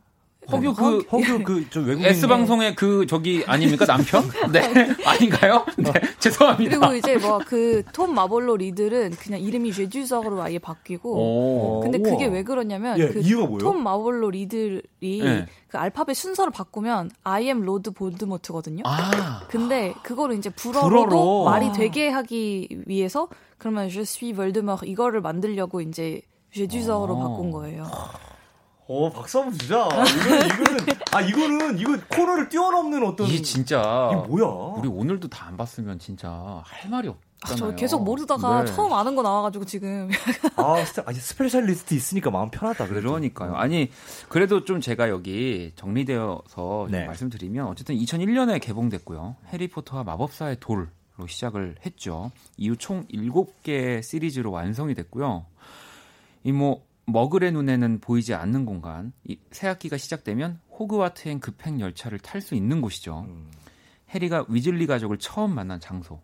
허규 0.51 0.75
그 0.75 0.99
허규 1.11 1.43
그저 1.45 1.81
외국인 1.81 2.07
S 2.07 2.27
방송의 2.27 2.75
그 2.75 3.07
저기 3.07 3.43
아닙니까 3.47 3.85
남편? 3.87 4.23
네 4.53 4.61
아닌가요? 5.05 5.65
네 5.77 5.93
죄송합니다. 6.19 6.79
그리고 6.79 6.95
이제 6.95 7.17
뭐 7.17 7.39
그 7.39 7.83
톰 7.93 8.15
마볼로 8.15 8.57
리들은 8.57 9.13
그냥 9.13 9.41
이름이 9.41 9.73
제뒤조르로 9.73 10.43
아예 10.43 10.59
바뀌고 10.59 11.15
오. 11.17 11.81
근데 11.81 11.99
그게 11.99 12.27
왜 12.27 12.43
그러냐면 12.43 12.99
예, 12.99 13.09
그 13.09 13.46
톰 13.46 13.83
마볼로 13.83 14.31
리들이 14.31 14.83
네. 15.01 15.47
그 15.69 15.79
알파벳 15.79 16.17
순서를 16.17 16.53
바꾸면 16.53 17.11
I 17.25 17.45
am 17.45 17.63
Lord 17.63 17.93
볼드모트거든요. 17.93 18.83
아. 18.87 19.43
근데 19.49 19.95
그거를 20.03 20.37
이제 20.37 20.51
불어로도 20.51 20.89
불어로. 21.09 21.45
말이 21.45 21.73
되게 21.73 22.09
하기 22.09 22.69
위해서 22.87 23.29
그러면 23.59 23.89
je 23.89 24.03
suis 24.03 24.35
Voldemort 24.35 24.87
이거를 24.87 25.21
만들려고 25.21 25.81
이제 25.81 26.21
제뒤조르로 26.55 27.19
바꾼 27.19 27.51
거예요. 27.51 27.87
어, 28.87 29.11
박수 29.11 29.39
한번 29.41 29.59
주자. 29.59 29.87
이거는, 29.87 30.47
이거는, 30.47 30.87
아, 31.13 31.21
이거는, 31.23 31.79
이거 31.79 31.97
코너를 32.09 32.49
뛰어넘는 32.51 33.07
어떤. 33.07 33.27
이게 33.29 33.41
진짜. 33.43 34.11
이게 34.13 34.29
뭐야? 34.29 34.45
우리 34.79 34.89
오늘도 34.89 35.29
다 35.29 35.45
안 35.47 35.57
봤으면 35.57 35.99
진짜 35.99 36.63
할 36.65 36.91
말이 36.91 37.09
없. 37.09 37.17
아, 37.43 37.55
저 37.55 37.75
계속 37.75 38.03
모르다가 38.03 38.65
네. 38.65 38.73
처음 38.73 38.93
아는 38.95 39.15
거 39.15 39.23
나와가지고 39.23 39.65
지금. 39.67 40.09
아, 40.57 40.83
스페, 40.85 41.13
스페셜리스트 41.13 41.93
있으니까 41.95 42.31
마음 42.31 42.51
편하다. 42.51 42.87
그래도. 42.89 43.09
그러니까요. 43.11 43.55
아니, 43.57 43.91
그래도 44.31 44.65
좀 44.65 44.81
제가 44.81 45.09
여기 45.11 45.73
정리되어서 45.77 46.89
네. 46.91 47.07
말씀드리면 47.07 47.67
어쨌든 47.67 47.95
2001년에 47.97 48.61
개봉됐고요. 48.63 49.37
해리포터와 49.53 50.05
마법사의 50.05 50.57
돌로 50.61 50.87
시작을 51.29 51.77
했죠. 51.85 52.31
이후 52.57 52.77
총 52.77 53.07
7개 53.09 54.03
시리즈로 54.03 54.51
완성이 54.51 54.95
됐고요. 54.95 55.45
이 56.45 56.53
뭐 56.53 56.83
머글의 57.07 57.53
눈에는 57.53 58.01
보이지 58.01 58.35
않는 58.35 58.65
공간. 58.65 59.13
이 59.25 59.39
새학기가 59.51 59.97
시작되면 59.97 60.61
호그와트행 60.79 61.41
급행 61.41 61.81
열차를 61.81 62.19
탈 62.19 62.41
수 62.41 62.55
있는 62.55 62.81
곳이죠. 62.81 63.27
음. 63.29 63.51
해리가 64.11 64.47
위즐리 64.49 64.87
가족을 64.87 65.19
처음 65.19 65.55
만난 65.55 65.81
장소. 65.81 66.21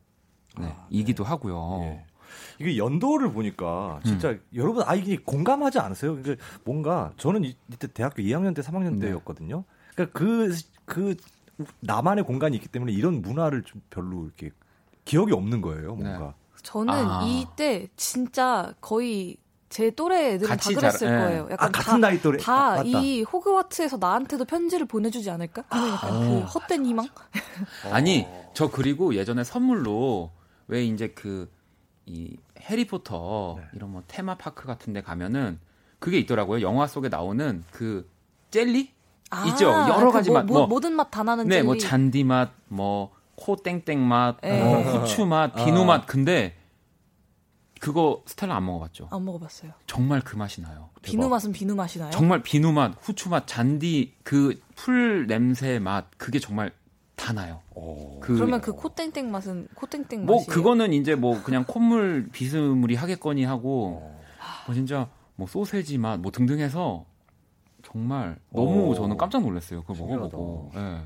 네, 0.58 0.66
아, 0.66 0.86
이기도 0.90 1.24
네. 1.24 1.28
하고요. 1.30 1.80
예. 1.82 2.04
이게 2.60 2.76
연도를 2.76 3.32
보니까 3.32 4.00
진짜 4.04 4.30
음. 4.30 4.40
여러분 4.54 4.84
아 4.86 4.94
이게 4.94 5.16
공감하지 5.16 5.80
않으세요? 5.80 6.16
그러니까 6.16 6.44
뭔가 6.64 7.12
저는 7.16 7.44
이때 7.44 7.88
대학교 7.88 8.22
2학년 8.22 8.54
때 8.54 8.62
3학년 8.62 9.00
때였거든요. 9.00 9.64
그러니까 9.94 10.18
그그 10.18 10.56
그 10.84 11.16
나만의 11.80 12.24
공간이 12.24 12.56
있기 12.56 12.68
때문에 12.68 12.92
이런 12.92 13.20
문화를 13.22 13.62
좀 13.62 13.82
별로 13.90 14.24
이렇게 14.24 14.50
기억이 15.04 15.32
없는 15.32 15.60
거예요, 15.60 15.96
뭔가. 15.96 16.26
네. 16.26 16.32
저는 16.62 16.94
아. 16.94 17.24
이때 17.26 17.88
진짜 17.96 18.72
거의 18.80 19.36
제 19.70 19.90
또래 19.90 20.34
애들은 20.34 20.56
다 20.56 20.68
그랬을 20.68 20.98
잘, 20.98 21.14
예. 21.14 21.18
거예요. 21.24 21.48
약간 21.50 21.68
아, 21.68 21.72
같은 21.72 21.92
다, 21.92 21.98
나이 21.98 22.20
또래. 22.20 22.36
다이 22.38 23.22
아, 23.24 23.30
호그와트에서 23.30 23.96
나한테도 23.96 24.44
편지를 24.44 24.86
보내주지 24.86 25.30
않을까? 25.30 25.62
그런 25.62 25.88
약간 25.88 26.20
그 26.20 26.38
어. 26.38 26.40
헛된 26.44 26.84
희망? 26.84 27.06
아니, 27.90 28.26
저 28.52 28.68
그리고 28.70 29.14
예전에 29.14 29.44
선물로 29.44 30.30
왜 30.68 30.84
이제 30.84 31.08
그 31.08 31.48
이 32.06 32.36
해리포터 32.60 33.56
네. 33.58 33.64
이런 33.74 33.92
뭐 33.92 34.02
테마파크 34.08 34.66
같은 34.66 34.92
데 34.92 35.00
가면은 35.00 35.60
그게 36.00 36.18
있더라고요. 36.18 36.60
영화 36.62 36.86
속에 36.86 37.08
나오는 37.08 37.62
그 37.70 38.10
젤리? 38.50 38.90
아, 39.30 39.46
있죠. 39.48 39.66
여러 39.66 40.06
그 40.06 40.12
가지 40.12 40.30
뭐, 40.30 40.40
맛. 40.40 40.46
뭐, 40.46 40.66
모든 40.66 40.92
맛 40.94 41.10
다 41.10 41.22
나는 41.22 41.46
네, 41.46 41.56
젤리. 41.56 41.66
뭐 41.66 41.76
잔디 41.78 42.24
맛, 42.24 42.50
뭐 42.68 43.12
코 43.36 43.56
땡땡 43.56 44.06
맛, 44.06 44.36
네. 44.42 44.62
뭐 44.62 44.82
후추 44.82 45.24
맛, 45.24 45.54
비누 45.54 45.80
아. 45.82 45.84
맛. 45.84 46.06
근데 46.06 46.54
그거 47.80 48.22
스텔라 48.26 48.54
안 48.56 48.66
먹어봤죠? 48.66 49.08
안 49.10 49.24
먹어봤어요. 49.24 49.72
정말 49.86 50.20
그 50.20 50.36
맛이 50.36 50.60
나요. 50.60 50.90
비누 51.02 51.22
대박. 51.22 51.30
맛은 51.30 51.52
비누 51.52 51.74
맛이 51.74 51.98
나요? 51.98 52.10
정말 52.12 52.42
비누 52.42 52.72
맛, 52.72 52.94
후추 53.00 53.28
맛, 53.30 53.46
잔디 53.46 54.14
그 54.22 54.60
풀 54.76 55.26
냄새 55.26 55.78
맛 55.78 56.06
그게 56.18 56.38
정말 56.38 56.72
다 57.16 57.32
나요. 57.32 57.60
그, 58.20 58.34
그러면 58.34 58.60
그 58.60 58.72
코땡땡 58.72 59.30
맛은 59.30 59.68
코땡땡 59.74 60.24
뭐 60.26 60.36
맛이에요? 60.36 60.54
그거는 60.54 60.92
이제 60.92 61.14
뭐 61.14 61.42
그냥 61.42 61.64
콧물 61.66 62.28
비스무리 62.32 62.94
하겠거니 62.94 63.44
하고 63.44 64.14
뭐 64.66 64.74
진짜 64.74 65.08
뭐 65.36 65.46
소세지 65.46 65.96
맛 65.98 66.18
뭐 66.20 66.30
등등 66.32 66.60
해서 66.60 67.04
정말 67.82 68.38
너무 68.50 68.90
오. 68.90 68.94
저는 68.94 69.16
깜짝 69.16 69.42
놀랐어요. 69.42 69.82
그거 69.84 70.04
먹어보고. 70.06 70.72
예. 70.74 70.78
네. 70.78 71.00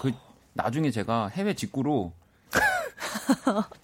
그 0.00 0.12
나중에 0.54 0.90
제가 0.90 1.28
해외 1.28 1.54
직구로 1.54 2.12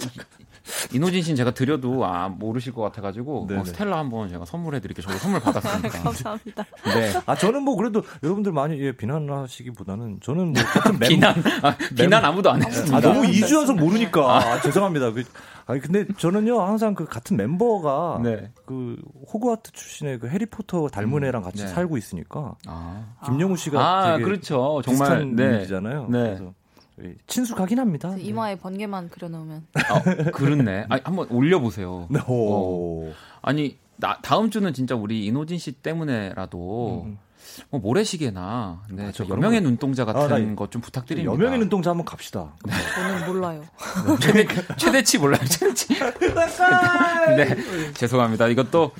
이노진 0.93 1.23
씨는 1.23 1.37
제가 1.37 1.53
드려도 1.53 2.05
아 2.05 2.29
모르실 2.29 2.73
것 2.73 2.83
같아가지고 2.83 3.49
어, 3.51 3.65
스텔라 3.65 3.99
한번 3.99 4.29
제가 4.29 4.45
선물해드릴게요. 4.45 5.07
저도 5.07 5.19
선물 5.19 5.41
받았습니다. 5.41 5.89
감사합니다. 6.03 6.65
네. 6.85 7.13
아 7.27 7.35
저는 7.35 7.63
뭐 7.63 7.77
그래도 7.77 8.03
여러분들 8.23 8.53
많이 8.53 8.81
예, 8.81 8.93
비난하시기보다는 8.93 10.21
저는 10.23 10.53
뭐 10.53 10.63
같은 10.63 10.99
멤, 10.99 11.09
비난 11.09 11.35
아, 11.63 11.77
비난 11.97 12.25
아무도 12.25 12.51
안 12.51 12.63
했습니다. 12.63 12.97
아, 12.97 13.01
너무 13.01 13.27
이주연서 13.27 13.75
모르니까 13.75 14.37
아, 14.37 14.61
죄송합니다. 14.61 15.13
그, 15.13 15.25
아니 15.67 15.81
근데 15.81 16.07
저는요 16.17 16.61
항상 16.61 16.95
그 16.95 17.05
같은 17.05 17.37
멤버가 17.37 18.21
네. 18.23 18.51
그 18.67 18.97
호그와트 19.33 19.73
출신의 19.73 20.19
그 20.19 20.29
해리포터 20.29 20.89
닮은 20.89 21.23
음, 21.23 21.25
애랑 21.25 21.43
같이 21.43 21.63
네. 21.63 21.69
살고 21.69 21.97
있으니까 21.97 22.55
아. 22.67 23.07
김영우 23.27 23.57
씨가 23.57 23.81
아, 23.81 24.13
되게 24.13 24.25
그렇죠. 24.25 24.83
정말 24.85 25.35
네. 25.35 25.57
이미지잖아요. 25.57 26.07
네. 26.09 26.19
그래서 26.19 26.55
친숙하긴 27.27 27.79
합니다. 27.79 28.15
이마에 28.19 28.57
번개만 28.57 29.09
그려놓으면. 29.09 29.67
아, 29.75 30.03
그렇네. 30.33 30.87
아니, 30.89 31.03
한번 31.05 31.29
올려보세요. 31.31 32.07
네. 32.11 32.21
어. 32.27 33.13
아니 33.43 33.79
나, 33.97 34.19
다음 34.23 34.51
주는 34.51 34.73
진짜 34.73 34.95
우리 34.95 35.27
이노진 35.27 35.59
씨 35.59 35.73
때문에라도 35.73 37.05
음. 37.07 37.19
뭐 37.71 37.81
모래시계나 37.81 38.83
네, 38.91 39.07
아, 39.07 39.13
여명의 39.29 39.61
눈동자 39.61 40.05
같은 40.05 40.53
아, 40.53 40.55
것좀 40.55 40.83
부탁드립니다. 40.83 41.33
여명의 41.33 41.59
눈동자 41.59 41.91
한번 41.91 42.05
갑시다. 42.05 42.55
네. 42.65 42.73
저는 42.95 43.27
몰라요. 43.27 43.65
최대, 44.21 44.47
최대치 44.77 45.19
몰라요. 45.19 45.41
최대치. 45.47 45.95
네, 47.37 47.93
죄송합니다. 47.95 48.49
이것도 48.49 48.93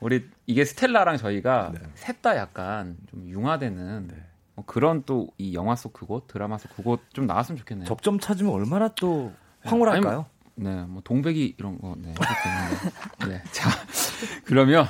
우리 0.00 0.24
이게 0.46 0.64
스텔라랑 0.64 1.16
저희가 1.18 1.72
네. 1.74 1.80
셋다 1.94 2.36
약간 2.36 2.96
좀 3.10 3.28
융화되는 3.28 4.08
네. 4.08 4.14
뭐 4.60 4.64
그런 4.66 5.02
또 5.04 5.28
이 5.38 5.54
영화 5.54 5.74
속 5.76 5.92
그곳, 5.92 6.26
드라마 6.28 6.58
속 6.58 6.74
그곳 6.76 7.00
좀 7.12 7.26
나왔으면 7.26 7.58
좋겠네요. 7.58 7.86
접점 7.86 8.18
찾으면 8.20 8.52
얼마나 8.52 8.88
또 8.88 9.32
황홀할까요? 9.64 10.26
네, 10.56 10.82
뭐 10.86 11.00
동백이 11.02 11.54
이런 11.58 11.78
거, 11.78 11.94
네. 11.98 12.12
네. 13.26 13.42
자, 13.52 13.70
그러면 14.44 14.86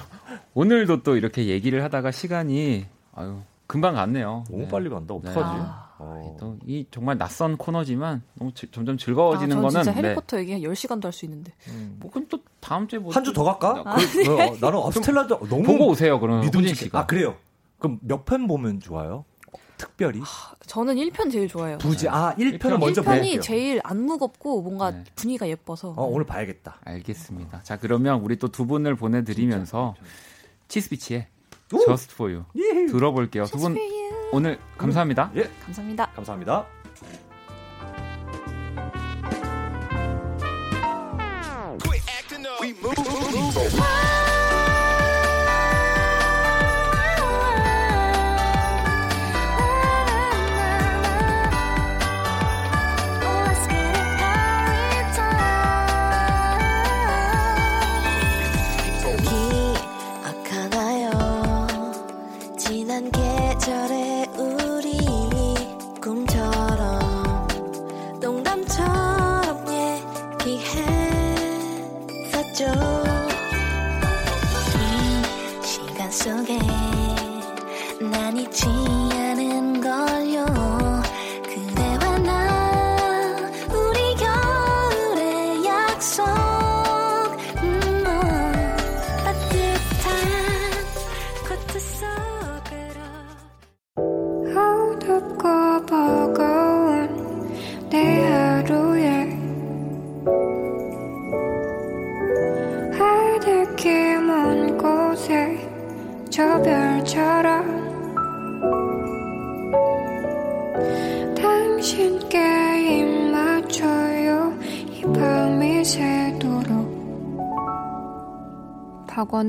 오늘도 0.55 1.03
또 1.05 1.17
이렇게 1.17 1.47
얘기를 1.47 1.85
하다가 1.85 2.11
시간이 2.11 2.87
아유 3.15 3.41
금방 3.69 3.95
갔네요. 3.95 4.45
너무 4.51 4.63
네. 4.63 4.69
빨리 4.69 4.89
간다. 4.91 5.15
네. 5.23 5.31
어떡하지? 5.31 5.59
네. 5.63 5.67
어. 6.03 6.37
또이 6.41 6.87
정말 6.91 7.19
낯선 7.19 7.57
코너지만 7.57 8.23
너무 8.35 8.53
지, 8.55 8.67
점점 8.73 8.97
즐거워지는 8.97 9.59
아, 9.59 9.61
거는 9.61 9.83
진짜 9.83 9.93
해리포터 9.93 10.37
네. 10.39 10.43
얘기 10.43 10.53
한 10.53 10.61
10시간도 10.63 11.05
할 11.05 11.13
수 11.13 11.25
있는데. 11.27 11.53
음. 11.69 11.97
뭐 12.01 12.11
그럼 12.11 12.27
또 12.29 12.39
다음 12.61 12.89
주에 12.89 12.99
뭐 12.99 13.13
한 13.13 13.23
주 13.23 13.33
더 13.33 13.45
갈까? 13.45 13.83
아, 13.87 13.97
그, 13.97 14.19
네. 14.19 14.49
어, 14.49 14.57
나는 14.61 14.79
업스텔라도 14.79 15.47
너무 15.49 15.63
보고 15.63 15.89
오세요. 15.89 16.19
그럼 16.19 16.41
믿음직 16.41 16.75
씨가. 16.77 17.01
아, 17.01 17.07
그래요. 17.07 17.37
그럼 17.79 17.99
몇 18.03 18.25
편 18.25 18.47
보면 18.49 18.81
좋아요? 18.81 19.25
특별히? 19.81 20.21
저는 20.67 20.97
1편 20.97 21.33
제일 21.33 21.49
좋아요. 21.49 21.79
부지 21.79 22.09
아 22.09 22.35
1편 22.39 22.79
먼저 22.79 23.03
1편이 23.03 23.05
볼게요. 23.05 23.41
제일 23.41 23.81
안 23.83 24.03
무겁고 24.03 24.61
뭔가 24.63 24.91
네. 24.91 25.05
분위기가 25.15 25.49
예뻐서. 25.49 25.95
어, 25.97 26.05
오늘 26.05 26.27
봐야겠다. 26.27 26.79
알겠습니다. 26.85 27.63
자 27.63 27.79
그러면 27.79 28.21
우리 28.21 28.37
또 28.37 28.49
두 28.51 28.67
분을 28.67 28.95
보내드리면서 28.97 29.95
치스비치의 30.69 31.29
Just 31.71 32.13
For 32.15 32.31
You 32.33 32.45
예. 32.57 32.87
들어볼게요. 32.87 33.45
두 33.47 33.59
분 33.59 33.77
오늘 34.33 34.59
감사합니다. 34.77 35.31
예. 35.37 35.49
감사합니다. 35.65 36.11
감사합니다. 36.15 36.67
지난 62.91 63.09
계절에 63.13 64.27
우리 64.37 64.99
꿈처럼 66.03 67.47
농담처럼 68.21 69.65
얘기했었죠? 70.41 71.05
이 74.75 75.65
시간 75.65 76.11
속에 76.11 76.59
난 78.11 78.37
잊지 78.37 78.67
않 78.67 79.20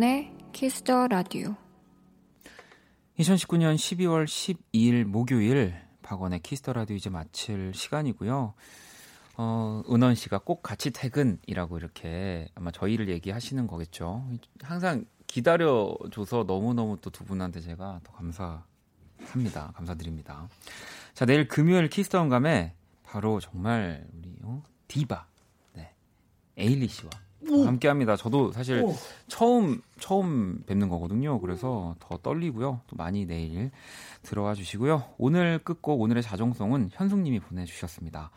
박원의 0.01 0.33
Kiss 0.51 0.84
the 0.84 1.09
Radio 1.09 1.55
2019년 3.19 3.75
12월 3.75 4.25
12일 4.25 5.03
목요일 5.03 5.75
박원의 6.01 6.39
Kiss 6.39 6.59
the 6.59 6.73
Radio 6.73 6.95
이제 6.95 7.11
마칠 7.11 7.71
시간이고요. 7.75 8.55
어, 9.37 9.83
은원 9.91 10.15
씨가 10.15 10.39
꼭 10.39 10.63
같이 10.63 10.89
퇴근이라고 10.89 11.77
이렇게 11.77 12.49
아마 12.55 12.71
저희를 12.71 13.09
얘기하시는 13.09 13.67
거겠죠. 13.67 14.25
항상 14.63 15.05
기다려줘서 15.27 16.45
너무너무 16.47 16.97
또 16.99 17.11
두 17.11 17.23
분한테 17.23 17.61
제가 17.61 17.99
더 18.03 18.11
감사합니다. 18.13 19.73
감사드립니다. 19.75 20.49
자, 21.13 21.25
내일 21.27 21.47
금요일 21.47 21.89
Kiss 21.89 22.11
the 22.11 22.27
감에 22.27 22.73
바로 23.03 23.39
정말 23.39 24.07
우리 24.17 24.35
어? 24.41 24.63
디바, 24.87 25.27
네. 25.73 25.93
에일리 26.57 26.87
씨와 26.87 27.11
함께 27.49 27.87
합니다. 27.87 28.15
저도 28.15 28.51
사실 28.51 28.83
오. 28.83 28.93
처음 29.27 29.81
처음 29.99 30.63
뵙는 30.65 30.89
거거든요. 30.89 31.39
그래서 31.39 31.95
더 31.99 32.17
떨리고요. 32.17 32.81
또 32.87 32.95
많이 32.95 33.25
내일 33.25 33.71
들어와 34.21 34.53
주시고요. 34.53 35.03
오늘 35.17 35.59
끝곡 35.59 36.01
오늘의 36.01 36.23
자정송은 36.23 36.89
현숙 36.93 37.19
님이 37.19 37.39
보내 37.39 37.65
주셨습니다. 37.65 38.31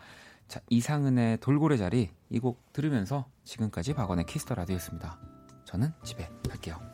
자, 0.48 0.60
이상은의 0.70 1.38
돌고래 1.40 1.76
자리 1.76 2.10
이 2.30 2.38
곡 2.40 2.72
들으면서 2.72 3.26
지금까지 3.44 3.94
박원의 3.94 4.26
Kiss 4.26 4.42
the 4.42 4.54
Radio였습니다. 4.54 5.18
저는 5.64 5.92
집에 6.02 6.28
갈게요. 6.48 6.93